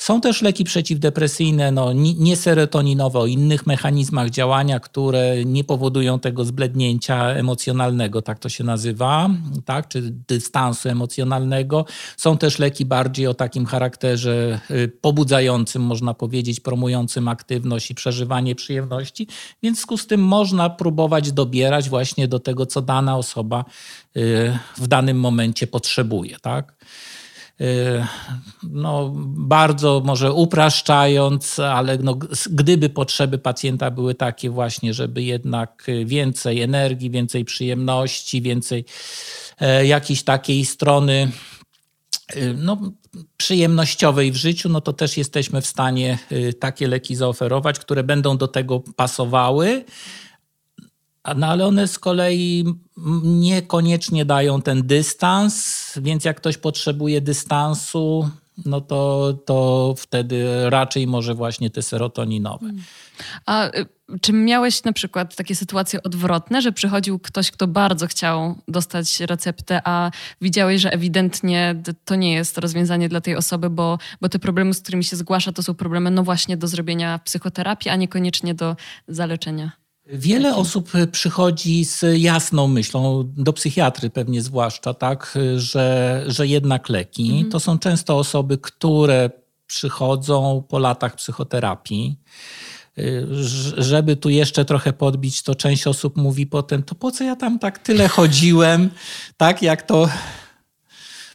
Są 0.00 0.20
też 0.20 0.42
leki 0.42 0.64
przeciwdepresyjne, 0.64 1.72
no, 1.72 1.92
nie 1.92 2.36
serotoninowe, 2.36 3.18
o 3.18 3.26
innych 3.26 3.66
mechanizmach 3.66 4.30
działania, 4.30 4.80
które 4.80 5.44
nie 5.44 5.64
powodują 5.64 6.18
tego 6.18 6.44
zblednięcia 6.44 7.28
emocjonalnego, 7.28 8.22
tak 8.22 8.38
to 8.38 8.48
się 8.48 8.64
nazywa, 8.64 9.30
tak, 9.64 9.88
czy 9.88 10.02
dystansu 10.28 10.88
emocjonalnego. 10.88 11.84
Są 12.16 12.38
też 12.38 12.58
leki 12.58 12.84
bardziej 12.84 13.26
o 13.26 13.34
takim 13.34 13.66
charakterze 13.66 14.60
y, 14.70 14.92
pobudzającym, 15.00 15.82
można 15.82 16.14
powiedzieć, 16.14 16.60
promującym 16.60 17.28
aktywność 17.28 17.90
i 17.90 17.94
przeżywanie 17.94 18.54
przyjemności, 18.54 19.26
więc 19.62 19.76
w 19.76 19.80
związku 19.80 19.96
z 19.96 20.06
tym 20.06 20.20
można 20.20 20.70
próbować 20.70 21.32
dobierać 21.32 21.88
właśnie 21.88 22.28
do 22.28 22.38
tego, 22.38 22.66
co 22.66 22.82
dana 22.82 23.16
osoba 23.16 23.64
y, 24.16 24.58
w 24.76 24.86
danym 24.86 25.20
momencie 25.20 25.66
potrzebuje. 25.66 26.36
Tak? 26.42 26.76
Y, 27.60 28.06
no, 28.62 29.12
bardzo 29.24 30.02
może 30.04 30.32
upraszczając, 30.32 31.58
ale 31.58 31.98
no, 31.98 32.18
gdyby 32.50 32.88
potrzeby 32.88 33.38
pacjenta 33.38 33.90
były 33.90 34.14
takie 34.14 34.50
właśnie, 34.50 34.94
żeby 34.94 35.22
jednak 35.22 35.86
więcej 36.04 36.62
energii, 36.62 37.10
więcej 37.10 37.44
przyjemności, 37.44 38.42
więcej 38.42 38.84
e, 39.60 39.86
jakiejś 39.86 40.22
takiej 40.22 40.64
strony 40.64 41.32
e, 42.28 42.52
no, 42.52 42.92
przyjemnościowej 43.36 44.32
w 44.32 44.36
życiu, 44.36 44.68
no 44.68 44.80
to 44.80 44.92
też 44.92 45.16
jesteśmy 45.16 45.60
w 45.60 45.66
stanie 45.66 46.18
e, 46.30 46.52
takie 46.52 46.88
leki 46.88 47.16
zaoferować, 47.16 47.78
które 47.78 48.04
będą 48.04 48.36
do 48.36 48.48
tego 48.48 48.80
pasowały, 48.96 49.84
no 51.36 51.46
ale 51.46 51.66
one 51.66 51.88
z 51.88 51.98
kolei 51.98 52.64
niekoniecznie 53.22 54.24
dają 54.24 54.62
ten 54.62 54.86
dystans, 54.86 55.92
więc 56.02 56.24
jak 56.24 56.36
ktoś 56.36 56.58
potrzebuje 56.58 57.20
dystansu, 57.20 58.30
no 58.66 58.80
to, 58.80 59.32
to 59.44 59.94
wtedy 59.98 60.70
raczej 60.70 61.06
może 61.06 61.34
właśnie 61.34 61.70
te 61.70 61.82
serotoninowe. 61.82 62.70
A 63.46 63.66
y, 63.66 63.86
czy 64.20 64.32
miałeś 64.32 64.84
na 64.84 64.92
przykład 64.92 65.36
takie 65.36 65.54
sytuacje 65.54 66.02
odwrotne, 66.02 66.62
że 66.62 66.72
przychodził 66.72 67.18
ktoś, 67.18 67.50
kto 67.50 67.66
bardzo 67.66 68.06
chciał 68.06 68.58
dostać 68.68 69.20
receptę, 69.20 69.80
a 69.84 70.10
widziałeś, 70.40 70.82
że 70.82 70.92
ewidentnie 70.92 71.82
to 72.04 72.14
nie 72.14 72.32
jest 72.32 72.58
rozwiązanie 72.58 73.08
dla 73.08 73.20
tej 73.20 73.36
osoby, 73.36 73.70
bo, 73.70 73.98
bo 74.20 74.28
te 74.28 74.38
problemy, 74.38 74.74
z 74.74 74.80
którymi 74.80 75.04
się 75.04 75.16
zgłasza, 75.16 75.52
to 75.52 75.62
są 75.62 75.74
problemy 75.74 76.10
no 76.10 76.22
właśnie 76.22 76.56
do 76.56 76.66
zrobienia 76.66 77.18
psychoterapii, 77.18 77.90
a 77.90 77.96
niekoniecznie 77.96 78.54
do 78.54 78.76
zaleczenia? 79.08 79.79
Wiele 80.12 80.56
osób 80.56 80.92
przychodzi 81.12 81.84
z 81.84 82.04
jasną 82.16 82.68
myślą, 82.68 83.32
do 83.36 83.52
psychiatry 83.52 84.10
pewnie 84.10 84.42
zwłaszcza, 84.42 84.94
tak, 84.94 85.38
że, 85.56 86.24
że 86.26 86.46
jednak 86.46 86.88
leki. 86.88 87.30
Mhm. 87.30 87.50
To 87.50 87.60
są 87.60 87.78
często 87.78 88.18
osoby, 88.18 88.58
które 88.58 89.30
przychodzą 89.66 90.64
po 90.68 90.78
latach 90.78 91.16
psychoterapii. 91.16 92.16
Żeby 93.76 94.16
tu 94.16 94.28
jeszcze 94.28 94.64
trochę 94.64 94.92
podbić, 94.92 95.42
to 95.42 95.54
część 95.54 95.86
osób 95.86 96.16
mówi 96.16 96.46
potem, 96.46 96.82
to 96.82 96.94
po 96.94 97.10
co 97.10 97.24
ja 97.24 97.36
tam 97.36 97.58
tak 97.58 97.78
tyle 97.78 98.08
chodziłem, 98.08 98.90
tak 99.36 99.62
jak 99.62 99.82
to 99.82 100.08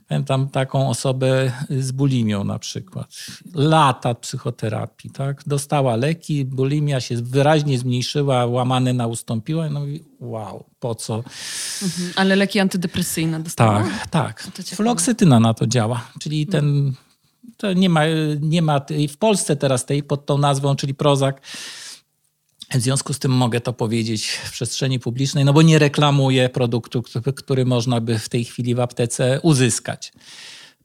Pamiętam 0.08 0.50
taką 0.50 0.90
osobę 0.90 1.52
z 1.70 1.92
bulimią 1.92 2.44
na 2.44 2.60
przykład. 2.60 3.08
Lata 3.54 4.16
psychoterapii, 4.16 5.10
tak? 5.10 5.42
Dostała 5.48 5.96
leki, 5.96 6.46
bulimia 6.46 7.00
się 7.02 7.16
wyraźnie 7.16 7.80
zmniejszyła, 7.80 8.46
łamane 8.46 8.94
na 8.94 9.08
ustąpiła. 9.08 9.70
No 9.70 9.86
i 9.86 10.04
wow, 10.20 10.66
po 10.80 10.96
co? 10.96 11.16
Mhm, 11.16 12.14
ale 12.16 12.36
leki 12.36 12.60
antydepresyjne 12.60 13.40
dostała? 13.40 13.84
Tak, 13.84 14.08
tak. 14.08 14.44
Floksytyna 14.66 15.40
na 15.40 15.54
to 15.54 15.68
działa, 15.68 16.08
czyli 16.20 16.42
mhm. 16.42 16.64
ten, 16.64 16.94
to 17.58 17.74
nie 17.74 17.90
ma, 17.90 18.02
nie 18.42 18.62
ma 18.62 18.82
w 19.10 19.18
Polsce 19.18 19.56
teraz 19.56 19.86
tej 19.86 20.04
pod 20.04 20.26
tą 20.26 20.38
nazwą, 20.38 20.76
czyli 20.76 20.94
Prozac 20.94 21.36
w 22.74 22.82
związku 22.82 23.14
z 23.14 23.20
tym 23.20 23.32
mogę 23.32 23.62
to 23.62 23.74
powiedzieć 23.74 24.28
w 24.28 24.52
przestrzeni 24.52 25.00
publicznej, 25.00 25.46
no 25.46 25.54
bo 25.54 25.62
nie 25.62 25.80
reklamuję 25.80 26.50
produktu, 26.50 27.04
który, 27.36 27.66
można 27.66 28.02
by 28.02 28.20
w 28.20 28.30
tej 28.30 28.46
chwili 28.46 28.76
w 28.76 28.80
aptece 28.80 29.40
uzyskać. 29.44 30.14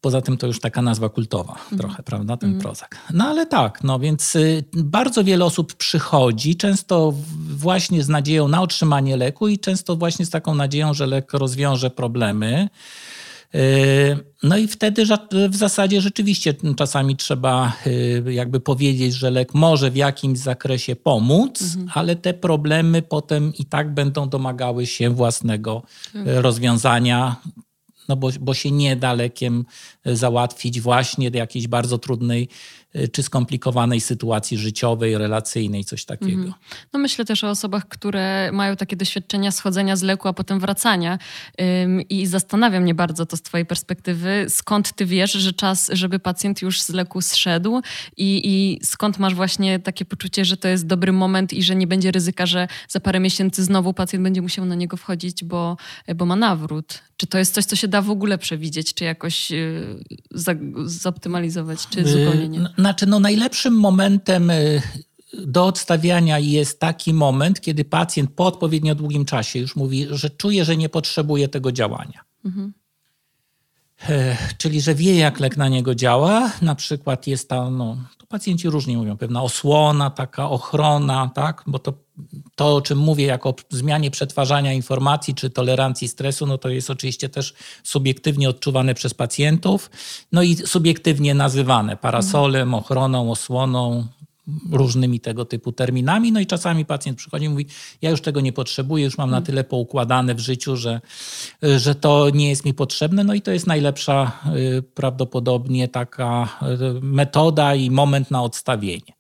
Poza 0.01 0.21
tym 0.21 0.37
to 0.37 0.47
już 0.47 0.61
taka 0.61 0.83
nazwa 0.83 1.09
kultowa 1.09 1.59
mm. 1.67 1.79
trochę, 1.79 2.03
prawda, 2.03 2.37
ten 2.37 2.51
mm. 2.51 2.61
Prozac. 2.61 2.89
No 3.13 3.25
ale 3.25 3.47
tak, 3.47 3.85
no 3.85 3.99
więc 3.99 4.37
y, 4.37 4.65
bardzo 4.75 5.25
wiele 5.25 5.45
osób 5.45 5.75
przychodzi, 5.75 6.57
często 6.57 7.15
właśnie 7.57 8.03
z 8.03 8.09
nadzieją 8.09 8.49
na 8.49 8.63
otrzymanie 8.63 9.17
leku 9.17 9.49
i 9.49 9.59
często 9.59 9.97
właśnie 9.97 10.27
z 10.27 10.31
taką 10.31 10.55
nadzieją, 10.55 10.95
że 10.95 11.07
lek 11.07 11.33
rozwiąże 11.33 11.91
problemy. 11.91 12.69
Yy, 13.55 13.61
no 14.43 14.57
i 14.57 14.69
wtedy 14.69 15.05
w 15.49 15.57
zasadzie 15.57 16.01
rzeczywiście 16.01 16.55
czasami 16.77 17.17
trzeba 17.17 17.73
yy, 18.25 18.33
jakby 18.35 18.61
powiedzieć, 18.61 19.15
że 19.15 19.31
lek 19.31 19.55
może 19.55 19.91
w 19.91 19.97
jakimś 19.97 20.39
zakresie 20.39 20.97
pomóc, 20.97 21.63
mhm. 21.63 21.91
ale 21.95 22.17
te 22.17 22.35
problemy 22.35 23.03
potem 23.03 23.53
i 23.59 23.65
tak 23.65 23.95
będą 23.95 24.29
domagały 24.29 24.87
się 24.87 25.11
własnego 25.11 25.83
mhm. 26.15 26.39
rozwiązania, 26.39 27.37
no 28.09 28.17
bo, 28.17 28.31
bo 28.41 28.55
się 28.55 28.71
nie 28.71 28.97
da 28.97 29.13
lekiem 29.13 29.65
załatwić 30.05 30.81
właśnie 30.81 31.31
jakiejś 31.35 31.69
bardzo 31.69 31.99
trudnej 31.99 32.49
czy 33.13 33.23
skomplikowanej 33.23 34.01
sytuacji 34.01 34.59
życiowej, 34.59 35.19
relacyjnej, 35.19 35.85
coś 35.85 36.05
takiego. 36.05 36.43
Mhm. 36.43 36.55
No 36.93 36.99
myślę 36.99 37.25
też 37.25 37.45
o 37.45 37.51
osobach, 37.51 37.89
które 37.89 38.51
mają 38.53 38.77
takie 38.77 38.97
doświadczenia 38.97 39.51
schodzenia 39.51 39.97
z 39.97 40.03
leku, 40.03 40.29
a 40.29 40.33
potem 40.33 40.61
wracania 40.61 41.19
ym, 41.83 42.03
i 42.03 42.27
zastanawia 42.27 42.81
mnie 42.81 42.95
bardzo 42.95 43.27
to 43.27 43.37
z 43.37 43.43
twojej 43.43 43.67
perspektywy, 43.67 44.47
skąd 44.49 44.93
ty 44.93 45.07
wiesz, 45.07 45.33
że 45.33 45.53
czas, 45.53 45.91
żeby 45.93 46.19
pacjent 46.19 46.63
już 46.63 46.83
z 46.83 46.89
leku 46.89 47.21
zszedł 47.21 47.81
i, 48.17 48.41
i 48.45 48.87
skąd 48.87 49.19
masz 49.19 49.35
właśnie 49.35 49.79
takie 49.79 50.05
poczucie, 50.05 50.45
że 50.45 50.57
to 50.57 50.69
jest 50.69 50.87
dobry 50.87 51.13
moment 51.13 51.53
i 51.53 51.63
że 51.63 51.77
nie 51.77 51.87
będzie 51.87 52.11
ryzyka, 52.11 52.47
że 52.47 52.69
za 52.89 53.01
parę 53.01 53.21
miesięcy 53.21 53.65
znowu 53.65 53.95
pacjent 53.95 54.23
będzie 54.23 54.43
musiał 54.43 54.65
na 54.65 54.75
niego 54.75 54.97
wchodzić, 54.97 55.45
bo, 55.45 55.77
bo 56.15 56.27
ma 56.27 56.37
nawrót. 56.37 57.03
Czy 57.21 57.27
to 57.27 57.39
jest 57.39 57.55
coś, 57.55 57.65
co 57.65 57.77
się 57.77 57.89
da 57.89 58.03
w 58.03 58.11
ogóle 58.11 58.39
przewidzieć, 58.39 58.95
czy 58.95 59.05
jakoś 59.05 59.53
za, 60.31 60.55
zoptymalizować, 60.85 61.87
czy 61.91 62.09
zupełnie 62.09 62.49
nie? 62.49 62.69
Znaczy, 62.79 63.07
no 63.07 63.21
najlepszym 63.21 63.75
momentem 63.75 64.51
y, 64.51 64.83
do 65.33 65.67
odstawiania 65.67 66.39
jest 66.39 66.81
taki 66.81 67.15
moment, 67.15 67.61
kiedy 67.61 67.85
pacjent 67.85 68.31
po 68.31 68.47
odpowiednio 68.47 68.95
długim 68.95 69.25
czasie 69.25 69.59
już 69.59 69.77
mówi, 69.77 70.07
że 70.11 70.31
czuje, 70.31 70.65
że 70.65 70.77
nie 70.77 70.89
potrzebuje 70.89 71.49
tego 71.49 71.73
działania. 71.73 72.21
Mhm. 72.45 72.73
E, 74.09 74.37
czyli, 74.59 74.81
że 74.81 74.95
wie, 74.95 75.15
jak 75.15 75.41
lek 75.41 75.57
na 75.57 75.69
niego 75.69 75.95
działa. 75.95 76.53
Na 76.63 76.75
przykład 76.75 77.27
jest 77.27 77.49
ta, 77.49 77.71
no, 77.71 77.97
pacjenci 78.31 78.71
różnie 78.71 78.97
mówią, 78.97 79.17
pewna 79.17 79.43
osłona, 79.43 80.11
taka 80.11 80.51
ochrona, 80.51 81.31
tak? 81.35 81.63
bo 81.67 81.79
to, 81.79 81.93
to, 82.55 82.77
o 82.77 82.81
czym 82.81 82.99
mówię, 82.99 83.27
jako 83.27 83.55
zmianie 83.71 84.11
przetwarzania 84.11 84.73
informacji 84.73 85.35
czy 85.35 85.51
tolerancji 85.51 86.09
stresu, 86.09 86.47
no 86.47 86.59
to 86.59 86.69
jest 86.69 86.91
oczywiście 86.91 87.29
też 87.29 87.55
subiektywnie 87.85 88.49
odczuwane 88.49 88.95
przez 88.95 89.15
pacjentów, 89.15 89.91
no 90.33 90.43
i 90.43 90.57
subiektywnie 90.57 91.35
nazywane 91.35 91.97
parasolem, 91.97 92.75
ochroną, 92.75 93.31
osłoną, 93.31 94.07
różnymi 94.71 95.21
tego 95.21 95.45
typu 95.45 95.73
terminami. 95.73 96.33
No 96.33 96.41
i 96.41 96.47
czasami 96.47 96.85
pacjent 96.85 97.19
przychodzi 97.19 97.45
i 97.45 97.49
mówi: 97.49 97.67
Ja 98.03 98.11
już 98.11 98.21
tego 98.21 98.41
nie 98.41 98.53
potrzebuję, 98.53 99.05
już 99.05 99.19
mam 99.19 99.31
na 99.31 99.43
tyle 99.43 99.65
poukładane 99.65 100.35
w 100.35 100.41
życiu, 100.41 100.77
że, 100.77 101.01
że 101.63 101.95
to 101.95 102.31
nie 102.31 102.49
jest 102.49 102.65
mi 102.65 102.75
potrzebne. 102.75 103.25
No 103.25 103.35
i 103.35 103.43
to 103.43 103.51
jest 103.51 103.67
najlepsza 103.67 104.33
y, 104.57 104.83
prawdopodobnie 104.83 105.89
taka 105.89 106.59
y, 106.99 107.01
metoda 107.03 107.75
i 107.75 107.91
moment 107.91 108.31
na 108.31 108.43
odstawienie. 108.43 109.13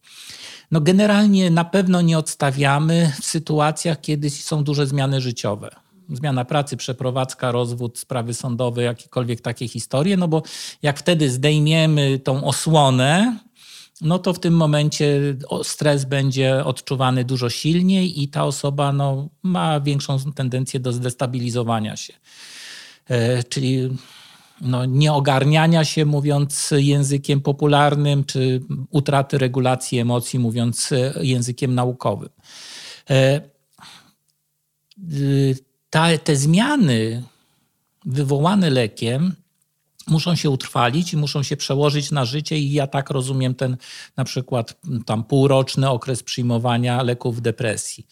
No 0.71 0.81
generalnie 0.81 1.51
na 1.51 1.65
pewno 1.65 2.01
nie 2.01 2.19
odstawiamy 2.19 3.13
w 3.21 3.25
sytuacjach, 3.25 4.01
kiedy 4.01 4.31
są 4.31 4.65
duże 4.65 4.87
zmiany 4.87 5.21
życiowe 5.21 5.71
zmiana 6.17 6.45
pracy, 6.45 6.77
przeprowadzka, 6.77 7.53
rozwód, 7.53 7.99
sprawy 7.99 8.35
sądowe, 8.35 8.83
jakiekolwiek 8.83 9.41
takie 9.41 9.69
historie, 9.69 10.17
no 10.17 10.29
bo 10.29 10.43
jak 10.83 10.99
wtedy 10.99 11.31
zdejmiemy 11.31 12.19
tą 12.19 12.45
osłonę, 12.45 13.39
no 14.01 14.19
to 14.19 14.33
w 14.33 14.39
tym 14.39 14.55
momencie 14.55 15.37
stres 15.63 16.05
będzie 16.05 16.65
odczuwany 16.65 17.25
dużo 17.25 17.51
silniej 17.51 18.23
i 18.23 18.29
ta 18.29 18.45
osoba 18.45 18.93
no, 18.93 19.29
ma 19.43 19.81
większą 19.81 20.33
tendencję 20.33 20.81
do 20.81 20.93
zdestabilizowania 20.93 21.97
się. 21.97 22.13
E, 23.09 23.45
czyli 23.45 23.89
no, 24.61 24.85
nieogarniania 24.85 25.85
się, 25.85 26.05
mówiąc 26.05 26.71
językiem 26.77 27.41
popularnym, 27.41 28.25
czy 28.25 28.61
utraty 28.91 29.39
regulacji 29.39 29.99
emocji, 29.99 30.39
mówiąc 30.39 30.91
językiem 31.21 31.75
naukowym. 31.75 32.29
E, 33.11 33.41
ta, 35.91 36.19
te 36.19 36.37
zmiany 36.37 37.23
wywołane 38.05 38.71
lekiem 38.71 39.35
muszą 40.07 40.37
się 40.37 40.51
utrwalić 40.51 41.13
i 41.13 41.17
muszą 41.17 41.43
się 41.43 41.57
przełożyć 41.57 42.11
na 42.11 42.25
życie 42.25 42.59
i 42.59 42.73
ja 42.73 42.87
tak 42.87 43.11
rozumiem 43.11 43.55
ten 43.55 43.77
na 44.17 44.25
przykład 44.25 44.81
tam 45.07 45.25
półroczny 45.25 45.91
okres 45.91 46.23
przyjmowania 46.23 47.03
leków 47.03 47.43
depresji. 47.43 48.07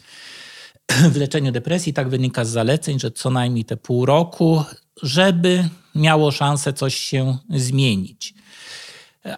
W 1.12 1.16
leczeniu 1.16 1.52
depresji 1.52 1.92
tak 1.92 2.08
wynika 2.08 2.44
z 2.44 2.50
zaleceń, 2.50 3.00
że 3.00 3.10
co 3.10 3.30
najmniej 3.30 3.64
te 3.64 3.76
pół 3.76 4.06
roku, 4.06 4.62
żeby 5.02 5.68
miało 5.94 6.30
szansę 6.30 6.72
coś 6.72 6.96
się 6.96 7.38
zmienić. 7.50 8.34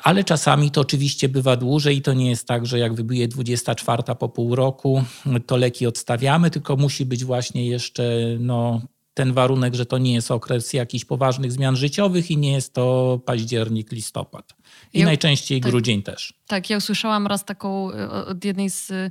Ale 0.03 0.25
czasami 0.25 0.71
to 0.71 0.81
oczywiście 0.81 1.29
bywa 1.29 1.57
dłużej 1.57 1.97
i 1.97 2.03
to 2.03 2.13
nie 2.13 2.31
jest 2.31 2.47
tak, 2.47 2.67
że 2.67 2.79
jak 2.79 2.95
wybije 2.95 3.29
24 3.29 4.03
po 4.19 4.29
pół 4.29 4.55
roku, 4.55 5.05
to 5.47 5.57
leki 5.57 5.87
odstawiamy, 5.87 6.51
tylko 6.51 6.77
musi 6.77 7.07
być 7.07 7.25
właśnie 7.25 7.67
jeszcze 7.67 8.03
no, 8.39 8.81
ten 9.15 9.33
warunek, 9.33 9.75
że 9.75 9.87
to 9.87 9.99
nie 9.99 10.15
jest 10.15 10.31
okres 10.31 10.73
jakichś 10.73 11.05
poważnych 11.05 11.53
zmian 11.53 11.77
życiowych 11.77 12.31
i 12.31 12.37
nie 12.37 12.53
jest 12.53 12.75
to 12.75 13.19
październik, 13.27 13.93
listopad. 13.93 14.55
I 14.93 14.99
ja, 14.99 15.05
najczęściej 15.05 15.61
tak, 15.61 15.71
grudzień 15.71 16.03
też. 16.03 16.35
Tak, 16.47 16.71
ja 16.71 16.77
usłyszałam 16.77 17.27
raz 17.27 17.45
taką 17.45 17.93
e, 17.93 18.11
od 18.11 18.45
jednej 18.45 18.71
z 18.71 18.91
e, 18.91 19.11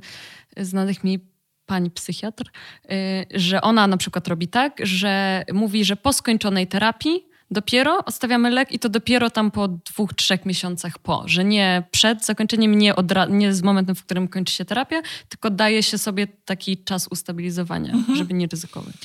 znanych 0.64 1.04
mi 1.04 1.18
pani 1.66 1.90
psychiatr, 1.90 2.44
e, 2.88 3.24
że 3.34 3.60
ona 3.60 3.86
na 3.86 3.96
przykład 3.96 4.28
robi 4.28 4.48
tak, 4.48 4.78
że 4.82 5.44
mówi, 5.52 5.84
że 5.84 5.96
po 5.96 6.12
skończonej 6.12 6.66
terapii 6.66 7.30
dopiero 7.50 8.04
odstawiamy 8.04 8.50
lek 8.50 8.72
i 8.72 8.78
to 8.78 8.88
dopiero 8.88 9.30
tam 9.30 9.50
po 9.50 9.68
dwóch, 9.68 10.14
trzech 10.14 10.46
miesiącach 10.46 10.98
po, 10.98 11.22
że 11.26 11.44
nie 11.44 11.82
przed 11.90 12.24
zakończeniem, 12.24 12.78
nie, 12.78 12.94
nie 13.28 13.54
z 13.54 13.62
momentem, 13.62 13.94
w 13.94 14.04
którym 14.04 14.28
kończy 14.28 14.54
się 14.54 14.64
terapia, 14.64 15.02
tylko 15.28 15.50
daje 15.50 15.82
się 15.82 15.98
sobie 15.98 16.26
taki 16.44 16.84
czas 16.84 17.08
ustabilizowania, 17.10 17.92
mhm. 17.92 18.18
żeby 18.18 18.34
nie 18.34 18.46
ryzykować. 18.46 18.96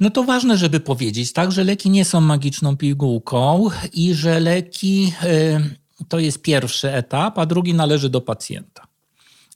No 0.00 0.10
to 0.10 0.24
ważne, 0.24 0.58
żeby 0.58 0.80
powiedzieć, 0.80 1.32
tak, 1.32 1.52
że 1.52 1.64
leki 1.64 1.90
nie 1.90 2.04
są 2.04 2.20
magiczną 2.20 2.76
pigułką 2.76 3.68
i 3.92 4.14
że 4.14 4.40
leki 4.40 5.12
y, 5.24 6.06
to 6.08 6.18
jest 6.18 6.42
pierwszy 6.42 6.92
etap, 6.92 7.38
a 7.38 7.46
drugi 7.46 7.74
należy 7.74 8.08
do 8.08 8.20
pacjenta. 8.20 8.86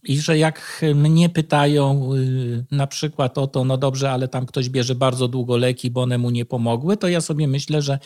I 0.04 0.20
że 0.20 0.38
jak 0.38 0.84
mnie 0.94 1.28
pytają 1.28 2.14
y, 2.14 2.64
na 2.70 2.86
przykład 2.86 3.38
o 3.38 3.46
to, 3.46 3.64
no 3.64 3.76
dobrze, 3.76 4.10
ale 4.10 4.28
tam 4.28 4.46
ktoś 4.46 4.68
bierze 4.68 4.94
bardzo 4.94 5.28
długo 5.28 5.56
leki, 5.56 5.90
bo 5.90 6.02
one 6.02 6.18
mu 6.18 6.30
nie 6.30 6.44
pomogły, 6.44 6.96
to 6.96 7.08
ja 7.08 7.20
sobie 7.20 7.48
myślę, 7.48 7.82
że 7.82 7.98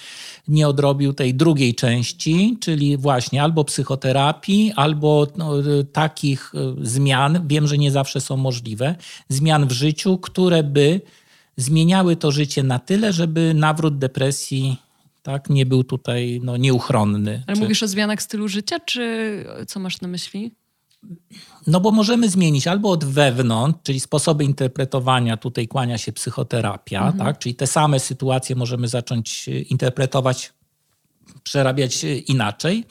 nie 0.49 0.69
odrobił 0.69 1.13
tej 1.13 1.35
drugiej 1.35 1.75
części, 1.75 2.57
czyli 2.61 2.97
właśnie 2.97 3.43
albo 3.43 3.65
psychoterapii, 3.65 4.73
albo 4.77 5.27
no, 5.37 5.61
y, 5.61 5.85
takich 5.85 6.53
zmian, 6.83 7.49
wiem, 7.49 7.67
że 7.67 7.79
nie 7.79 7.91
zawsze 7.91 8.21
są 8.21 8.37
możliwe, 8.37 8.95
zmian 9.29 9.67
w 9.67 9.73
życiu, 9.73 10.19
które 10.19 10.63
by 10.63 11.01
zmieniały 11.63 12.17
to 12.17 12.31
życie 12.31 12.63
na 12.63 12.79
tyle, 12.79 13.13
żeby 13.13 13.55
nawrót 13.55 13.99
depresji 13.99 14.77
tak, 15.23 15.51
nie 15.51 15.67
był 15.67 15.85
tutaj 15.85 16.41
no, 16.45 16.57
nieuchronny. 16.57 17.43
Ale 17.47 17.57
czy... 17.57 17.63
mówisz 17.63 17.83
o 17.83 17.89
zmianach 17.89 18.23
stylu 18.23 18.49
życia, 18.49 18.81
czy 18.81 19.45
co 19.67 19.81
masz 19.81 20.01
na 20.01 20.09
myśli? 20.09 20.55
No 21.67 21.81
bo 21.81 21.91
możemy 21.91 22.29
zmienić 22.29 22.67
albo 22.67 22.91
od 22.91 23.05
wewnątrz, 23.05 23.79
czyli 23.83 24.01
sposoby 24.01 24.45
interpretowania, 24.45 25.37
tutaj 25.37 25.69
kłania 25.69 25.99
się 25.99 26.13
psychoterapia, 26.13 27.07
mhm. 27.07 27.19
tak? 27.19 27.39
czyli 27.39 27.55
te 27.55 27.67
same 27.67 28.01
sytuacje 28.01 28.57
możemy 28.57 28.89
zacząć 28.89 29.49
e, 29.49 29.61
interpretować, 29.61 30.53
przerabiać 31.43 32.05
e, 32.05 32.19
inaczej. 32.19 32.85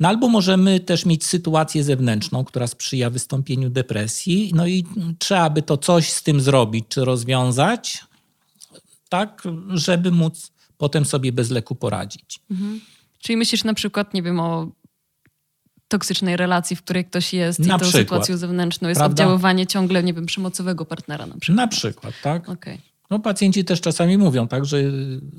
No 0.00 0.08
albo 0.08 0.28
możemy 0.28 0.80
też 0.80 1.06
mieć 1.06 1.26
sytuację 1.26 1.84
zewnętrzną, 1.84 2.44
która 2.44 2.66
sprzyja 2.66 3.10
wystąpieniu 3.10 3.70
depresji, 3.70 4.52
no 4.54 4.66
i 4.66 4.84
trzeba 5.18 5.50
by 5.50 5.62
to 5.62 5.76
coś 5.76 6.10
z 6.10 6.22
tym 6.22 6.40
zrobić, 6.40 6.84
czy 6.88 7.04
rozwiązać, 7.04 8.04
tak, 9.08 9.42
żeby 9.68 10.10
móc 10.10 10.52
potem 10.78 11.04
sobie 11.04 11.32
bez 11.32 11.50
leku 11.50 11.74
poradzić. 11.74 12.40
Mhm. 12.50 12.80
Czyli 13.18 13.36
myślisz 13.36 13.64
na 13.64 13.74
przykład, 13.74 14.14
nie 14.14 14.22
wiem, 14.22 14.40
o 14.40 14.68
toksycznej 15.88 16.36
relacji, 16.36 16.76
w 16.76 16.82
której 16.82 17.04
ktoś 17.04 17.34
jest 17.34 17.58
na 17.58 17.76
i 17.76 17.78
tą 17.78 17.90
sytuacją 17.90 18.36
zewnętrzną 18.36 18.88
jest 18.88 18.98
prawda? 18.98 19.24
oddziaływanie 19.24 19.66
ciągle, 19.66 20.02
nie 20.02 20.14
wiem, 20.14 20.26
przemocowego 20.26 20.84
partnera 20.84 21.26
na 21.26 21.38
przykład. 21.38 21.56
Na 21.56 21.68
przykład, 21.68 22.14
tak. 22.22 22.48
Okay. 22.48 22.78
No 23.12 23.18
pacjenci 23.18 23.64
też 23.64 23.80
czasami 23.80 24.18
mówią, 24.18 24.48
tak, 24.48 24.64
że 24.64 24.78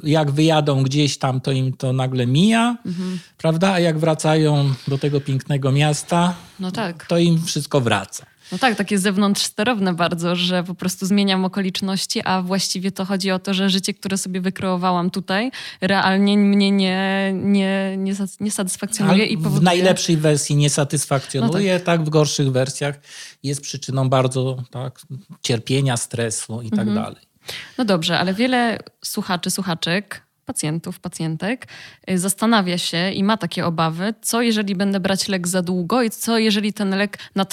jak 0.04 0.32
wyjadą 0.32 0.84
gdzieś 0.84 1.18
tam, 1.18 1.42
to 1.42 1.52
im 1.52 1.74
to 1.74 1.94
nagle 1.94 2.28
mija, 2.28 2.78
mhm. 2.86 3.20
prawda? 3.38 3.72
A 3.72 3.80
jak 3.80 4.00
wracają 4.00 4.74
do 4.88 4.98
tego 4.98 5.22
pięknego 5.22 5.72
miasta, 5.72 6.36
no 6.60 6.72
tak. 6.72 7.06
to 7.06 7.18
im 7.18 7.44
wszystko 7.46 7.82
wraca. 7.82 8.26
No 8.52 8.58
tak, 8.58 8.76
takie 8.76 9.00
zewnątrz 9.00 9.42
sterowne 9.42 9.94
bardzo, 9.94 10.36
że 10.36 10.64
po 10.64 10.76
prostu 10.76 11.06
zmieniam 11.06 11.46
okoliczności, 11.46 12.22
a 12.26 12.42
właściwie 12.42 12.92
to 12.92 13.06
chodzi 13.06 13.32
o 13.32 13.40
to, 13.40 13.54
że 13.54 13.70
życie, 13.70 13.94
które 13.94 14.18
sobie 14.18 14.42
wykreowałam 14.42 15.10
tutaj, 15.10 15.52
realnie 15.82 16.38
mnie 16.38 16.72
nie, 16.72 17.34
nie, 17.34 17.98
nie, 17.98 18.16
nie 18.40 18.52
satysfakcjonuje 18.52 19.26
i 19.26 19.38
powoduje... 19.38 19.62
W 19.62 19.64
najlepszej 19.64 20.18
wersji 20.18 20.56
nie 20.56 20.70
satysfakcjonuje, 20.70 21.74
no 21.74 21.80
tak. 21.80 21.86
tak. 21.86 22.04
w 22.04 22.10
gorszych 22.10 22.52
wersjach 22.52 23.00
jest 23.44 23.62
przyczyną 23.62 24.10
bardzo 24.10 24.64
tak, 24.72 25.02
cierpienia, 25.42 25.98
stresu 25.98 26.62
i 26.62 26.70
tak 26.70 26.88
mhm. 26.88 26.96
dalej. 26.96 27.33
No 27.78 27.86
dobrze, 27.86 28.20
ale 28.20 28.34
wiele 28.34 28.80
słuchaczy, 29.04 29.52
słuchaczek 29.52 30.24
pacjentów, 30.46 31.00
pacjentek 31.00 31.68
y, 32.12 32.20
zastanawia 32.20 32.78
się 32.78 33.12
i 33.12 33.24
ma 33.24 33.38
takie 33.38 33.66
obawy, 33.66 34.14
co 34.22 34.42
jeżeli 34.42 34.76
będę 34.76 35.00
brać 35.00 35.28
lek 35.28 35.48
za 35.48 35.62
długo 35.62 36.04
i 36.04 36.10
co 36.10 36.38
jeżeli 36.38 36.74
ten 36.74 36.90
lek 36.90 37.18
na 37.36 37.46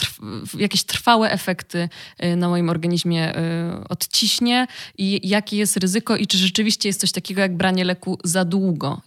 jakieś 0.58 0.84
trwałe 0.84 1.30
efekty 1.30 1.88
y, 2.24 2.36
na 2.36 2.48
moim 2.48 2.68
organizmie 2.68 3.36
y, 3.36 3.88
odciśnie 3.88 4.66
i 4.98 5.28
jakie 5.28 5.56
jest 5.56 5.76
ryzyko 5.76 6.16
i 6.16 6.26
czy 6.26 6.38
rzeczywiście 6.38 6.88
jest 6.88 7.00
coś 7.00 7.12
takiego 7.12 7.40
jak 7.40 7.56
branie 7.56 7.84
leku 7.84 8.18
za 8.24 8.44
długo. 8.44 9.00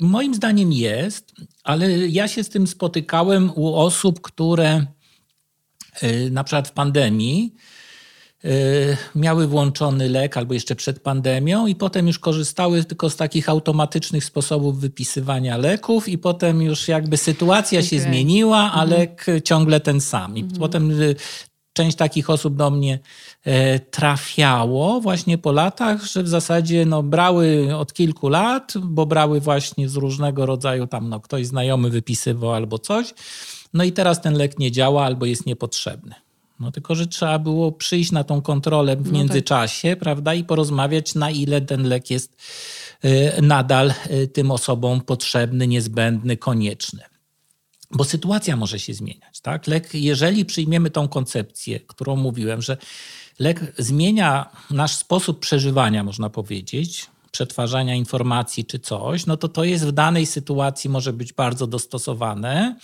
Moim 0.00 0.34
zdaniem 0.34 0.72
jest, 0.72 1.34
ale 1.64 2.08
ja 2.08 2.28
się 2.28 2.44
z 2.44 2.48
tym 2.48 2.66
spotykałem 2.66 3.50
u 3.54 3.74
osób, 3.74 4.20
które 4.20 4.86
na 6.30 6.44
przykład 6.44 6.68
w 6.68 6.72
pandemii 6.72 7.54
miały 9.14 9.46
włączony 9.46 10.08
lek 10.08 10.36
albo 10.36 10.54
jeszcze 10.54 10.76
przed 10.76 11.00
pandemią 11.00 11.66
i 11.66 11.74
potem 11.74 12.06
już 12.06 12.18
korzystały 12.18 12.84
tylko 12.84 13.10
z 13.10 13.16
takich 13.16 13.48
automatycznych 13.48 14.24
sposobów 14.24 14.80
wypisywania 14.80 15.56
leków 15.56 16.08
i 16.08 16.18
potem 16.18 16.62
już 16.62 16.88
jakby 16.88 17.16
sytuacja 17.16 17.78
okay. 17.78 17.88
się 17.88 18.00
zmieniła, 18.00 18.58
a 18.72 18.82
mhm. 18.82 18.90
lek 18.90 19.26
ciągle 19.44 19.80
ten 19.80 20.00
sam. 20.00 20.36
I 20.36 20.40
mhm. 20.40 20.60
potem 20.60 21.02
y, 21.02 21.16
część 21.72 21.96
takich 21.96 22.30
osób 22.30 22.56
do 22.56 22.70
mnie 22.70 22.98
e, 23.44 23.80
trafiało 23.80 25.00
właśnie 25.00 25.38
po 25.38 25.52
latach, 25.52 26.04
że 26.04 26.22
w 26.22 26.28
zasadzie 26.28 26.86
no, 26.86 27.02
brały 27.02 27.76
od 27.76 27.92
kilku 27.92 28.28
lat, 28.28 28.72
bo 28.82 29.06
brały 29.06 29.40
właśnie 29.40 29.88
z 29.88 29.96
różnego 29.96 30.46
rodzaju 30.46 30.86
tam 30.86 31.08
no, 31.08 31.20
ktoś 31.20 31.46
znajomy 31.46 31.90
wypisywał 31.90 32.52
albo 32.52 32.78
coś. 32.78 33.14
No 33.74 33.84
i 33.84 33.92
teraz 33.92 34.20
ten 34.20 34.34
lek 34.34 34.58
nie 34.58 34.72
działa 34.72 35.04
albo 35.04 35.26
jest 35.26 35.46
niepotrzebny. 35.46 36.27
No 36.60 36.72
tylko, 36.72 36.94
że 36.94 37.06
trzeba 37.06 37.38
było 37.38 37.72
przyjść 37.72 38.12
na 38.12 38.24
tą 38.24 38.42
kontrolę 38.42 38.96
w 38.96 39.06
no 39.06 39.12
międzyczasie, 39.12 39.90
tak. 39.90 39.98
prawda, 39.98 40.34
i 40.34 40.44
porozmawiać, 40.44 41.14
na 41.14 41.30
ile 41.30 41.60
ten 41.60 41.82
lek 41.82 42.10
jest 42.10 42.36
y, 43.04 43.42
nadal 43.42 43.94
y, 44.10 44.28
tym 44.28 44.50
osobom 44.50 45.00
potrzebny, 45.00 45.66
niezbędny, 45.66 46.36
konieczny. 46.36 47.02
Bo 47.90 48.04
sytuacja 48.04 48.56
może 48.56 48.78
się 48.78 48.94
zmieniać. 48.94 49.40
Tak? 49.40 49.66
Lek, 49.66 49.94
jeżeli 49.94 50.44
przyjmiemy 50.44 50.90
tą 50.90 51.08
koncepcję, 51.08 51.80
którą 51.80 52.16
mówiłem, 52.16 52.62
że 52.62 52.76
lek 53.38 53.72
zmienia 53.78 54.50
nasz 54.70 54.96
sposób 54.96 55.40
przeżywania, 55.40 56.04
można 56.04 56.30
powiedzieć, 56.30 57.06
przetwarzania 57.38 57.94
informacji 57.94 58.64
czy 58.64 58.78
coś, 58.78 59.26
no 59.26 59.36
to 59.36 59.48
to 59.48 59.64
jest 59.64 59.86
w 59.86 59.92
danej 59.92 60.26
sytuacji 60.26 60.90
może 60.90 61.12
być 61.12 61.32
bardzo 61.32 61.66
dostosowane, 61.66 62.76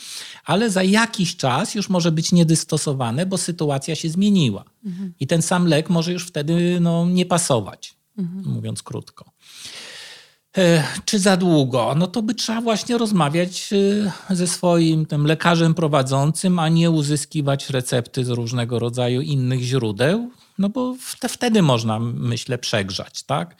ale 0.45 0.71
za 0.71 0.83
jakiś 0.83 1.37
czas 1.37 1.75
już 1.75 1.89
może 1.89 2.13
być 2.13 2.33
niedostosowane, 2.33 3.27
bo 3.27 3.39
sytuacja 3.39 3.95
się 3.95 4.09
zmieniła. 4.11 4.65
Mhm. 4.85 5.15
I 5.21 5.27
ten 5.27 5.43
sam 5.43 5.67
lek 5.67 5.91
może 5.91 6.13
już 6.13 6.27
wtedy 6.27 6.79
no, 6.81 7.07
nie 7.07 7.27
pasować, 7.27 7.95
mhm. 8.19 8.55
mówiąc 8.55 8.83
krótko. 8.83 9.25
E, 10.59 10.85
czy 11.05 11.19
za 11.19 11.37
długo? 11.37 11.95
No 11.97 12.07
to 12.07 12.23
by 12.23 12.35
trzeba 12.35 12.61
właśnie 12.61 12.99
rozmawiać 12.99 13.71
e, 14.31 14.35
ze 14.35 14.47
swoim 14.47 15.07
tym 15.07 15.27
lekarzem 15.27 15.75
prowadzącym, 15.75 16.59
a 16.59 16.69
nie 16.69 16.91
uzyskiwać 16.91 17.71
recepty 17.71 18.25
z 18.25 18.29
różnego 18.29 18.79
rodzaju 18.79 19.21
innych 19.21 19.61
źródeł, 19.63 20.31
no 20.59 20.69
bo 20.69 20.97
wtedy 21.29 21.63
można, 21.63 21.99
myślę, 21.99 22.59
przegrzać, 22.59 23.23
tak? 23.23 23.57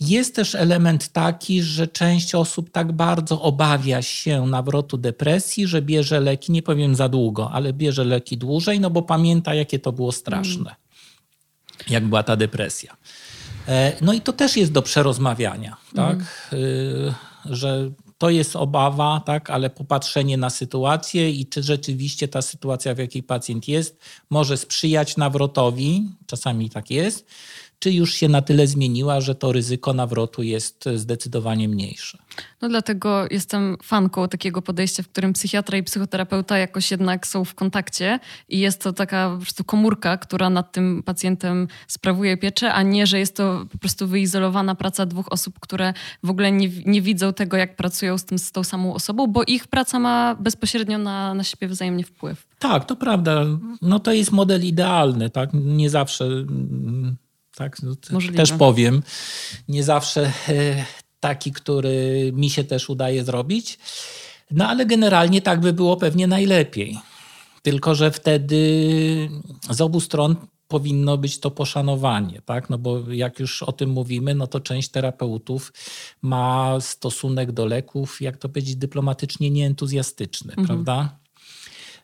Jest 0.00 0.34
też 0.34 0.54
element 0.54 1.08
taki, 1.08 1.62
że 1.62 1.86
część 1.86 2.34
osób 2.34 2.70
tak 2.70 2.92
bardzo 2.92 3.42
obawia 3.42 4.02
się 4.02 4.46
nawrotu 4.46 4.98
depresji, 4.98 5.66
że 5.66 5.82
bierze 5.82 6.20
leki, 6.20 6.52
nie 6.52 6.62
powiem 6.62 6.94
za 6.94 7.08
długo, 7.08 7.50
ale 7.50 7.72
bierze 7.72 8.04
leki 8.04 8.38
dłużej, 8.38 8.80
no 8.80 8.90
bo 8.90 9.02
pamięta, 9.02 9.54
jakie 9.54 9.78
to 9.78 9.92
było 9.92 10.12
straszne, 10.12 10.70
mm. 10.70 10.76
jak 11.88 12.06
była 12.06 12.22
ta 12.22 12.36
depresja. 12.36 12.96
E, 13.68 13.92
no 14.00 14.12
i 14.12 14.20
to 14.20 14.32
też 14.32 14.56
jest 14.56 14.72
do 14.72 14.82
przerozmawiania, 14.82 15.76
tak? 15.94 16.48
Mm. 16.52 17.14
Że 17.44 17.90
to 18.22 18.30
jest 18.30 18.56
obawa, 18.56 19.22
tak, 19.26 19.50
ale 19.50 19.70
popatrzenie 19.70 20.36
na 20.36 20.50
sytuację 20.50 21.30
i 21.30 21.46
czy 21.46 21.62
rzeczywiście 21.62 22.28
ta 22.28 22.42
sytuacja, 22.42 22.94
w 22.94 22.98
jakiej 22.98 23.22
pacjent 23.22 23.68
jest, 23.68 23.98
może 24.30 24.56
sprzyjać 24.56 25.16
nawrotowi, 25.16 26.08
czasami 26.26 26.70
tak 26.70 26.90
jest, 26.90 27.26
czy 27.82 27.92
już 27.92 28.14
się 28.14 28.28
na 28.28 28.42
tyle 28.42 28.66
zmieniła, 28.66 29.20
że 29.20 29.34
to 29.34 29.52
ryzyko 29.52 29.92
nawrotu 29.92 30.42
jest 30.42 30.84
zdecydowanie 30.96 31.68
mniejsze. 31.68 32.18
No 32.62 32.68
dlatego 32.68 33.26
jestem 33.30 33.76
fanką 33.82 34.28
takiego 34.28 34.62
podejścia, 34.62 35.02
w 35.02 35.08
którym 35.08 35.32
psychiatra 35.32 35.78
i 35.78 35.82
psychoterapeuta 35.82 36.58
jakoś 36.58 36.90
jednak 36.90 37.26
są 37.26 37.44
w 37.44 37.54
kontakcie 37.54 38.18
i 38.48 38.58
jest 38.58 38.82
to 38.82 38.92
taka 38.92 39.30
po 39.30 39.42
prostu 39.42 39.64
komórka, 39.64 40.16
która 40.16 40.50
nad 40.50 40.72
tym 40.72 41.02
pacjentem 41.02 41.68
sprawuje 41.88 42.36
pieczę, 42.36 42.72
a 42.72 42.82
nie, 42.82 43.06
że 43.06 43.18
jest 43.18 43.36
to 43.36 43.66
po 43.72 43.78
prostu 43.78 44.06
wyizolowana 44.06 44.74
praca 44.74 45.06
dwóch 45.06 45.32
osób, 45.32 45.60
które 45.60 45.94
w 46.22 46.30
ogóle 46.30 46.52
nie, 46.52 46.68
nie 46.86 47.02
widzą 47.02 47.32
tego, 47.32 47.56
jak 47.56 47.76
pracują 47.76 48.18
z, 48.18 48.24
tym, 48.24 48.38
z 48.38 48.52
tą 48.52 48.64
samą 48.64 48.94
osobą, 48.94 49.26
bo 49.26 49.42
ich 49.44 49.66
praca 49.66 49.98
ma 49.98 50.34
bezpośrednio 50.34 50.98
na, 50.98 51.34
na 51.34 51.44
siebie 51.44 51.68
wzajemnie 51.68 52.04
wpływ. 52.04 52.46
Tak, 52.58 52.84
to 52.84 52.96
prawda. 52.96 53.44
No 53.82 53.98
to 53.98 54.12
jest 54.12 54.32
model 54.32 54.64
idealny, 54.64 55.30
tak? 55.30 55.50
Nie 55.52 55.90
zawsze 55.90 56.28
tak? 57.56 57.82
No, 57.82 57.94
też 58.36 58.52
powiem. 58.52 59.02
Nie 59.68 59.84
zawsze 59.84 60.32
e, 60.48 60.84
taki, 61.20 61.52
który 61.52 62.30
mi 62.34 62.50
się 62.50 62.64
też 62.64 62.90
udaje 62.90 63.24
zrobić. 63.24 63.78
No 64.50 64.68
ale 64.68 64.86
generalnie 64.86 65.42
tak 65.42 65.60
by 65.60 65.72
było 65.72 65.96
pewnie 65.96 66.26
najlepiej. 66.26 66.98
Tylko, 67.62 67.94
że 67.94 68.10
wtedy 68.10 69.28
z 69.70 69.80
obu 69.80 70.00
stron 70.00 70.36
powinno 70.68 71.18
być 71.18 71.38
to 71.38 71.50
poszanowanie, 71.50 72.42
tak? 72.44 72.70
No 72.70 72.78
bo 72.78 73.10
jak 73.10 73.40
już 73.40 73.62
o 73.62 73.72
tym 73.72 73.90
mówimy, 73.90 74.34
no 74.34 74.46
to 74.46 74.60
część 74.60 74.88
terapeutów 74.88 75.72
ma 76.22 76.76
stosunek 76.80 77.52
do 77.52 77.66
leków, 77.66 78.20
jak 78.20 78.36
to 78.36 78.48
powiedzieć 78.48 78.76
dyplomatycznie, 78.76 79.50
nieentuzjastyczny, 79.50 80.52
mhm. 80.52 80.66
prawda? 80.66 81.18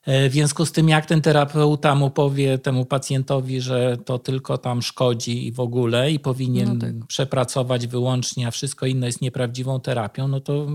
E, 0.09 0.29
w 0.29 0.33
związku 0.33 0.67
z 0.67 0.73
tym, 0.73 0.89
jak 0.89 1.07
ten 1.07 1.23
terapeuta 1.23 1.95
mu 1.95 2.11
powie 2.11 2.59
temu 2.59 2.85
pacjentowi, 2.85 3.61
że 3.61 3.97
to 4.05 4.19
tylko 4.19 4.59
tam 4.59 4.83
szkodzi 4.83 5.47
i 5.47 5.53
w 5.53 5.61
ogóle 5.61 6.11
i 6.11 6.19
powinien 6.19 6.69
no 6.69 6.81
tak. 6.81 7.07
przepracować 7.09 7.87
wyłącznie, 7.87 8.47
a 8.47 8.51
wszystko 8.51 8.87
inne 8.87 9.07
jest 9.07 9.21
nieprawdziwą 9.21 9.81
terapią, 9.81 10.29
no 10.29 10.41
to 10.41 10.67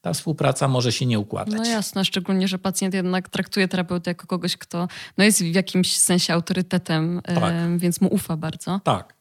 ta 0.00 0.12
współpraca 0.12 0.68
może 0.68 0.92
się 0.92 1.06
nie 1.06 1.18
układać. 1.18 1.54
No 1.56 1.64
jasne, 1.64 2.04
szczególnie, 2.04 2.48
że 2.48 2.58
pacjent 2.58 2.94
jednak 2.94 3.28
traktuje 3.28 3.68
terapeutę 3.68 4.10
jako 4.10 4.26
kogoś, 4.26 4.56
kto 4.56 4.88
no 5.18 5.24
jest 5.24 5.42
w 5.42 5.54
jakimś 5.54 5.96
sensie 5.96 6.34
autorytetem, 6.34 7.20
tak. 7.24 7.78
więc 7.78 8.00
mu 8.00 8.08
ufa 8.14 8.36
bardzo. 8.36 8.80
Tak. 8.84 9.15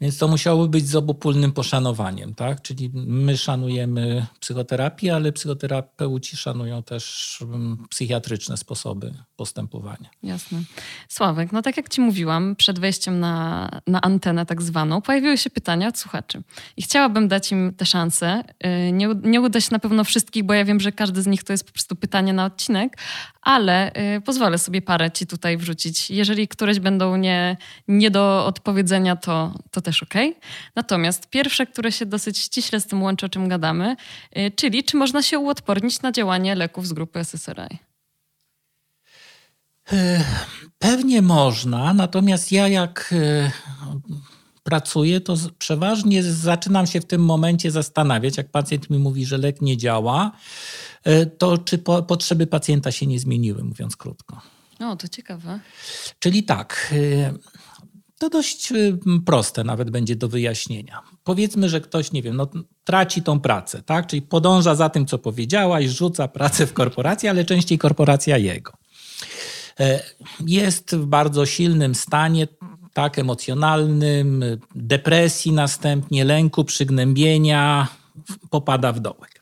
Więc 0.00 0.18
to 0.18 0.28
musiałoby 0.28 0.68
być 0.68 0.88
z 0.88 0.94
obopólnym 0.94 1.52
poszanowaniem, 1.52 2.34
tak? 2.34 2.62
Czyli 2.62 2.90
my 2.94 3.36
szanujemy 3.36 4.26
psychoterapię, 4.40 5.14
ale 5.14 5.32
psychoterapeuci 5.32 6.36
szanują 6.36 6.82
też 6.82 7.38
mm, 7.42 7.86
psychiatryczne 7.90 8.56
sposoby 8.56 9.14
postępowania. 9.36 10.10
Jasne. 10.22 10.58
Sławek, 11.08 11.52
no 11.52 11.62
tak 11.62 11.76
jak 11.76 11.88
ci 11.88 12.00
mówiłam, 12.00 12.56
przed 12.56 12.78
wejściem 12.78 13.20
na, 13.20 13.68
na 13.86 14.00
antenę 14.00 14.46
tak 14.46 14.62
zwaną, 14.62 15.02
pojawiły 15.02 15.38
się 15.38 15.50
pytania 15.50 15.88
od 15.88 15.98
słuchaczy. 15.98 16.42
I 16.76 16.82
chciałabym 16.82 17.28
dać 17.28 17.52
im 17.52 17.74
tę 17.76 17.86
szansę. 17.86 18.42
Y, 18.88 18.92
nie, 18.92 19.08
nie 19.22 19.40
uda 19.40 19.60
się 19.60 19.68
na 19.72 19.78
pewno 19.78 20.04
wszystkich, 20.04 20.44
bo 20.44 20.54
ja 20.54 20.64
wiem, 20.64 20.80
że 20.80 20.92
każdy 20.92 21.22
z 21.22 21.26
nich 21.26 21.44
to 21.44 21.52
jest 21.52 21.64
po 21.64 21.72
prostu 21.72 21.96
pytanie 21.96 22.32
na 22.32 22.44
odcinek, 22.44 22.98
ale 23.42 23.92
y, 24.16 24.20
pozwolę 24.20 24.58
sobie 24.58 24.82
parę 24.82 25.10
ci 25.10 25.26
tutaj 25.26 25.56
wrzucić. 25.56 26.10
Jeżeli 26.10 26.48
któreś 26.48 26.78
będą 26.80 27.16
nie, 27.16 27.56
nie 27.88 28.10
do 28.10 28.46
odpowiedzenia, 28.46 29.16
to, 29.16 29.54
to 29.70 29.80
też 29.88 30.02
ok. 30.02 30.14
Natomiast 30.76 31.26
pierwsze, 31.26 31.66
które 31.66 31.92
się 31.92 32.06
dosyć 32.06 32.38
ściśle 32.38 32.80
z 32.80 32.86
tym 32.86 33.02
łączy, 33.02 33.26
o 33.26 33.28
czym 33.28 33.48
gadamy, 33.48 33.96
y, 34.36 34.50
czyli 34.56 34.84
czy 34.84 34.96
można 34.96 35.22
się 35.22 35.38
uodpornić 35.38 36.02
na 36.02 36.12
działanie 36.12 36.54
leków 36.54 36.86
z 36.86 36.92
grupy 36.92 37.18
SSRI? 37.24 37.78
E, 39.92 40.24
pewnie 40.78 41.22
można, 41.22 41.94
natomiast 41.94 42.52
ja 42.52 42.68
jak 42.68 43.10
e, 43.12 43.50
pracuję, 44.62 45.20
to 45.20 45.36
przeważnie 45.58 46.22
zaczynam 46.22 46.86
się 46.86 47.00
w 47.00 47.06
tym 47.06 47.24
momencie 47.24 47.70
zastanawiać, 47.70 48.36
jak 48.36 48.50
pacjent 48.50 48.90
mi 48.90 48.98
mówi, 48.98 49.26
że 49.26 49.38
lek 49.38 49.62
nie 49.62 49.76
działa, 49.76 50.32
e, 51.04 51.26
to 51.26 51.58
czy 51.58 51.78
po, 51.78 52.02
potrzeby 52.02 52.46
pacjenta 52.46 52.92
się 52.92 53.06
nie 53.06 53.18
zmieniły, 53.20 53.64
mówiąc 53.64 53.96
krótko. 53.96 54.40
O, 54.80 54.96
to 54.96 55.08
ciekawe. 55.08 55.60
Czyli 56.18 56.42
tak, 56.42 56.94
to 58.18 58.30
dość 58.30 58.72
proste 59.26 59.64
nawet 59.64 59.90
będzie 59.90 60.16
do 60.16 60.28
wyjaśnienia. 60.28 61.02
Powiedzmy, 61.24 61.68
że 61.68 61.80
ktoś, 61.80 62.12
nie 62.12 62.22
wiem, 62.22 62.36
no, 62.36 62.48
traci 62.84 63.22
tą 63.22 63.40
pracę, 63.40 63.82
tak? 63.82 64.06
Czyli 64.06 64.22
podąża 64.22 64.74
za 64.74 64.88
tym, 64.88 65.06
co 65.06 65.18
powiedziałaś, 65.18 65.86
rzuca 65.86 66.28
pracę 66.28 66.66
w 66.66 66.72
korporacji, 66.72 67.28
ale 67.28 67.44
częściej 67.44 67.78
korporacja 67.78 68.38
jego. 68.38 68.72
E, 69.80 70.00
jest 70.46 70.96
w 70.96 71.06
bardzo 71.06 71.46
silnym 71.46 71.94
stanie, 71.94 72.48
tak, 72.92 73.18
emocjonalnym, 73.18 74.44
depresji 74.74 75.52
następnie, 75.52 76.24
lęku, 76.24 76.64
przygnębienia, 76.64 77.88
popada 78.50 78.92
w 78.92 79.00
dołek. 79.00 79.40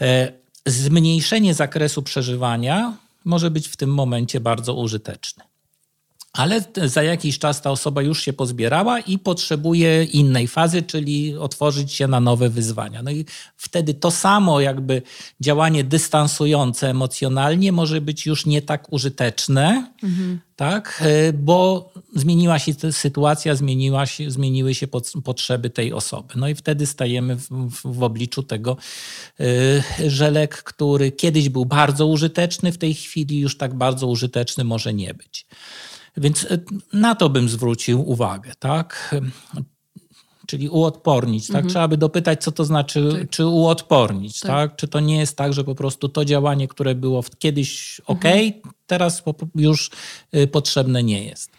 E, 0.00 0.32
zmniejszenie 0.66 1.54
zakresu 1.54 2.02
przeżywania 2.02 2.96
może 3.24 3.50
być 3.50 3.68
w 3.68 3.76
tym 3.76 3.94
momencie 3.94 4.40
bardzo 4.40 4.74
użyteczne 4.74 5.44
ale 6.38 6.64
za 6.84 7.02
jakiś 7.02 7.38
czas 7.38 7.62
ta 7.62 7.70
osoba 7.70 8.02
już 8.02 8.22
się 8.22 8.32
pozbierała 8.32 9.00
i 9.00 9.18
potrzebuje 9.18 10.04
innej 10.04 10.48
fazy, 10.48 10.82
czyli 10.82 11.36
otworzyć 11.36 11.92
się 11.92 12.08
na 12.08 12.20
nowe 12.20 12.48
wyzwania. 12.48 13.02
No 13.02 13.10
i 13.10 13.24
wtedy 13.56 13.94
to 13.94 14.10
samo 14.10 14.60
jakby 14.60 15.02
działanie 15.40 15.84
dystansujące 15.84 16.90
emocjonalnie 16.90 17.72
może 17.72 18.00
być 18.00 18.26
już 18.26 18.46
nie 18.46 18.62
tak 18.62 18.92
użyteczne, 18.92 19.92
mhm. 20.02 20.40
tak? 20.56 21.02
E, 21.04 21.32
bo 21.32 21.90
zmieniła 22.14 22.58
się 22.58 22.72
sytuacja, 22.92 23.54
zmieniła 23.54 24.06
się, 24.06 24.30
zmieniły 24.30 24.74
się 24.74 24.86
potrzeby 25.24 25.70
tej 25.70 25.92
osoby. 25.92 26.34
No 26.36 26.48
i 26.48 26.54
wtedy 26.54 26.86
stajemy 26.86 27.36
w, 27.36 27.48
w, 27.48 27.94
w 27.98 28.02
obliczu 28.02 28.42
tego, 28.42 28.76
e, 29.40 30.10
że 30.10 30.30
lek, 30.30 30.62
który 30.62 31.12
kiedyś 31.12 31.48
był 31.48 31.66
bardzo 31.66 32.06
użyteczny, 32.06 32.72
w 32.72 32.78
tej 32.78 32.94
chwili 32.94 33.40
już 33.40 33.56
tak 33.56 33.74
bardzo 33.74 34.06
użyteczny 34.06 34.64
może 34.64 34.94
nie 34.94 35.14
być. 35.14 35.46
Więc 36.20 36.44
e, 36.50 36.58
na 36.92 37.14
to 37.14 37.28
bym 37.28 37.48
zwrócił 37.48 38.10
uwagę, 38.10 38.52
tak? 38.58 39.14
Czyli 40.46 40.68
uodpornić, 40.68 41.46
tak? 41.46 41.56
Mhm. 41.56 41.68
Trzeba 41.68 41.88
by 41.88 41.96
dopytać, 41.96 42.42
co 42.42 42.52
to 42.52 42.64
znaczy, 42.64 43.08
tak. 43.12 43.30
czy 43.30 43.46
uodpornić, 43.46 44.40
tak. 44.40 44.50
tak. 44.50 44.76
Czy 44.76 44.88
to 44.88 45.00
nie 45.00 45.18
jest 45.18 45.36
tak, 45.36 45.52
że 45.52 45.64
po 45.64 45.74
prostu 45.74 46.08
to 46.08 46.24
działanie, 46.24 46.68
które 46.68 46.94
było 46.94 47.24
kiedyś 47.38 48.00
ok, 48.06 48.24
mhm. 48.24 48.52
teraz 48.86 49.22
już 49.54 49.90
y, 50.34 50.46
potrzebne 50.46 51.02
nie 51.02 51.24
jest. 51.24 51.50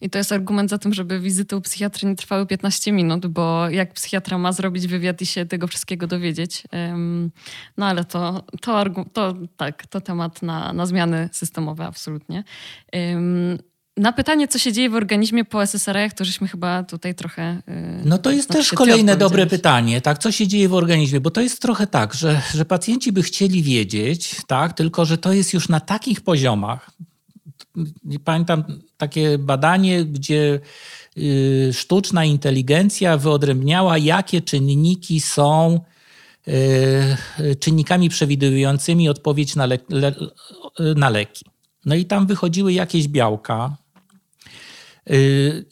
I 0.00 0.10
to 0.10 0.18
jest 0.18 0.32
argument 0.32 0.70
za 0.70 0.78
tym, 0.78 0.94
żeby 0.94 1.20
wizyty 1.20 1.56
u 1.56 1.60
psychiatry 1.60 2.08
nie 2.08 2.16
trwały 2.16 2.46
15 2.46 2.92
minut, 2.92 3.26
bo 3.26 3.70
jak 3.70 3.92
psychiatra 3.92 4.38
ma 4.38 4.52
zrobić 4.52 4.86
wywiad 4.86 5.22
i 5.22 5.26
się 5.26 5.46
tego 5.46 5.66
wszystkiego 5.66 6.06
dowiedzieć. 6.06 6.62
No 7.76 7.86
ale 7.86 8.04
to, 8.04 8.42
to, 8.60 8.84
to 9.12 9.34
tak, 9.56 9.86
to 9.86 10.00
temat 10.00 10.42
na, 10.42 10.72
na 10.72 10.86
zmiany 10.86 11.28
systemowe 11.32 11.86
absolutnie. 11.86 12.44
Na 13.98 14.12
pytanie, 14.12 14.48
co 14.48 14.58
się 14.58 14.72
dzieje 14.72 14.90
w 14.90 14.94
organizmie 14.94 15.44
po 15.44 15.62
SSRI, 15.62 16.10
to 16.16 16.24
żeśmy 16.24 16.48
chyba 16.48 16.82
tutaj 16.82 17.14
trochę. 17.14 17.62
Yy, 17.66 17.74
no 18.04 18.18
to 18.18 18.30
jest 18.30 18.48
też 18.48 18.72
kolejne 18.72 19.16
dobre 19.16 19.46
pytanie, 19.46 20.00
tak? 20.00 20.18
Co 20.18 20.32
się 20.32 20.48
dzieje 20.48 20.68
w 20.68 20.74
organizmie? 20.74 21.20
Bo 21.20 21.30
to 21.30 21.40
jest 21.40 21.62
trochę 21.62 21.86
tak, 21.86 22.14
że, 22.14 22.42
że 22.54 22.64
pacjenci 22.64 23.12
by 23.12 23.22
chcieli 23.22 23.62
wiedzieć, 23.62 24.36
tak? 24.46 24.72
Tylko, 24.72 25.04
że 25.04 25.18
to 25.18 25.32
jest 25.32 25.54
już 25.54 25.68
na 25.68 25.80
takich 25.80 26.20
poziomach. 26.20 26.90
Pamiętam 28.24 28.64
takie 28.96 29.38
badanie, 29.38 30.04
gdzie 30.04 30.60
yy, 31.16 31.72
sztuczna 31.72 32.24
inteligencja 32.24 33.16
wyodrębniała, 33.16 33.98
jakie 33.98 34.40
czynniki 34.40 35.20
są 35.20 35.80
yy, 36.46 37.56
czynnikami 37.56 38.08
przewidującymi 38.08 39.08
odpowiedź 39.08 39.56
na, 39.56 39.66
le, 39.66 39.78
na 40.96 41.10
leki. 41.10 41.44
No 41.84 41.94
i 41.94 42.04
tam 42.04 42.26
wychodziły 42.26 42.72
jakieś 42.72 43.08
białka, 43.08 43.76
Y, 43.87 43.87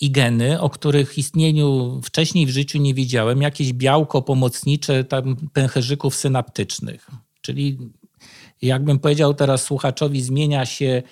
i 0.01 0.11
geny, 0.11 0.61
o 0.61 0.71
których 0.71 1.19
istnieniu 1.19 2.01
wcześniej 2.05 2.47
w 2.47 2.51
życiu 2.51 2.79
nie 2.79 2.95
wiedziałem, 2.95 3.43
jakieś 3.43 3.73
białko 3.73 4.23
pomocnicze 4.23 5.05
tam 5.05 5.37
pęcherzyków 5.53 6.15
synaptycznych. 6.15 7.07
Czyli 7.41 7.79
jakbym 8.63 8.99
powiedział 8.99 9.35
teraz 9.35 9.63
słuchaczowi, 9.63 10.23
zmienia 10.23 10.67
się 10.67 11.03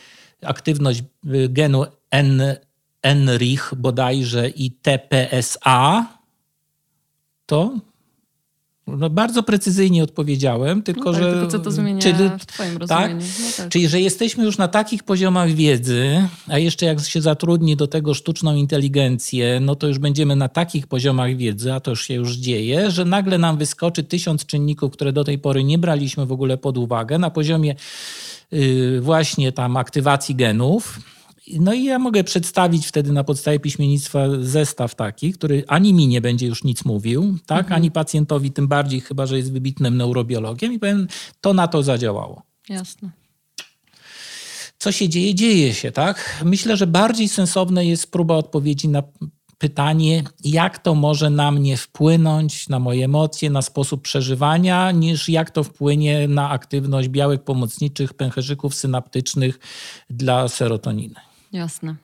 aktywność 0.43 1.03
y, 1.35 1.49
genu 1.49 1.85
N, 2.11 2.43
NRIH 3.03 3.75
bodajże 3.77 4.49
i 4.49 4.71
TPSA, 4.71 6.07
to 7.47 7.79
no 8.87 9.11
bardzo 9.11 9.43
precyzyjnie 9.43 10.03
odpowiedziałem, 10.03 10.83
tylko 10.83 11.05
no 11.05 11.13
tak, 11.13 11.23
że. 11.23 11.33
Tylko 11.33 11.47
co 11.47 11.59
to 11.59 11.71
zmienia 11.71 12.01
czyli, 12.01 12.31
w 12.39 12.47
Twoim 12.47 12.79
tak? 12.79 12.81
rozumieniu? 12.81 13.21
Tak? 13.21 13.39
No 13.41 13.47
tak. 13.57 13.69
Czyli, 13.69 13.89
że 13.89 14.01
jesteśmy 14.01 14.45
już 14.45 14.59
na 14.59 14.69
takich 14.69 15.03
poziomach 15.03 15.51
wiedzy, 15.51 16.29
a 16.49 16.59
jeszcze 16.59 16.87
jak 16.87 17.01
się 17.01 17.21
zatrudni 17.21 17.77
do 17.77 17.87
tego 17.87 18.15
sztuczną 18.15 18.55
inteligencję, 18.55 19.61
no 19.61 19.75
to 19.75 19.87
już 19.87 19.99
będziemy 19.99 20.37
na 20.37 20.49
takich 20.49 20.87
poziomach 20.87 21.37
wiedzy, 21.37 21.73
a 21.73 21.81
to 21.81 21.91
już 21.91 22.07
się 22.07 22.15
już 22.15 22.37
dzieje, 22.37 22.91
że 22.91 23.05
nagle 23.05 23.39
nam 23.39 23.59
wyskoczy 23.59 24.03
tysiąc 24.03 24.47
czynników, 24.47 24.93
które 24.93 25.13
do 25.13 25.25
tej 25.25 25.39
pory 25.39 25.65
nie 25.65 25.79
braliśmy 25.79 26.27
w 26.27 26.33
ogóle 26.33 26.57
pod 26.57 26.79
uwagę 26.79 27.19
na 27.19 27.31
poziomie 27.31 27.75
yy, 28.53 29.01
właśnie 29.01 29.53
tam 29.53 29.77
aktywacji 29.77 30.35
genów 30.35 31.01
no 31.53 31.73
i 31.73 31.85
ja 31.85 31.99
mogę 31.99 32.25
przedstawić 32.25 32.87
wtedy 32.87 33.13
na 33.13 33.25
podstawie 33.25 33.61
piśmiennictwa 33.61 34.21
zestaw 34.41 34.95
taki, 34.95 35.33
który 35.33 35.65
ani 35.69 35.95
mi 35.95 36.09
nie 36.09 36.21
będzie 36.21 36.47
już 36.47 36.65
nic 36.65 36.85
mówił, 36.85 37.39
tak, 37.47 37.59
mhm. 37.59 37.77
ani 37.77 37.91
pacjentowi, 37.91 38.51
tym 38.51 38.69
bardziej 38.69 39.01
chyba, 39.01 39.27
że 39.27 39.37
jest 39.37 39.53
wybitnym 39.53 39.97
neurobiologiem 39.97 40.73
i 40.73 40.79
powiem, 40.79 41.09
to 41.41 41.55
na 41.55 41.69
to 41.69 41.83
zadziałało. 41.83 42.43
Jasne. 42.69 43.11
Co 44.79 44.93
się 44.93 45.09
dzieje? 45.09 45.35
Dzieje 45.35 45.75
się, 45.75 45.93
tak? 45.93 46.43
Myślę, 46.45 46.77
że 46.77 46.87
bardziej 46.87 47.29
sensowne 47.29 47.87
jest 47.87 48.13
próba 48.13 48.35
odpowiedzi 48.37 48.89
na 48.89 49.03
pytanie, 49.59 50.25
jak 50.45 50.79
to 50.79 50.95
może 50.95 51.31
na 51.31 51.51
mnie 51.51 51.77
wpłynąć, 51.77 52.69
na 52.69 52.79
moje 52.79 53.05
emocje, 53.05 53.51
na 53.51 53.63
sposób 53.63 54.03
przeżywania, 54.03 54.91
niż 54.91 55.29
jak 55.29 55.51
to 55.51 55.65
wpłynie 55.65 56.29
na 56.29 56.51
aktywność 56.51 57.09
białek 57.09 57.45
pomocniczych, 57.45 58.15
pęcherzyków 58.15 58.75
synaptycznych 58.75 59.59
dla 60.11 60.49
serotoniny. 60.49 61.34
Jasne. 61.55 61.95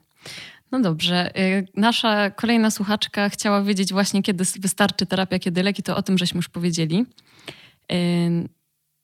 No 0.72 0.80
dobrze. 0.80 1.38
Y, 1.38 1.66
nasza 1.76 2.30
kolejna 2.30 2.70
słuchaczka 2.70 3.28
chciała 3.28 3.62
wiedzieć 3.62 3.92
właśnie, 3.92 4.22
kiedy 4.22 4.44
wystarczy 4.60 5.06
terapia, 5.06 5.38
kiedy 5.38 5.62
leki, 5.62 5.82
to 5.82 5.96
o 5.96 6.02
tym 6.02 6.18
żeśmy 6.18 6.38
już 6.38 6.48
powiedzieli. 6.48 7.06
Y, 7.92 8.48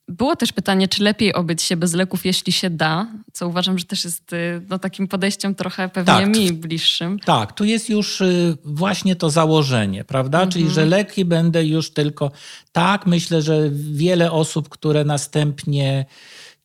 było 0.08 0.36
też 0.36 0.52
pytanie, 0.52 0.88
czy 0.88 1.02
lepiej 1.02 1.34
obyć 1.34 1.62
się 1.62 1.76
bez 1.76 1.94
leków, 1.94 2.26
jeśli 2.26 2.52
się 2.52 2.70
da, 2.70 3.06
co 3.32 3.48
uważam, 3.48 3.78
że 3.78 3.84
też 3.84 4.04
jest 4.04 4.32
y, 4.32 4.62
no, 4.68 4.78
takim 4.78 5.08
podejściem 5.08 5.54
trochę 5.54 5.88
pewnie 5.88 6.14
tak, 6.14 6.36
mi 6.36 6.52
bliższym. 6.52 7.18
Tak, 7.18 7.52
tu 7.52 7.64
jest 7.64 7.90
już 7.90 8.22
właśnie 8.64 9.16
to 9.16 9.30
założenie, 9.30 10.04
prawda? 10.04 10.38
Mhm. 10.38 10.52
Czyli, 10.52 10.70
że 10.70 10.84
leki 10.86 11.24
będę 11.24 11.66
już 11.66 11.90
tylko. 11.90 12.30
Tak, 12.72 13.06
myślę, 13.06 13.42
że 13.42 13.70
wiele 13.72 14.32
osób, 14.32 14.68
które 14.68 15.04
następnie 15.04 16.06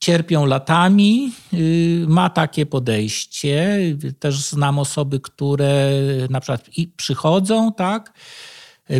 cierpią 0.01 0.45
latami, 0.45 1.31
y, 1.53 2.05
ma 2.07 2.29
takie 2.29 2.65
podejście. 2.65 3.79
Też 4.19 4.39
znam 4.39 4.79
osoby, 4.79 5.19
które 5.19 5.91
na 6.29 6.39
przykład 6.39 6.69
przychodzą, 6.97 7.73
tak, 7.73 8.13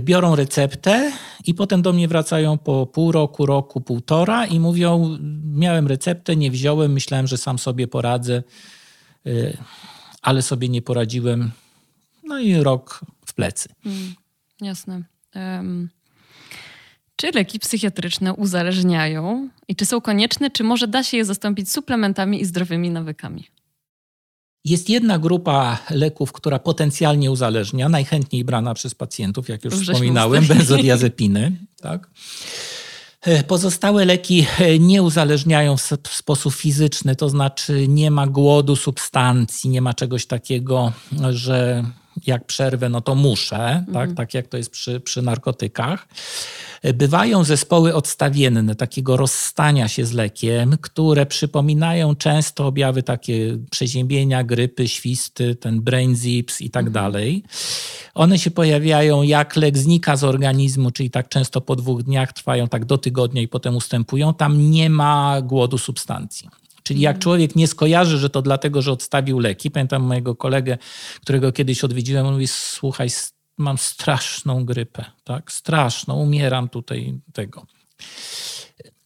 biorą 0.02 0.36
receptę 0.36 1.12
i 1.46 1.54
potem 1.54 1.82
do 1.82 1.94
mnie 1.94 2.08
wracają 2.08 2.58
po 2.58 2.86
pół 2.86 3.12
roku, 3.12 3.46
roku, 3.46 3.82
półtora 3.82 4.46
i 4.46 4.60
mówią: 4.60 5.18
Miałem 5.44 5.88
receptę, 5.88 6.36
nie 6.36 6.52
wziąłem, 6.52 6.94
myślałem, 6.94 7.28
że 7.28 7.38
sam 7.38 7.60
sobie 7.60 7.88
poradzę, 7.88 8.44
ale 10.22 10.42
sobie 10.42 10.70
nie 10.70 10.82
poradziłem. 10.82 11.52
No 12.24 12.40
i 12.40 12.56
rok 12.56 13.02
w 13.26 13.34
plecy. 13.34 13.70
Mm, 13.86 14.16
jasne. 14.62 15.04
Um, 15.36 15.90
czy 17.22 17.32
leki 17.32 17.60
psychiatryczne 17.60 18.34
uzależniają 18.34 19.50
i 19.68 19.76
czy 19.76 19.86
są 19.86 20.02
konieczne, 20.02 20.52
czy 20.52 20.64
może 20.64 20.88
da 20.88 21.04
się 21.04 21.18
je 21.18 21.26
zastąpić 21.26 21.72
suplementami 21.72 22.42
i 22.42 22.46
zdrowymi 22.46 22.90
nawykami? 22.90 23.48
Jest 24.66 24.90
jedna 24.90 25.20
grupa 25.20 25.80
leków, 25.90 26.32
która 26.32 26.60
potencjalnie 26.60 27.32
uzależnia, 27.32 27.90
najchętniej 27.90 28.44
brana 28.44 28.74
przez 28.74 28.96
pacjentów, 28.96 29.50
jak 29.50 29.66
już 29.66 29.74
wspominałem, 29.74 30.46
benzodiazepiny. 30.46 31.52
Tak? 31.82 32.10
E, 33.22 33.44
pozostałe 33.44 34.06
leki 34.06 34.46
e, 34.60 34.80
nie 34.80 35.04
uzależniają 35.04 35.78
w 35.78 36.14
sposób 36.14 36.54
fizyczny, 36.54 37.16
to 37.16 37.30
znaczy 37.30 37.88
nie 37.88 38.12
ma 38.12 38.28
głodu 38.28 38.76
substancji, 38.76 39.70
nie 39.70 39.82
ma 39.82 39.94
czegoś 39.94 40.26
takiego, 40.26 40.94
że 41.30 41.84
jak 42.26 42.46
przerwę, 42.46 42.90
no 42.90 43.02
to 43.02 43.16
muszę, 43.16 43.84
tak? 43.86 44.10
mhm. 44.10 44.16
tak, 44.16 44.34
jak 44.34 44.48
to 44.48 44.58
jest 44.58 44.72
przy, 44.72 45.00
przy 45.00 45.22
narkotykach. 45.22 46.08
Bywają 46.94 47.44
zespoły 47.44 47.96
odstawienne, 47.96 48.76
takiego 48.76 49.18
rozstania 49.18 49.88
się 49.88 50.06
z 50.06 50.12
lekiem, 50.12 50.78
które 50.82 51.26
przypominają 51.26 52.16
często 52.16 52.68
objawy 52.68 53.04
takie 53.04 53.58
przeziębienia, 53.72 54.44
grypy, 54.44 54.88
świsty, 54.88 55.56
ten 55.56 55.82
brain 55.82 56.16
zips 56.16 56.62
i 56.62 56.70
tak 56.70 56.88
mhm. 56.88 56.94
dalej. 56.94 57.44
One 58.14 58.40
się 58.40 58.52
pojawiają, 58.52 59.22
jak 59.22 59.56
lek 59.56 59.78
znika 59.78 60.16
z 60.16 60.24
organizmu, 60.24 60.92
czyli 60.92 61.10
tak 61.10 61.30
często 61.30 61.62
po 61.62 61.76
dwóch 61.76 62.04
dniach 62.04 62.34
trwają 62.34 62.68
tak 62.68 62.86
do 62.86 62.98
tygodnia 62.98 63.42
i 63.42 63.48
potem 63.48 63.76
ustępują. 63.76 64.34
Tam 64.34 64.72
nie 64.72 64.90
ma 64.90 65.42
głodu 65.42 65.78
substancji. 65.78 66.61
Czyli 66.84 67.02
jak 67.02 67.16
mhm. 67.16 67.22
człowiek 67.22 67.56
nie 67.56 67.68
skojarzy, 67.68 68.18
że 68.18 68.30
to 68.30 68.42
dlatego, 68.42 68.82
że 68.82 68.92
odstawił 68.92 69.40
leki. 69.40 69.72
Pamiętam 69.72 70.04
mojego 70.04 70.36
kolegę, 70.36 70.78
którego 71.22 71.52
kiedyś 71.52 71.84
odwiedziłem, 71.84 72.26
on 72.26 72.34
mówi, 72.34 72.48
słuchaj, 72.48 73.10
mam 73.58 73.78
straszną 73.78 74.66
grypę, 74.66 75.06
tak? 75.24 75.52
Straszną, 75.52 76.16
umieram 76.16 76.70
tutaj 76.70 77.20
tego. 77.34 77.66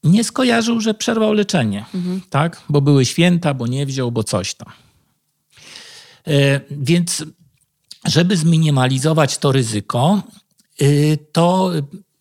Nie 0.04 0.24
skojarzył, 0.24 0.82
że 0.82 0.94
przerwał 0.94 1.34
leczenie, 1.34 1.86
mhm. 1.94 2.22
tak? 2.30 2.62
Bo 2.70 2.82
były 2.82 3.06
święta, 3.06 3.54
bo 3.54 3.68
nie 3.68 3.86
wziął, 3.86 4.12
bo 4.12 4.24
coś 4.24 4.54
tam. 4.54 4.70
E, 6.28 6.62
więc 6.72 7.26
żeby 8.06 8.38
zminimalizować 8.38 9.38
to 9.38 9.52
ryzyko, 9.52 10.22
y, 10.82 11.18
to 11.32 11.72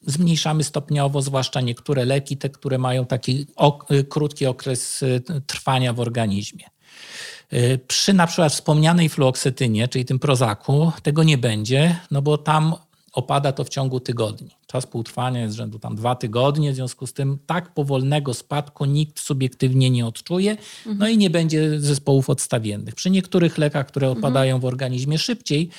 zmniejszamy 0.06 0.64
stopniowo, 0.64 1.22
zwłaszcza 1.22 1.60
niektóre 1.60 2.04
leki, 2.04 2.36
te, 2.36 2.48
które 2.50 2.78
mają 2.78 3.06
taki 3.06 3.46
ok 3.56 3.88
krótki 4.08 4.46
okres 4.46 5.02
y, 5.02 5.22
trwania 5.46 5.92
w 5.92 6.00
organizmie. 6.00 6.64
Y, 7.52 7.78
przy 7.88 8.12
na 8.12 8.26
przykład 8.26 8.52
wspomnianej 8.52 9.08
fluoksetynie, 9.08 9.88
czyli 9.88 10.04
tym 10.04 10.18
prozaku, 10.18 10.92
tego 11.02 11.22
nie 11.22 11.38
będzie, 11.38 11.96
no 12.10 12.22
bo 12.22 12.38
tam 12.38 12.74
opada 13.12 13.52
to 13.52 13.64
w 13.64 13.68
ciągu 13.68 14.00
tygodni. 14.00 14.50
Czas 14.66 14.86
półtrwania 14.86 15.40
jest 15.40 15.56
rzędu 15.56 15.78
tam 15.78 15.96
dwa 15.96 16.14
tygodnie, 16.14 16.72
w 16.72 16.74
związku 16.74 17.06
z 17.06 17.12
tym 17.12 17.38
tak 17.46 17.74
powolnego 17.74 18.34
spadku 18.34 18.84
nikt 18.84 19.20
subiektywnie 19.20 19.90
nie 19.90 20.06
odczuje, 20.06 20.50
mhm. 20.50 20.98
no 20.98 21.08
i 21.08 21.18
nie 21.18 21.30
będzie 21.30 21.80
zespołów 21.80 22.30
odstawiennych. 22.30 22.94
Przy 22.94 23.10
niektórych 23.10 23.58
lekach, 23.58 23.86
które 23.86 24.10
opadają 24.10 24.54
mhm. 24.54 24.60
w 24.60 24.64
organizmie 24.64 25.18
szybciej, 25.18 25.70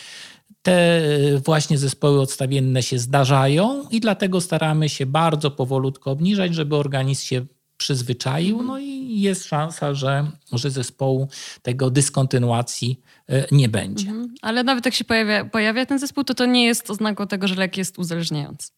te 0.65 1.01
właśnie 1.45 1.77
zespoły 1.77 2.21
odstawienne 2.21 2.83
się 2.83 2.99
zdarzają 2.99 3.89
i 3.91 3.99
dlatego 3.99 4.41
staramy 4.41 4.89
się 4.89 5.05
bardzo 5.05 5.51
powolutku 5.51 6.09
obniżać, 6.09 6.55
żeby 6.55 6.75
organizm 6.75 7.25
się 7.25 7.45
przyzwyczaił, 7.77 8.61
no 8.63 8.79
i 8.79 9.19
jest 9.21 9.45
szansa, 9.45 9.93
że, 9.93 10.31
że 10.51 10.69
zespołu 10.69 11.27
tego 11.61 11.89
dyskontynuacji 11.89 13.01
e, 13.29 13.45
nie 13.51 13.69
będzie. 13.69 14.07
Mhm. 14.07 14.33
Ale 14.41 14.63
nawet 14.63 14.85
jak 14.85 14.93
się 14.93 15.03
pojawia, 15.03 15.45
pojawia 15.45 15.85
ten 15.85 15.99
zespół, 15.99 16.23
to 16.23 16.33
to 16.33 16.45
nie 16.45 16.65
jest 16.65 16.89
oznaką 16.89 17.27
tego, 17.27 17.47
że 17.47 17.55
lek 17.55 17.77
jest 17.77 17.99
uzależniający. 17.99 18.71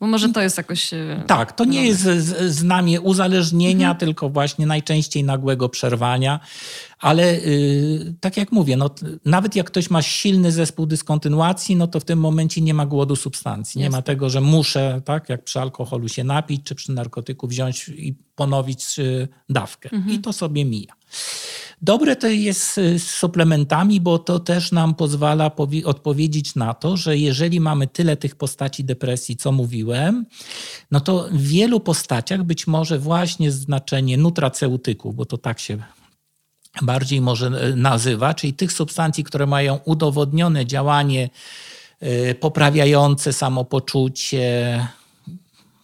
Bo 0.00 0.06
może 0.06 0.28
to 0.28 0.42
jest 0.42 0.56
jakoś. 0.56 0.92
E, 0.94 1.24
tak, 1.26 1.52
to 1.52 1.64
nie 1.64 1.86
jest 1.86 2.02
znamie 2.48 3.00
uzależnienia, 3.00 3.86
mhm. 3.86 3.96
tylko 3.96 4.28
właśnie 4.28 4.66
najczęściej 4.66 5.24
nagłego 5.24 5.68
przerwania. 5.68 6.40
Ale 7.00 7.36
yy, 7.36 8.14
tak 8.20 8.36
jak 8.36 8.52
mówię, 8.52 8.76
no, 8.76 8.90
nawet 9.24 9.56
jak 9.56 9.66
ktoś 9.66 9.90
ma 9.90 10.02
silny 10.02 10.52
zespół 10.52 10.86
dyskontynuacji, 10.86 11.76
no 11.76 11.86
to 11.86 12.00
w 12.00 12.04
tym 12.04 12.18
momencie 12.18 12.60
nie 12.60 12.74
ma 12.74 12.86
głodu 12.86 13.16
substancji. 13.16 13.80
Nie 13.80 13.90
ma 13.90 14.02
tego, 14.02 14.30
że 14.30 14.40
muszę, 14.40 15.02
tak 15.04 15.28
jak 15.28 15.44
przy 15.44 15.60
alkoholu 15.60 16.08
się 16.08 16.24
napić, 16.24 16.62
czy 16.64 16.74
przy 16.74 16.92
narkotyku 16.92 17.46
wziąć 17.48 17.88
i 17.88 18.14
ponowić 18.34 18.98
yy, 18.98 19.28
dawkę. 19.48 19.88
Mhm. 19.92 20.16
I 20.16 20.18
to 20.18 20.32
sobie 20.32 20.64
mija. 20.64 20.92
Dobre 21.82 22.16
to 22.16 22.26
jest 22.26 22.78
y, 22.78 22.98
z 22.98 23.10
suplementami, 23.10 24.00
bo 24.00 24.18
to 24.18 24.40
też 24.40 24.72
nam 24.72 24.94
pozwala 24.94 25.50
odpowiedzieć 25.84 26.54
na 26.54 26.74
to, 26.74 26.96
że 26.96 27.18
jeżeli 27.18 27.60
mamy 27.60 27.86
tyle 27.86 28.16
tych 28.16 28.34
postaci 28.34 28.84
depresji, 28.84 29.36
co 29.36 29.52
mówiłem, 29.52 30.26
no 30.90 31.00
to 31.00 31.28
w 31.32 31.42
wielu 31.42 31.80
postaciach 31.80 32.44
być 32.44 32.66
może 32.66 32.98
właśnie 32.98 33.52
znaczenie 33.52 34.16
nutraceutyków, 34.16 35.14
bo 35.14 35.24
to 35.24 35.38
tak 35.38 35.58
się 35.58 35.78
bardziej 36.82 37.20
może 37.20 37.46
e, 37.46 37.76
nazywa, 37.76 38.34
czyli 38.34 38.52
tych 38.52 38.72
substancji, 38.72 39.24
które 39.24 39.46
mają 39.46 39.78
udowodnione 39.84 40.66
działanie 40.66 41.30
e, 42.00 42.34
poprawiające 42.34 43.32
samopoczucie, 43.32 44.88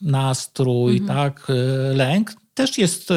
nastrój, 0.01 0.99
mhm. 0.99 1.19
tak, 1.19 1.51
e, 1.51 1.55
lęk, 1.95 2.33
też 2.55 2.79
jest 2.79 3.09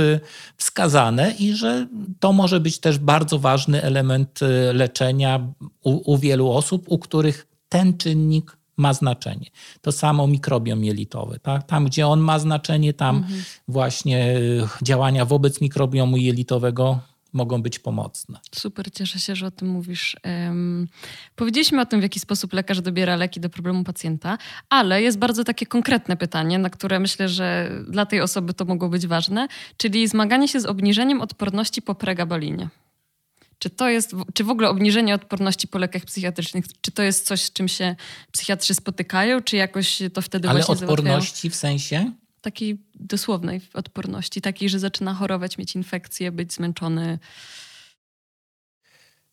wskazane 0.57 1.33
i 1.39 1.53
że 1.53 1.87
to 2.19 2.33
może 2.33 2.59
być 2.59 2.79
też 2.79 2.97
bardzo 2.97 3.39
ważny 3.39 3.81
element 3.81 4.39
leczenia 4.73 5.47
u, 5.83 6.13
u 6.13 6.17
wielu 6.17 6.51
osób, 6.51 6.85
u 6.87 6.99
których 6.99 7.47
ten 7.69 7.97
czynnik 7.97 8.57
ma 8.77 8.93
znaczenie. 8.93 9.45
To 9.81 9.91
samo 9.91 10.27
mikrobiom 10.27 10.83
jelitowy. 10.83 11.39
Tak? 11.39 11.63
Tam, 11.63 11.85
gdzie 11.85 12.07
on 12.07 12.19
ma 12.19 12.39
znaczenie, 12.39 12.93
tam 12.93 13.17
mhm. 13.17 13.43
właśnie 13.67 14.39
działania 14.81 15.25
wobec 15.25 15.61
mikrobiomu 15.61 16.17
jelitowego 16.17 16.99
mogą 17.35 17.61
być 17.61 17.79
pomocne. 17.79 18.39
Super, 18.55 18.91
cieszę 18.91 19.19
się, 19.19 19.35
że 19.35 19.47
o 19.47 19.51
tym 19.51 19.67
mówisz. 19.67 20.17
Um, 20.23 20.87
powiedzieliśmy 21.35 21.81
o 21.81 21.85
tym, 21.85 21.99
w 21.99 22.03
jaki 22.03 22.19
sposób 22.19 22.53
lekarz 22.53 22.81
dobiera 22.81 23.15
leki 23.15 23.39
do 23.39 23.49
problemu 23.49 23.83
pacjenta, 23.83 24.37
ale 24.69 25.01
jest 25.01 25.17
bardzo 25.17 25.43
takie 25.43 25.65
konkretne 25.65 26.17
pytanie, 26.17 26.59
na 26.59 26.69
które 26.69 26.99
myślę, 26.99 27.29
że 27.29 27.71
dla 27.89 28.05
tej 28.05 28.21
osoby 28.21 28.53
to 28.53 28.65
mogło 28.65 28.89
być 28.89 29.07
ważne, 29.07 29.47
czyli 29.77 30.07
zmaganie 30.07 30.47
się 30.47 30.59
z 30.59 30.65
obniżeniem 30.65 31.21
odporności 31.21 31.81
po 31.81 31.95
pregabalinie. 31.95 32.69
Czy 33.59 33.69
to 33.69 33.89
jest, 33.89 34.15
czy 34.33 34.43
w 34.43 34.49
ogóle 34.49 34.69
obniżenie 34.69 35.15
odporności 35.15 35.67
po 35.67 35.77
lekach 35.77 36.05
psychiatrycznych, 36.05 36.65
czy 36.81 36.91
to 36.91 37.03
jest 37.03 37.25
coś, 37.25 37.41
z 37.41 37.53
czym 37.53 37.67
się 37.67 37.95
psychiatrzy 38.31 38.73
spotykają, 38.73 39.41
czy 39.41 39.55
jakoś 39.55 40.01
to 40.13 40.21
wtedy 40.21 40.49
Ale 40.49 40.59
właśnie 40.63 40.87
odporności 40.87 41.49
załatwiają? 41.49 41.51
w 41.51 41.55
sensie? 41.55 42.11
Takiej 42.45 42.77
dosłownej 42.95 43.61
odporności, 43.73 44.41
takiej, 44.41 44.69
że 44.69 44.79
zaczyna 44.79 45.13
chorować, 45.13 45.57
mieć 45.57 45.75
infekcję, 45.75 46.31
być 46.31 46.53
zmęczony. 46.53 47.19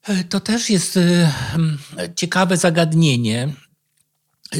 E, 0.09 0.25
to 0.25 0.41
też 0.41 0.71
jest 0.71 0.97
e, 0.97 1.33
ciekawe 2.17 2.57
zagadnienie. 2.57 3.49
E, 4.55 4.59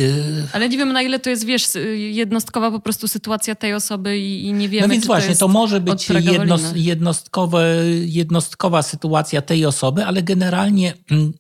Ale 0.53 0.69
nie 0.69 0.79
wiem, 0.79 0.93
na 0.93 1.03
ile 1.03 1.19
to 1.19 1.31
jest, 1.31 1.45
wiesz, 1.45 1.69
jednostkowa 1.95 2.71
po 2.71 2.81
prostu 2.81 3.09
sytuacja 3.09 3.55
tej 3.55 3.75
osoby 3.75 4.19
i, 4.19 4.47
i 4.47 4.53
nie 4.53 4.69
wiemy, 4.69 4.87
No 4.87 4.93
więc 4.93 5.07
właśnie, 5.07 5.35
to, 5.35 5.41
to 5.41 5.49
może 5.49 5.81
być 5.81 6.11
jednost, 6.11 6.77
jednostkowe, 6.77 7.77
jednostkowa 8.05 8.83
sytuacja 8.83 9.43
tej 9.43 9.67
osoby, 9.67 10.05
ale 10.05 10.23
generalnie 10.23 10.95
mm, 11.11 11.33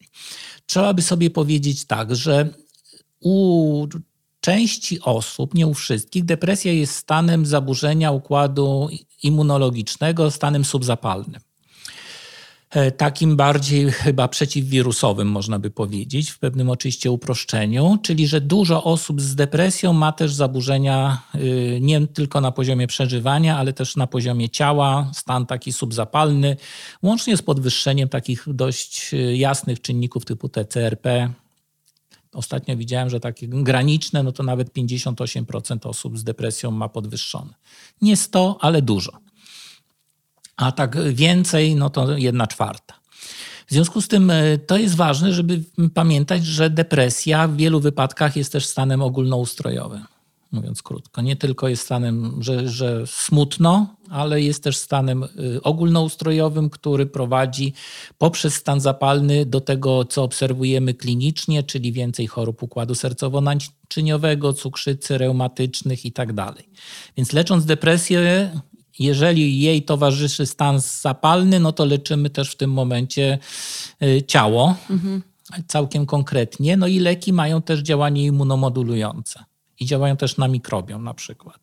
trzeba 0.66 0.94
by 0.94 1.02
sobie 1.02 1.30
powiedzieć 1.30 1.84
tak, 1.84 2.16
że 2.16 2.48
u 3.20 3.86
części 4.42 5.00
osób, 5.00 5.54
nie 5.54 5.66
u 5.66 5.74
wszystkich, 5.74 6.24
depresja 6.24 6.72
jest 6.72 6.94
stanem 6.94 7.46
zaburzenia 7.46 8.10
układu 8.10 8.88
immunologicznego, 9.22 10.30
stanem 10.30 10.64
subzapalnym. 10.64 11.40
E, 12.70 12.90
takim 12.90 13.36
bardziej 13.36 13.90
chyba 13.90 14.28
przeciwwirusowym, 14.28 15.28
można 15.28 15.58
by 15.58 15.70
powiedzieć, 15.70 16.30
w 16.30 16.38
pewnym 16.38 16.70
oczywiście 16.70 17.10
uproszczeniu, 17.10 17.98
czyli 18.02 18.26
że 18.26 18.40
dużo 18.40 18.84
osób 18.84 19.20
z 19.20 19.34
depresją 19.34 19.92
ma 19.92 20.12
też 20.12 20.34
zaburzenia 20.34 21.22
y, 21.34 21.78
nie 21.80 22.06
tylko 22.06 22.40
na 22.40 22.52
poziomie 22.52 22.86
przeżywania, 22.86 23.58
ale 23.58 23.72
też 23.72 23.96
na 23.96 24.06
poziomie 24.06 24.50
ciała, 24.50 25.10
stan 25.14 25.46
taki 25.46 25.72
subzapalny, 25.72 26.56
łącznie 27.02 27.36
z 27.36 27.42
podwyższeniem 27.42 28.08
takich 28.08 28.44
dość 28.46 29.14
y, 29.14 29.36
jasnych 29.36 29.80
czynników 29.80 30.24
typu 30.24 30.48
TCRP, 30.48 31.32
Ostatnio 32.32 32.76
widziałem, 32.76 33.10
że 33.10 33.20
takie 33.20 33.48
graniczne, 33.48 34.22
no 34.22 34.32
to 34.32 34.42
nawet 34.42 34.72
58% 34.74 35.88
osób 35.88 36.18
z 36.18 36.24
depresją 36.24 36.70
ma 36.70 36.88
podwyższone. 36.88 37.54
Nie 38.00 38.16
100, 38.16 38.58
ale 38.60 38.82
dużo. 38.82 39.12
A 40.56 40.72
tak 40.72 41.12
więcej, 41.14 41.76
no 41.76 41.90
to 41.90 42.16
jedna 42.16 42.46
czwarta. 42.46 42.94
W 43.66 43.72
W 43.72 43.74
związku 43.74 44.00
z 44.00 44.08
tym 44.08 44.30
e, 44.30 44.58
to 44.58 44.76
jest 44.76 44.96
ważne, 44.96 45.32
żeby 45.32 45.62
pamiętać, 45.94 46.46
że 46.46 46.70
depresja 46.70 47.48
w 47.48 47.56
wielu 47.56 47.80
wypadkach 47.80 48.36
jest 48.36 48.52
też 48.52 48.66
stanem 48.66 49.02
ogólnoustrojowym 49.02 50.06
mówiąc 50.52 50.82
krótko. 50.82 51.22
Nie 51.22 51.36
tylko 51.36 51.68
jest 51.68 51.82
stanem, 51.82 52.36
że, 52.40 52.68
że 52.68 53.06
smutno, 53.06 53.96
ale 54.10 54.42
jest 54.42 54.64
też 54.64 54.76
stanem 54.76 55.22
y, 55.22 55.62
ogólnoustrojowym, 55.62 56.70
który 56.70 57.06
prowadzi 57.06 57.72
poprzez 58.18 58.54
stan 58.54 58.80
zapalny 58.80 59.46
do 59.46 59.60
tego, 59.60 60.04
co 60.04 60.22
obserwujemy 60.22 60.94
klinicznie, 60.94 61.62
czyli 61.62 61.92
więcej 61.92 62.26
chorób 62.26 62.62
układu 62.62 62.94
sercowo-naczyniowego, 62.94 64.54
cukrzycy 64.54 65.18
reumatycznych 65.18 66.04
itd. 66.04 66.34
Tak 66.34 66.64
Więc 67.16 67.32
lecząc 67.32 67.64
depresję, 67.64 68.50
jeżeli 68.98 69.60
jej 69.60 69.82
towarzyszy 69.82 70.46
stan 70.46 70.80
zapalny, 70.80 71.60
no 71.60 71.72
to 71.72 71.84
leczymy 71.84 72.30
też 72.30 72.50
w 72.50 72.56
tym 72.56 72.70
momencie 72.70 73.38
y, 74.02 74.22
ciało. 74.26 74.74
Mhm. 74.90 75.22
Całkiem 75.66 76.06
konkretnie. 76.06 76.76
No 76.76 76.86
i 76.86 76.98
leki 76.98 77.32
mają 77.32 77.62
też 77.62 77.80
działanie 77.80 78.24
immunomodulujące 78.24 79.44
i 79.82 79.86
działają 79.86 80.16
też 80.16 80.36
na 80.36 80.48
mikrobiom 80.48 81.04
na 81.04 81.14
przykład. 81.14 81.56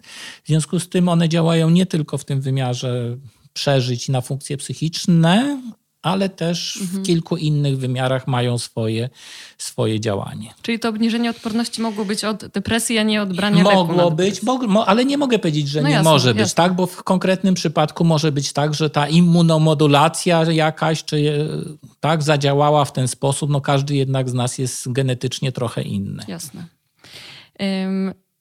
W 0.43 0.47
związku 0.47 0.79
z 0.79 0.89
tym 0.89 1.09
one 1.09 1.29
działają 1.29 1.69
nie 1.69 1.85
tylko 1.85 2.17
w 2.17 2.25
tym 2.25 2.41
wymiarze 2.41 3.17
przeżyć 3.53 4.09
na 4.09 4.21
funkcje 4.21 4.57
psychiczne, 4.57 5.61
ale 6.01 6.29
też 6.29 6.77
mhm. 6.81 7.03
w 7.03 7.05
kilku 7.05 7.37
innych 7.37 7.77
wymiarach 7.77 8.27
mają 8.27 8.57
swoje, 8.57 9.09
swoje 9.57 9.99
działanie. 9.99 10.53
Czyli 10.61 10.79
to 10.79 10.89
obniżenie 10.89 11.29
odporności 11.29 11.81
mogło 11.81 12.05
być 12.05 12.23
od 12.23 12.45
depresji, 12.45 12.97
a 12.97 13.03
nie 13.03 13.21
od 13.21 13.33
brania 13.33 13.63
Mogło 13.63 14.11
być, 14.11 14.41
ale 14.85 15.05
nie 15.05 15.17
mogę 15.17 15.39
powiedzieć, 15.39 15.67
że 15.67 15.81
no 15.81 15.87
nie 15.87 15.93
jasne, 15.93 16.11
może 16.11 16.33
być, 16.33 16.39
jasne. 16.39 16.55
tak? 16.55 16.73
Bo 16.75 16.85
w 16.85 17.03
konkretnym 17.03 17.53
przypadku 17.53 18.03
może 18.03 18.31
być 18.31 18.53
tak, 18.53 18.73
że 18.73 18.89
ta 18.89 19.07
immunomodulacja 19.07 20.43
jakaś, 20.43 21.03
czy 21.03 21.47
tak, 21.99 22.23
zadziałała 22.23 22.85
w 22.85 22.93
ten 22.93 23.07
sposób. 23.07 23.49
No 23.49 23.61
każdy 23.61 23.95
jednak 23.95 24.29
z 24.29 24.33
nas 24.33 24.57
jest 24.57 24.91
genetycznie 24.91 25.51
trochę 25.51 25.81
inny. 25.81 26.23
Jasne. 26.27 26.78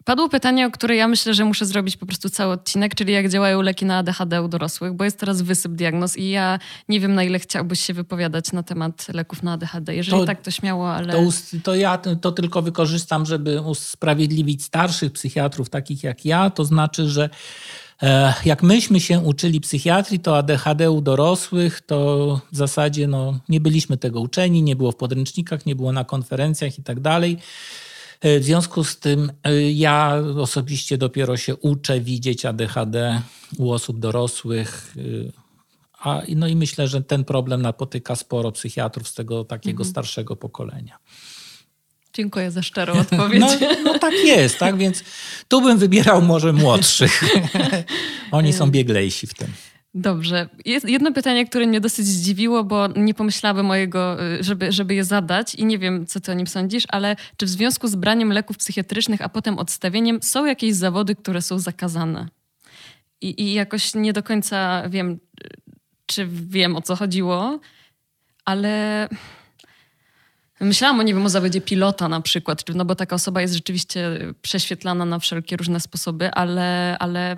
Padło 0.09 0.29
pytanie, 0.29 0.66
o 0.66 0.71
które 0.71 0.97
ja 0.97 1.09
myślę, 1.09 1.35
że 1.35 1.45
muszę 1.45 1.66
zrobić 1.66 1.97
po 1.97 2.07
prostu 2.07 2.31
cały 2.31 2.53
odcinek, 2.53 2.95
czyli 2.95 3.12
jak 3.12 3.29
działają 3.29 3.62
leki 3.62 3.85
na 3.85 3.99
ADHD 3.99 4.43
u 4.43 4.49
dorosłych, 4.49 4.93
bo 4.93 5.05
jest 5.05 5.19
teraz 5.19 5.43
wysyp 5.43 5.73
diagnoz 5.73 6.16
i 6.16 6.31
ja 6.31 6.59
nie 6.89 7.01
wiem, 7.01 7.14
na 7.14 7.25
ile 7.25 7.39
chciałbyś 7.39 7.81
się 7.81 7.95
wypowiadać 7.95 8.53
na 8.53 8.62
temat 8.62 9.07
leków 9.14 9.43
na 9.43 9.53
ADHD. 9.53 9.95
Jeżeli 9.95 10.19
to, 10.19 10.27
tak, 10.27 10.43
to 10.43 10.51
śmiało, 10.51 10.91
ale... 10.91 11.12
To, 11.12 11.21
to 11.62 11.75
ja 11.75 11.99
to 11.99 12.33
tylko 12.33 12.62
wykorzystam, 12.62 13.27
żeby 13.27 13.61
usprawiedliwić 13.61 14.64
starszych 14.64 15.12
psychiatrów, 15.12 15.71
takich 15.71 16.05
jak 16.05 16.25
ja. 16.25 16.51
To 16.51 16.64
znaczy, 16.64 17.09
że 17.09 17.31
e, 18.03 18.35
jak 18.45 18.62
myśmy 18.62 19.01
się 19.01 19.21
uczyli 19.21 19.61
psychiatrii, 19.61 20.21
to 20.21 20.39
ADHD 20.39 20.91
u 20.91 21.01
dorosłych, 21.01 21.81
to 21.81 22.41
w 22.53 22.57
zasadzie 22.57 23.09
no, 23.09 23.39
nie 23.49 23.61
byliśmy 23.61 23.97
tego 23.97 24.21
uczeni, 24.21 24.62
nie 24.62 24.77
było 24.77 24.93
w 24.93 24.97
podręcznikach, 24.97 25.66
nie 25.66 25.77
było 25.77 25.93
na 25.93 26.05
konferencjach 26.05 26.79
i 26.79 26.83
tak 26.83 27.01
dalej. 27.01 27.39
E, 28.21 28.41
w 28.41 28.45
związku 28.45 28.85
z 28.85 28.99
tym 28.99 29.33
e, 29.45 29.73
ja 29.73 30.23
osobiście 30.41 30.99
dopiero 30.99 31.37
się 31.37 31.57
uczę 31.57 32.01
widzieć 32.01 32.45
ADHD 32.45 33.23
u 33.59 33.71
osób 33.71 33.99
dorosłych. 33.99 34.95
E, 34.97 35.33
a, 35.99 36.23
no 36.37 36.47
i 36.47 36.57
myślę, 36.57 36.89
że 36.89 37.03
ten 37.03 37.25
problem 37.25 37.62
napotyka 37.62 38.16
sporo 38.16 38.53
psychiatrów 38.53 39.09
z 39.09 39.14
tego 39.14 39.45
takiego 39.45 39.83
mhm. 39.83 39.91
starszego 39.91 40.37
pokolenia. 40.37 40.99
Dziękuję 42.14 42.51
za 42.51 42.62
szczerą 42.62 42.93
odpowiedź. 43.01 43.41
No, 43.41 43.49
no, 43.85 43.99
tak 43.99 44.14
jest, 44.25 44.59
tak? 44.59 44.77
Więc 44.77 45.05
tu 45.49 45.61
bym 45.61 45.79
wybierał 45.79 46.23
może 46.23 46.53
młodszych. 46.53 47.25
Oni 48.31 48.53
są 48.53 48.71
bieglejsi 48.71 49.27
w 49.27 49.35
tym. 49.35 49.53
Dobrze. 49.95 50.49
Jest 50.64 50.89
jedno 50.89 51.12
pytanie, 51.12 51.47
które 51.47 51.66
mnie 51.66 51.80
dosyć 51.80 52.07
zdziwiło, 52.07 52.64
bo 52.64 52.86
nie 52.86 53.14
pomyślałabym 53.14 53.66
mojego, 53.66 54.24
y, 54.24 54.45
żeby, 54.45 54.72
żeby 54.72 54.95
je 54.95 55.05
zadać 55.05 55.55
i 55.55 55.64
nie 55.64 55.78
wiem, 55.78 56.07
co 56.07 56.20
ty 56.20 56.32
o 56.32 56.34
nim 56.34 56.47
sądzisz, 56.47 56.84
ale 56.89 57.16
czy 57.36 57.47
w 57.47 57.49
związku 57.49 57.89
z 57.89 57.95
braniem 57.95 58.32
leków 58.32 58.57
psychiatrycznych, 58.57 59.22
a 59.22 59.28
potem 59.28 59.59
odstawieniem 59.59 60.22
są 60.22 60.45
jakieś 60.45 60.74
zawody, 60.74 61.14
które 61.14 61.43
są 61.43 61.59
zakazane? 61.59 62.28
I, 63.20 63.43
I 63.43 63.55
jakoś 63.55 63.95
nie 63.95 64.12
do 64.12 64.22
końca 64.22 64.89
wiem, 64.89 65.18
czy 66.07 66.28
wiem, 66.30 66.76
o 66.76 66.82
co 66.82 66.97
chodziło, 66.97 67.61
ale... 68.45 69.09
Myślałam 70.61 71.01
o, 71.01 71.03
nie 71.03 71.14
wiem, 71.14 71.26
o 71.26 71.28
zawodzie 71.28 71.61
pilota 71.61 72.09
na 72.09 72.20
przykład, 72.20 72.64
no 72.74 72.84
bo 72.84 72.95
taka 72.95 73.16
osoba 73.16 73.41
jest 73.41 73.55
rzeczywiście 73.55 74.18
prześwietlana 74.43 75.05
na 75.05 75.18
wszelkie 75.18 75.57
różne 75.57 75.80
sposoby, 75.80 76.30
ale, 76.30 76.97
ale 76.99 77.36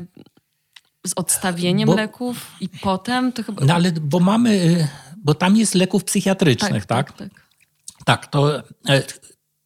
z 1.07 1.13
odstawieniem 1.17 1.87
bo, 1.87 1.97
leków 1.97 2.53
i 2.61 2.69
potem 2.69 3.33
to 3.33 3.43
chyba... 3.43 3.65
No 3.65 3.75
ale 3.75 3.93
bo 3.93 4.21
mamy, 4.21 4.51
y, 4.51 4.89
bo 5.17 5.35
tam 5.35 5.57
jest 5.57 5.75
leków 5.75 6.05
psychiatrycznych, 6.05 6.87
tak? 6.87 7.13
Tak, 7.13 7.19
tak. 7.19 7.29
tak. 7.29 8.05
tak 8.05 8.27
to 8.27 8.59
e, 8.89 9.03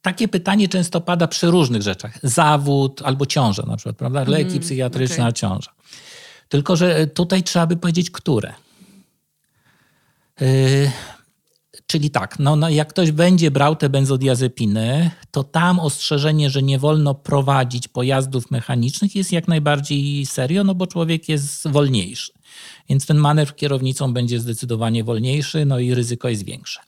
takie 0.03 0.29
pytanie 0.29 0.69
często 0.69 1.01
pada 1.01 1.27
przy 1.27 1.51
różnych 1.51 1.83
rzeczach. 1.83 2.19
Zawód 2.23 3.03
albo 3.05 3.27
ciąża 3.27 3.63
na 3.67 3.77
przykład, 3.77 3.97
prawda? 3.97 4.25
Leki 4.27 4.51
mm, 4.51 4.61
psychiatryczne, 4.61 5.17
okay. 5.17 5.29
a 5.29 5.33
ciąża. 5.33 5.71
Tylko, 6.49 6.77
że 6.77 7.07
tutaj 7.07 7.43
trzeba 7.43 7.67
by 7.67 7.77
powiedzieć, 7.77 8.11
które. 8.11 8.55
Y, 10.43 10.91
Czyli 11.87 12.11
tak, 12.11 12.39
no, 12.39 12.57
no, 12.57 12.69
jak 12.69 12.89
ktoś 12.89 13.11
będzie 13.11 13.51
brał 13.51 13.77
te 13.77 13.89
benzodiazepiny, 13.89 15.11
to 15.31 15.45
tam 15.45 15.81
ostrzeżenie, 15.81 16.51
że 16.51 16.63
nie 16.63 16.79
wolno 16.79 17.15
prowadzić 17.15 17.89
pojazdów 17.89 18.51
mechanicznych 18.51 19.17
jest 19.17 19.33
jak 19.33 19.49
najbardziej 19.49 20.27
serio, 20.27 20.65
no 20.65 20.75
bo 20.75 20.87
człowiek 20.87 21.29
jest 21.29 21.69
wolniejszy. 21.69 22.33
Więc 22.89 23.07
ten 23.07 23.17
manewr 23.17 23.57
kierownicą 23.57 24.13
będzie 24.13 24.41
zdecydowanie 24.41 25.05
wolniejszy, 25.05 25.65
no 25.65 25.79
i 25.79 25.95
ryzyko 25.95 26.29
jest 26.29 26.45
większe. 26.45 26.81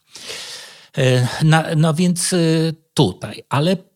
No, 1.43 1.63
no 1.77 1.95
więc 1.95 2.33
e, 2.33 2.37
tutaj, 2.95 3.43
ale 3.49 3.77
tak, 3.77 3.87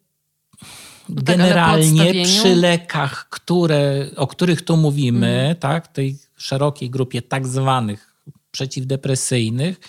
generalnie 1.09 2.25
przy 2.25 2.57
lekach, 2.57 3.29
które, 3.29 4.07
o 4.17 4.27
których 4.27 4.63
tu 4.63 4.77
mówimy, 4.77 5.41
mm. 5.41 5.57
tak, 5.57 5.89
tej 5.89 6.19
szerokiej 6.37 6.91
grupie 6.91 7.23
tak 7.23 7.47
zwanych 7.47 8.15
przeciwdepresyjnych, 8.51 9.81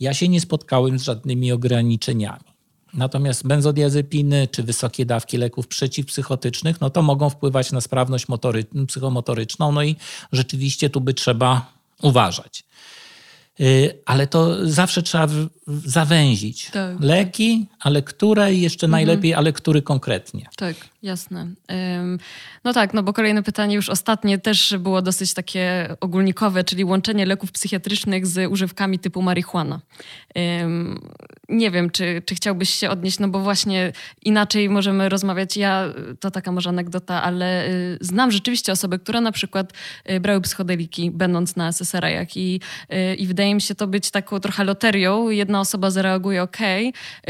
ja 0.00 0.14
się 0.14 0.28
nie 0.28 0.40
spotkałem 0.40 0.98
z 0.98 1.02
żadnymi 1.02 1.52
ograniczeniami. 1.52 2.50
Natomiast 2.94 3.46
benzodiazepiny 3.46 4.48
czy 4.50 4.62
wysokie 4.62 5.06
dawki 5.06 5.36
leków 5.36 5.68
przeciwpsychotycznych, 5.68 6.80
no 6.80 6.90
to 6.90 7.02
mogą 7.02 7.30
wpływać 7.30 7.72
na 7.72 7.80
sprawność 7.80 8.28
motory, 8.28 8.64
psychomotoryczną, 8.88 9.72
no 9.72 9.82
i 9.82 9.96
rzeczywiście 10.32 10.90
tu 10.90 11.00
by 11.00 11.14
trzeba 11.14 11.72
uważać. 12.02 12.64
Y, 13.60 13.98
ale 14.06 14.26
to 14.26 14.70
zawsze 14.70 15.02
trzeba 15.02 15.28
zawęzić. 15.84 16.70
Tak. 16.70 16.96
Leki, 17.00 17.66
ale 17.80 18.02
które 18.02 18.54
i 18.54 18.60
jeszcze 18.60 18.86
mhm. 18.86 18.90
najlepiej, 18.90 19.34
ale 19.34 19.52
który 19.52 19.82
konkretnie. 19.82 20.46
Tak, 20.56 20.76
jasne. 21.02 21.46
No 22.64 22.72
tak, 22.72 22.94
no 22.94 23.02
bo 23.02 23.12
kolejne 23.12 23.42
pytanie, 23.42 23.74
już 23.74 23.88
ostatnie, 23.88 24.38
też 24.38 24.74
było 24.78 25.02
dosyć 25.02 25.34
takie 25.34 25.96
ogólnikowe, 26.00 26.64
czyli 26.64 26.84
łączenie 26.84 27.26
leków 27.26 27.52
psychiatrycznych 27.52 28.26
z 28.26 28.50
używkami 28.50 28.98
typu 28.98 29.22
marihuana. 29.22 29.80
Nie 31.48 31.70
wiem, 31.70 31.90
czy, 31.90 32.22
czy 32.26 32.34
chciałbyś 32.34 32.70
się 32.70 32.90
odnieść, 32.90 33.18
no 33.18 33.28
bo 33.28 33.40
właśnie 33.40 33.92
inaczej 34.22 34.68
możemy 34.68 35.08
rozmawiać. 35.08 35.56
Ja, 35.56 35.84
to 36.20 36.30
taka 36.30 36.52
może 36.52 36.68
anegdota, 36.70 37.22
ale 37.22 37.68
y, 37.68 37.98
znam 38.00 38.30
rzeczywiście 38.30 38.72
osoby, 38.72 38.98
które 38.98 39.20
na 39.20 39.32
przykład 39.32 39.72
y, 40.10 40.20
brały 40.20 40.40
psychodeliki, 40.40 41.10
będąc 41.10 41.56
na 41.56 41.72
SSRI-ach 41.72 42.36
i, 42.36 42.60
y, 42.92 43.14
i 43.14 43.26
wydaje 43.26 43.54
mi 43.54 43.60
się 43.60 43.74
to 43.74 43.86
być 43.86 44.10
taką 44.10 44.40
trochę 44.40 44.64
loterią. 44.64 45.30
Jedna 45.30 45.59
osoba 45.60 45.90
zareaguje 45.90 46.42
ok, 46.42 46.58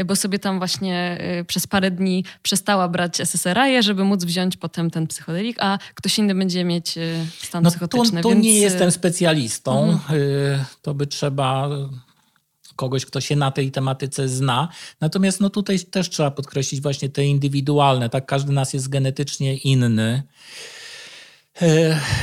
bo 0.05 0.15
sobie 0.15 0.39
tam 0.39 0.57
właśnie 0.57 1.17
przez 1.47 1.67
parę 1.67 1.91
dni 1.91 2.25
przestała 2.41 2.87
brać 2.87 3.21
SSRI, 3.21 3.83
żeby 3.83 4.03
móc 4.03 4.23
wziąć 4.23 4.57
potem 4.57 4.91
ten 4.91 5.07
psychodelik, 5.07 5.57
a 5.59 5.77
ktoś 5.95 6.19
inny 6.19 6.35
będzie 6.35 6.63
mieć 6.63 6.95
stan 7.43 7.63
no, 7.63 7.69
psychotyczny. 7.69 8.21
Tu, 8.21 8.29
tu 8.29 8.33
więc... 8.33 8.45
nie 8.45 8.59
jestem 8.59 8.91
specjalistą. 8.91 9.89
Mhm. 9.89 10.21
To 10.81 10.93
by 10.93 11.07
trzeba 11.07 11.69
kogoś, 12.75 13.05
kto 13.05 13.21
się 13.21 13.35
na 13.35 13.51
tej 13.51 13.71
tematyce 13.71 14.29
zna. 14.29 14.69
Natomiast 15.01 15.41
no 15.41 15.49
tutaj 15.49 15.79
też 15.79 16.09
trzeba 16.09 16.31
podkreślić 16.31 16.81
właśnie 16.81 17.09
te 17.09 17.25
indywidualne, 17.25 18.09
tak? 18.09 18.25
Każdy 18.25 18.53
nas 18.53 18.73
jest 18.73 18.89
genetycznie 18.89 19.57
inny. 19.57 20.23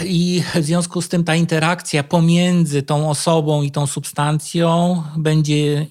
I 0.05 0.43
w 0.55 0.65
związku 0.65 1.03
z 1.03 1.09
tym 1.09 1.25
ta 1.25 1.35
interakcja 1.35 2.03
pomiędzy 2.03 2.83
tą 2.83 3.11
osobą 3.11 3.63
i 3.63 3.71
tą 3.71 3.87
substancją 3.87 5.03
będzie 5.17 5.87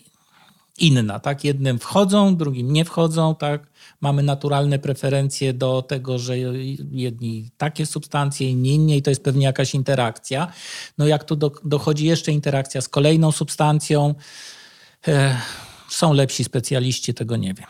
inna, 0.78 1.20
tak? 1.20 1.44
Jednym 1.44 1.80
wchodzą, 1.80 2.36
drugim 2.36 2.74
nie 2.74 2.86
wchodzą, 2.86 3.36
tak? 3.36 3.68
Mamy 4.02 4.24
naturalne 4.24 4.80
preferencje 4.80 5.54
do 5.54 5.82
tego, 5.82 6.20
że 6.20 6.38
jedni 6.92 7.50
takie 7.58 7.86
substancje, 7.86 8.50
inni 8.50 8.70
inne 8.70 8.98
i 8.98 9.02
to 9.02 9.10
jest 9.10 9.24
pewnie 9.24 9.46
jakaś 9.46 9.76
interakcja. 9.76 10.52
No 10.98 11.08
jak 11.08 11.24
tu 11.24 11.36
do, 11.36 11.52
dochodzi 11.64 12.06
jeszcze 12.06 12.32
interakcja 12.32 12.82
z 12.82 12.90
kolejną 12.90 13.32
substancją, 13.32 14.16
e, 15.08 15.38
są 15.90 16.14
lepsi 16.14 16.44
specjaliści, 16.44 17.14
tego 17.14 17.38
nie 17.38 17.54
wiem. 17.54 17.68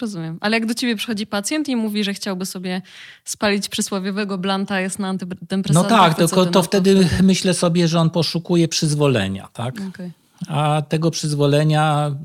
Rozumiem. 0.00 0.38
Ale 0.40 0.56
jak 0.56 0.66
do 0.66 0.74
ciebie 0.74 0.96
przychodzi 0.96 1.26
pacjent 1.26 1.68
i 1.68 1.76
mówi, 1.76 2.04
że 2.04 2.14
chciałby 2.14 2.46
sobie 2.46 2.82
spalić 3.24 3.68
przysłowiowego 3.68 4.38
blanta, 4.38 4.80
jest 4.80 4.98
na 4.98 5.08
antydepresantach... 5.08 5.90
No 5.90 5.98
tak, 5.98 6.14
tylko 6.14 6.44
to, 6.44 6.50
to 6.50 6.62
wtedy 6.62 7.08
myślę 7.22 7.54
sobie, 7.54 7.88
że 7.88 8.00
on 8.00 8.10
poszukuje 8.10 8.68
przyzwolenia, 8.68 9.48
tak? 9.52 9.74
Okay. 9.88 10.10
A 10.48 10.82
tego 10.88 11.10
przyzwolenia, 11.10 12.16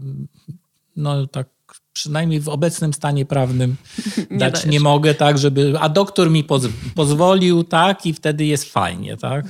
no 0.95 1.27
tak 1.27 1.47
przynajmniej 1.93 2.39
w 2.39 2.49
obecnym 2.49 2.93
stanie 2.93 3.25
prawnym 3.25 3.75
nie 4.31 4.37
dać 4.37 4.53
dajesz. 4.53 4.65
nie 4.65 4.79
mogę, 4.79 5.15
tak, 5.15 5.37
żeby, 5.37 5.73
a 5.79 5.89
doktor 5.89 6.31
mi 6.31 6.43
poz, 6.43 6.63
pozwolił, 6.95 7.63
tak, 7.63 8.05
i 8.05 8.13
wtedy 8.13 8.45
jest 8.45 8.71
fajnie, 8.71 9.17
tak. 9.17 9.45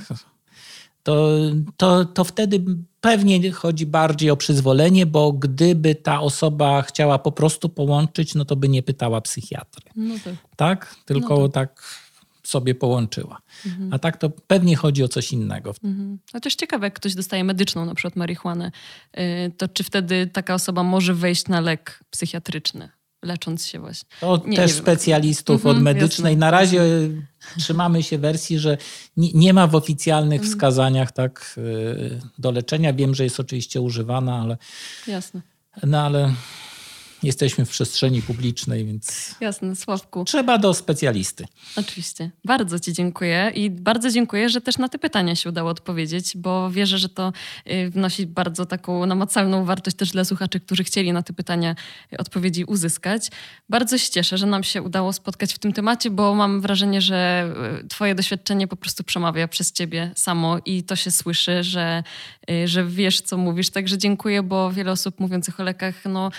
To, 1.02 1.38
to, 1.76 2.04
to 2.04 2.24
wtedy 2.24 2.64
pewnie 3.00 3.52
chodzi 3.52 3.86
bardziej 3.86 4.30
o 4.30 4.36
przyzwolenie, 4.36 5.06
bo 5.06 5.32
gdyby 5.32 5.94
ta 5.94 6.20
osoba 6.20 6.82
chciała 6.82 7.18
po 7.18 7.32
prostu 7.32 7.68
połączyć, 7.68 8.34
no 8.34 8.44
to 8.44 8.56
by 8.56 8.68
nie 8.68 8.82
pytała 8.82 9.20
psychiatry. 9.20 9.90
No 9.96 10.14
tak. 10.24 10.34
tak? 10.56 10.94
Tylko 11.04 11.38
no 11.38 11.48
tak. 11.48 11.74
tak 11.74 12.07
sobie 12.48 12.74
połączyła. 12.74 13.40
Mhm. 13.66 13.94
A 13.94 13.98
tak 13.98 14.16
to 14.16 14.30
pewnie 14.30 14.76
chodzi 14.76 15.04
o 15.04 15.08
coś 15.08 15.32
innego. 15.32 15.74
Mhm. 15.84 16.18
Chociaż 16.32 16.54
ciekawe, 16.54 16.86
jak 16.86 16.94
ktoś 16.94 17.14
dostaje 17.14 17.44
medyczną, 17.44 17.84
na 17.86 17.94
przykład 17.94 18.16
marihuanę, 18.16 18.70
y, 19.18 19.52
to 19.56 19.68
czy 19.68 19.84
wtedy 19.84 20.26
taka 20.26 20.54
osoba 20.54 20.82
może 20.82 21.14
wejść 21.14 21.48
na 21.48 21.60
lek 21.60 22.00
psychiatryczny? 22.10 22.88
lecząc 23.22 23.66
się 23.66 23.78
właśnie. 23.78 24.08
To 24.20 24.42
nie, 24.46 24.56
też 24.56 24.70
nie 24.70 24.76
specjalistów 24.76 25.56
mhm, 25.56 25.76
od 25.76 25.82
medycznej. 25.82 26.32
Jasne. 26.32 26.40
Na 26.40 26.50
razie 26.50 26.80
trzymamy 27.58 28.02
się 28.02 28.18
wersji, 28.18 28.58
że 28.58 28.78
nie, 29.16 29.32
nie 29.32 29.52
ma 29.52 29.66
w 29.66 29.74
oficjalnych 29.74 30.40
mhm. 30.40 30.52
wskazaniach 30.52 31.12
tak 31.12 31.54
y, 31.58 32.20
do 32.38 32.50
leczenia. 32.50 32.92
Wiem, 32.92 33.14
że 33.14 33.24
jest 33.24 33.40
oczywiście 33.40 33.80
używana, 33.80 34.40
ale. 34.40 34.56
Jasne. 35.06 35.40
No 35.82 36.00
ale 36.00 36.34
jesteśmy 37.22 37.64
w 37.64 37.70
przestrzeni 37.70 38.22
publicznej, 38.22 38.84
więc. 38.84 39.34
Jasne, 39.40 39.76
Sławku. 39.76 40.24
Trzeba 40.24 40.58
do 40.58 40.74
specjalisty. 40.74 41.44
Oczywiście. 41.76 42.30
Bardzo 42.44 42.80
Ci 42.80 42.92
dziękuję 42.92 43.52
i 43.54 43.70
bardzo 43.70 44.10
dziękuję, 44.10 44.48
że 44.48 44.60
też 44.60 44.78
na 44.78 44.88
te 44.88 44.98
pytania 44.98 45.36
się 45.36 45.48
udało 45.48 45.70
odpowiedzieć, 45.70 46.36
bo 46.36 46.70
wierzę, 46.70 46.98
że 46.98 47.08
to 47.08 47.32
y, 47.70 47.90
wnosi 47.90 48.26
bardzo 48.26 48.66
taką 48.66 49.06
namacalną 49.06 49.64
wartość 49.64 49.96
też 49.96 50.10
dla 50.10 50.24
słuchaczy, 50.24 50.60
którzy 50.60 50.84
chcieli 50.84 51.12
na 51.12 51.22
te 51.22 51.32
pytania 51.32 51.74
odpowiedzi 52.18 52.64
uzyskać. 52.64 53.28
Bardzo 53.68 53.98
się 53.98 54.10
cieszę, 54.10 54.38
że 54.38 54.46
nam 54.46 54.64
się 54.64 54.82
udało 54.82 55.12
spotkać 55.12 55.54
w 55.54 55.58
tym 55.58 55.72
temacie, 55.72 56.10
bo 56.10 56.34
mam 56.34 56.60
wrażenie, 56.60 57.00
że 57.00 57.50
y, 57.84 57.88
Twoje 57.88 58.14
doświadczenie 58.14 58.68
po 58.68 58.76
prostu 58.76 59.04
przemawia 59.04 59.48
przez 59.48 59.72
Ciebie 59.72 60.12
samo 60.16 60.58
i 60.64 60.82
to 60.82 60.96
się 60.96 61.10
słyszy, 61.10 61.62
że, 61.62 62.02
y, 62.50 62.68
że 62.68 62.86
wiesz, 62.86 63.20
co 63.20 63.36
mówisz. 63.36 63.70
Także 63.70 63.98
dziękuję, 63.98 64.42
bo 64.42 64.72
wiele 64.72 64.92
osób 64.92 65.20
mówiących 65.20 65.60
o 65.60 65.62
lekach, 65.62 66.04
no 66.04 66.30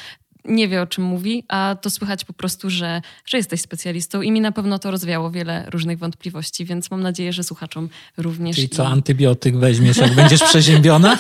nie 0.50 0.68
wie, 0.68 0.82
o 0.82 0.88
czym 0.88 1.04
mówi, 1.04 1.44
a 1.48 1.76
to 1.82 1.90
słychać 1.90 2.26
po 2.26 2.34
prostu, 2.34 2.70
że, 2.70 3.02
że 3.26 3.38
jesteś 3.38 3.62
specjalistą 3.62 4.22
i 4.22 4.32
mi 4.32 4.42
na 4.42 4.52
pewno 4.52 4.80
to 4.80 4.92
rozwiało 4.92 5.32
wiele 5.32 5.66
różnych 5.70 6.00
wątpliwości, 6.00 6.66
więc 6.66 6.92
mam 6.92 7.02
nadzieję, 7.02 7.34
że 7.34 7.44
słuchaczom 7.44 7.90
również. 8.18 8.56
Czyli 8.56 8.70
co, 8.70 8.88
antybiotyk 8.88 9.58
weźmiesz, 9.58 9.98
jak 9.98 10.14
będziesz 10.16 10.44
przeziębiona? 10.44 11.18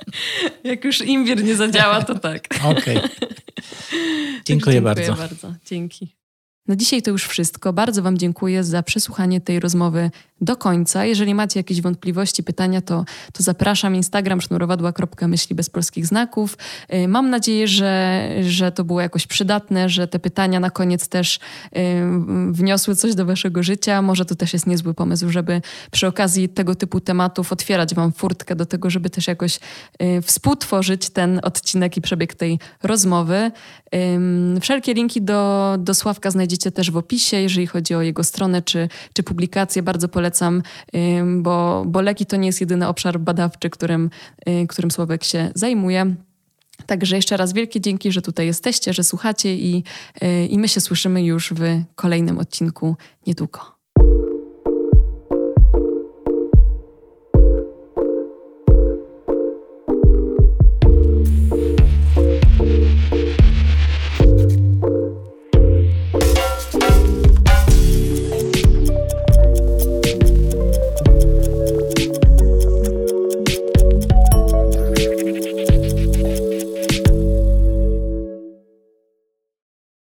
jak 0.64 0.84
już 0.84 1.00
imbir 1.00 1.44
nie 1.44 1.56
zadziała, 1.56 2.04
to 2.04 2.18
tak. 2.18 2.48
Okej. 2.64 2.96
Okay. 2.96 3.10
Dziękuję, 4.44 4.74
Dziękuję 4.74 4.82
bardzo. 4.82 5.14
bardzo. 5.14 5.54
Dzięki. 5.66 6.16
Na 6.68 6.76
dzisiaj 6.76 7.02
to 7.02 7.10
już 7.10 7.24
wszystko. 7.26 7.72
Bardzo 7.72 8.02
Wam 8.02 8.18
dziękuję 8.18 8.64
za 8.64 8.82
przesłuchanie 8.82 9.40
tej 9.40 9.60
rozmowy 9.60 10.10
do 10.40 10.56
końca. 10.56 11.04
Jeżeli 11.04 11.34
macie 11.34 11.60
jakieś 11.60 11.80
wątpliwości, 11.80 12.42
pytania, 12.42 12.80
to, 12.80 13.04
to 13.32 13.42
zapraszam. 13.42 13.94
Instagram 13.94 14.40
sznurowadła.myśli 14.40 15.56
bez 15.56 15.70
polskich 15.70 16.06
znaków. 16.06 16.58
Y, 16.94 17.08
mam 17.08 17.30
nadzieję, 17.30 17.68
że, 17.68 18.28
że 18.42 18.72
to 18.72 18.84
było 18.84 19.00
jakoś 19.00 19.26
przydatne, 19.26 19.88
że 19.88 20.08
te 20.08 20.18
pytania 20.18 20.60
na 20.60 20.70
koniec 20.70 21.08
też 21.08 21.36
y, 21.36 21.38
wniosły 22.50 22.96
coś 22.96 23.14
do 23.14 23.26
Waszego 23.26 23.62
życia. 23.62 24.02
Może 24.02 24.24
to 24.24 24.34
też 24.34 24.52
jest 24.52 24.66
niezły 24.66 24.94
pomysł, 24.94 25.30
żeby 25.30 25.62
przy 25.90 26.06
okazji 26.06 26.48
tego 26.48 26.74
typu 26.74 27.00
tematów 27.00 27.52
otwierać 27.52 27.94
Wam 27.94 28.12
furtkę 28.12 28.56
do 28.56 28.66
tego, 28.66 28.90
żeby 28.90 29.10
też 29.10 29.26
jakoś 29.26 29.56
y, 30.02 30.22
współtworzyć 30.22 31.10
ten 31.10 31.40
odcinek 31.42 31.96
i 31.96 32.00
przebieg 32.00 32.34
tej 32.34 32.58
rozmowy. 32.82 33.50
Wszelkie 34.60 34.94
linki 34.94 35.22
do, 35.22 35.74
do 35.78 35.94
Sławka 35.94 36.30
znajdziecie 36.30 36.55
też 36.58 36.90
w 36.90 36.96
opisie, 36.96 37.36
jeżeli 37.36 37.66
chodzi 37.66 37.94
o 37.94 38.02
jego 38.02 38.24
stronę 38.24 38.62
czy, 38.62 38.88
czy 39.12 39.22
publikacje. 39.22 39.82
Bardzo 39.82 40.08
polecam, 40.08 40.62
bo, 41.36 41.84
bo 41.86 42.00
leki 42.00 42.26
to 42.26 42.36
nie 42.36 42.46
jest 42.46 42.60
jedyny 42.60 42.88
obszar 42.88 43.20
badawczy, 43.20 43.70
którym, 43.70 44.10
y, 44.48 44.66
którym 44.66 44.90
Sławek 44.90 45.24
się 45.24 45.50
zajmuje. 45.54 46.14
Także 46.86 47.16
jeszcze 47.16 47.36
raz 47.36 47.52
wielkie 47.52 47.80
dzięki, 47.80 48.12
że 48.12 48.22
tutaj 48.22 48.46
jesteście, 48.46 48.92
że 48.92 49.04
słuchacie 49.04 49.56
i, 49.56 49.84
y, 50.22 50.46
i 50.46 50.58
my 50.58 50.68
się 50.68 50.80
słyszymy 50.80 51.24
już 51.24 51.52
w 51.56 51.82
kolejnym 51.94 52.38
odcinku 52.38 52.96
niedługo. 53.26 53.75